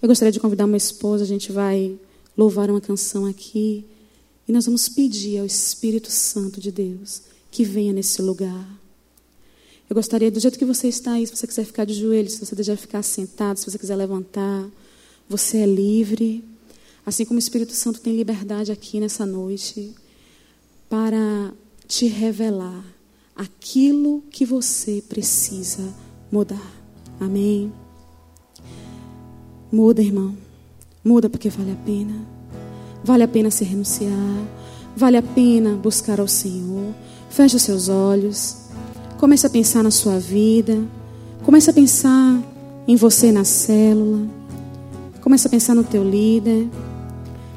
Eu 0.00 0.06
gostaria 0.06 0.30
de 0.30 0.38
convidar 0.38 0.66
uma 0.66 0.76
esposa, 0.76 1.24
a 1.24 1.26
gente 1.26 1.50
vai 1.50 1.98
louvar 2.38 2.70
uma 2.70 2.80
canção 2.80 3.26
aqui. 3.26 3.84
E 4.46 4.52
nós 4.52 4.66
vamos 4.66 4.88
pedir 4.88 5.38
ao 5.38 5.46
Espírito 5.46 6.08
Santo 6.08 6.60
de 6.60 6.70
Deus 6.70 7.22
que 7.50 7.64
venha 7.64 7.92
nesse 7.92 8.22
lugar. 8.22 8.80
Eu 9.88 9.94
gostaria, 9.94 10.30
do 10.30 10.40
jeito 10.40 10.58
que 10.58 10.64
você 10.64 10.88
está 10.88 11.12
aí, 11.12 11.26
se 11.26 11.36
você 11.36 11.46
quiser 11.46 11.64
ficar 11.64 11.84
de 11.84 11.94
joelhos, 11.94 12.32
se 12.32 12.44
você 12.44 12.56
desejar 12.56 12.76
ficar 12.76 13.02
sentado, 13.02 13.58
se 13.58 13.70
você 13.70 13.78
quiser 13.78 13.94
levantar, 13.94 14.68
você 15.28 15.58
é 15.58 15.66
livre. 15.66 16.44
Assim 17.04 17.24
como 17.24 17.36
o 17.36 17.38
Espírito 17.38 17.72
Santo 17.72 18.00
tem 18.00 18.16
liberdade 18.16 18.72
aqui 18.72 18.98
nessa 18.98 19.24
noite 19.24 19.94
para 20.88 21.52
te 21.86 22.06
revelar 22.08 22.84
aquilo 23.34 24.24
que 24.30 24.44
você 24.44 25.02
precisa 25.08 25.94
mudar. 26.32 26.72
Amém? 27.20 27.72
Muda, 29.70 30.02
irmão. 30.02 30.36
Muda 31.04 31.30
porque 31.30 31.48
vale 31.48 31.70
a 31.70 31.76
pena. 31.76 32.26
Vale 33.04 33.22
a 33.22 33.28
pena 33.28 33.52
se 33.52 33.62
renunciar. 33.62 34.10
Vale 34.96 35.16
a 35.16 35.22
pena 35.22 35.74
buscar 35.76 36.18
ao 36.18 36.26
Senhor. 36.26 36.92
Feche 37.30 37.54
os 37.54 37.62
seus 37.62 37.88
olhos. 37.88 38.65
Comece 39.18 39.46
a 39.46 39.50
pensar 39.50 39.82
na 39.82 39.90
sua 39.90 40.18
vida. 40.18 40.78
Comece 41.42 41.70
a 41.70 41.72
pensar 41.72 42.42
em 42.86 42.96
você 42.96 43.32
na 43.32 43.44
célula. 43.44 44.26
Comece 45.22 45.46
a 45.46 45.50
pensar 45.50 45.74
no 45.74 45.82
teu 45.82 46.04
líder. 46.04 46.68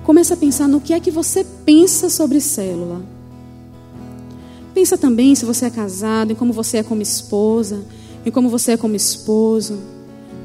Comece 0.04 0.34
a 0.34 0.38
pensar 0.38 0.68
no 0.68 0.80
que 0.80 0.94
é 0.94 1.00
que 1.00 1.12
você 1.12 1.44
pensa 1.66 2.10
sobre 2.10 2.40
célula. 2.40 3.02
Pensa 4.74 4.98
também 4.98 5.36
se 5.36 5.44
você 5.44 5.66
é 5.66 5.70
casado, 5.70 6.32
em 6.32 6.36
como 6.36 6.54
você 6.54 6.78
é 6.78 6.84
como 6.84 7.02
esposa, 7.02 7.84
em 8.26 8.32
como 8.32 8.48
você 8.50 8.72
é 8.72 8.78
como 8.78 8.96
esposo, 8.96 9.78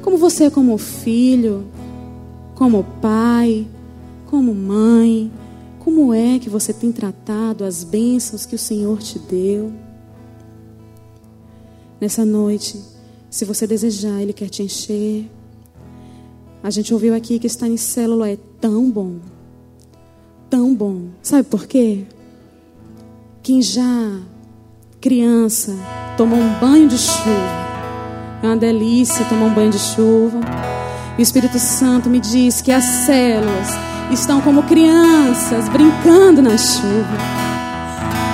como 0.01 0.17
você 0.17 0.45
é 0.45 0.49
como 0.49 0.77
filho, 0.77 1.65
como 2.53 2.83
pai, 3.01 3.65
como 4.27 4.53
mãe, 4.53 5.31
como 5.79 6.13
é 6.13 6.39
que 6.39 6.49
você 6.49 6.73
tem 6.73 6.91
tratado 6.91 7.63
as 7.63 7.83
bênçãos 7.83 8.45
que 8.45 8.55
o 8.55 8.59
Senhor 8.59 8.99
te 8.99 9.17
deu. 9.17 9.84
Nessa 12.05 12.23
noite, 12.23 12.79
se 13.31 13.45
você 13.45 13.65
desejar, 13.65 14.21
Ele 14.21 14.31
quer 14.31 14.47
te 14.47 14.61
encher. 14.61 15.27
A 16.61 16.69
gente 16.69 16.93
ouviu 16.93 17.15
aqui 17.15 17.39
que 17.39 17.47
estar 17.47 17.67
em 17.67 17.77
célula 17.77 18.29
é 18.29 18.37
tão 18.61 18.91
bom, 18.91 19.15
tão 20.47 20.75
bom. 20.75 21.07
Sabe 21.23 21.45
por 21.45 21.65
quê? 21.65 22.03
Quem 23.41 23.59
já, 23.59 24.19
criança, 25.01 25.75
tomou 26.15 26.37
um 26.37 26.59
banho 26.59 26.87
de 26.87 26.95
chuva, 26.95 27.65
é 28.43 28.45
uma 28.45 28.57
delícia 28.57 29.25
tomar 29.25 29.47
um 29.47 29.53
banho 29.55 29.71
de 29.71 29.79
chuva. 29.79 30.41
E 31.17 31.21
o 31.21 31.23
Espírito 31.23 31.57
Santo 31.57 32.07
me 32.07 32.19
diz 32.19 32.61
que 32.61 32.71
as 32.71 32.83
células 32.83 33.69
estão 34.11 34.41
como 34.41 34.61
crianças 34.61 35.67
brincando 35.69 36.39
na 36.39 36.55
chuva. 36.55 37.17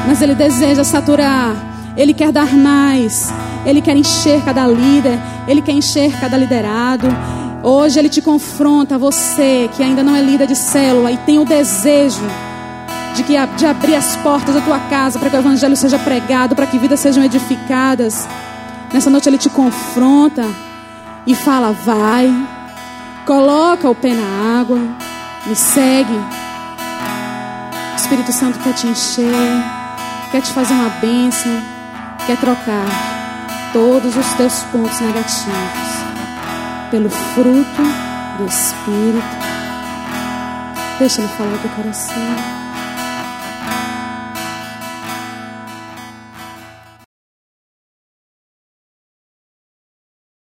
Mas 0.06 0.22
Ele 0.22 0.36
deseja 0.36 0.84
saturar, 0.84 1.94
Ele 1.96 2.14
quer 2.14 2.34
dar 2.34 2.54
mais, 2.54 3.32
Ele 3.66 3.82
quer 3.82 3.95
encher 3.95 4.43
cada 4.43 4.66
líder, 4.66 5.20
Ele 5.47 5.62
quer 5.62 5.74
encher 5.74 6.12
cada 6.20 6.38
liderado. 6.38 7.07
Hoje 7.64 7.99
Ele 7.99 8.09
te 8.09 8.22
confronta, 8.22 8.97
você 8.97 9.70
que 9.76 9.84
ainda 9.84 10.03
não 10.03 10.16
é 10.16 10.22
líder 10.22 10.47
de 10.47 10.55
célula 10.55 11.12
e 11.12 11.18
tem 11.18 11.38
o 11.38 11.45
desejo 11.45 12.26
de, 13.16 13.24
que, 13.24 13.34
de 13.57 13.66
abrir 13.66 13.95
as 13.95 14.16
portas 14.18 14.55
da 14.55 14.62
tua 14.62 14.80
casa 14.80 15.20
para 15.20 15.30
que 15.30 15.36
o 15.36 15.39
Evangelho 15.39 15.76
seja 15.76 15.99
pregado, 15.99 16.55
para 16.55 16.66
que 16.66 16.78
vidas 16.78 16.99
sejam 16.99 17.24
edificadas. 17.24 18.28
Nessa 18.91 19.09
noite 19.09 19.30
Ele 19.30 19.38
te 19.38 19.49
confronta 19.49 20.45
e 21.28 21.36
fala: 21.36 21.72
vai, 21.72 22.34
coloca 23.26 23.89
o 23.89 23.95
pé 23.95 24.14
na 24.14 24.59
água, 24.59 24.80
me 25.45 25.55
segue. 25.55 26.20
O 27.93 27.95
Espírito 27.95 28.32
Santo 28.32 28.57
quer 28.59 28.74
te 28.74 28.88
encher, 28.88 29.64
quer 30.32 30.41
te 30.41 30.51
fazer 30.51 30.74
uma 30.74 30.89
bênção, 30.89 31.51
quer 32.26 32.38
trocar 32.38 33.11
todos 33.74 34.16
os 34.16 34.34
teus 34.34 34.64
pontos 34.66 35.00
negativos 35.00 36.02
pelo 36.90 37.10
fruto 37.10 37.82
do 38.38 38.46
Espírito. 38.46 39.52
Deixa 41.00 41.22
ele 41.22 41.30
falar 41.30 41.58
do 41.58 41.76
coração. 41.76 42.61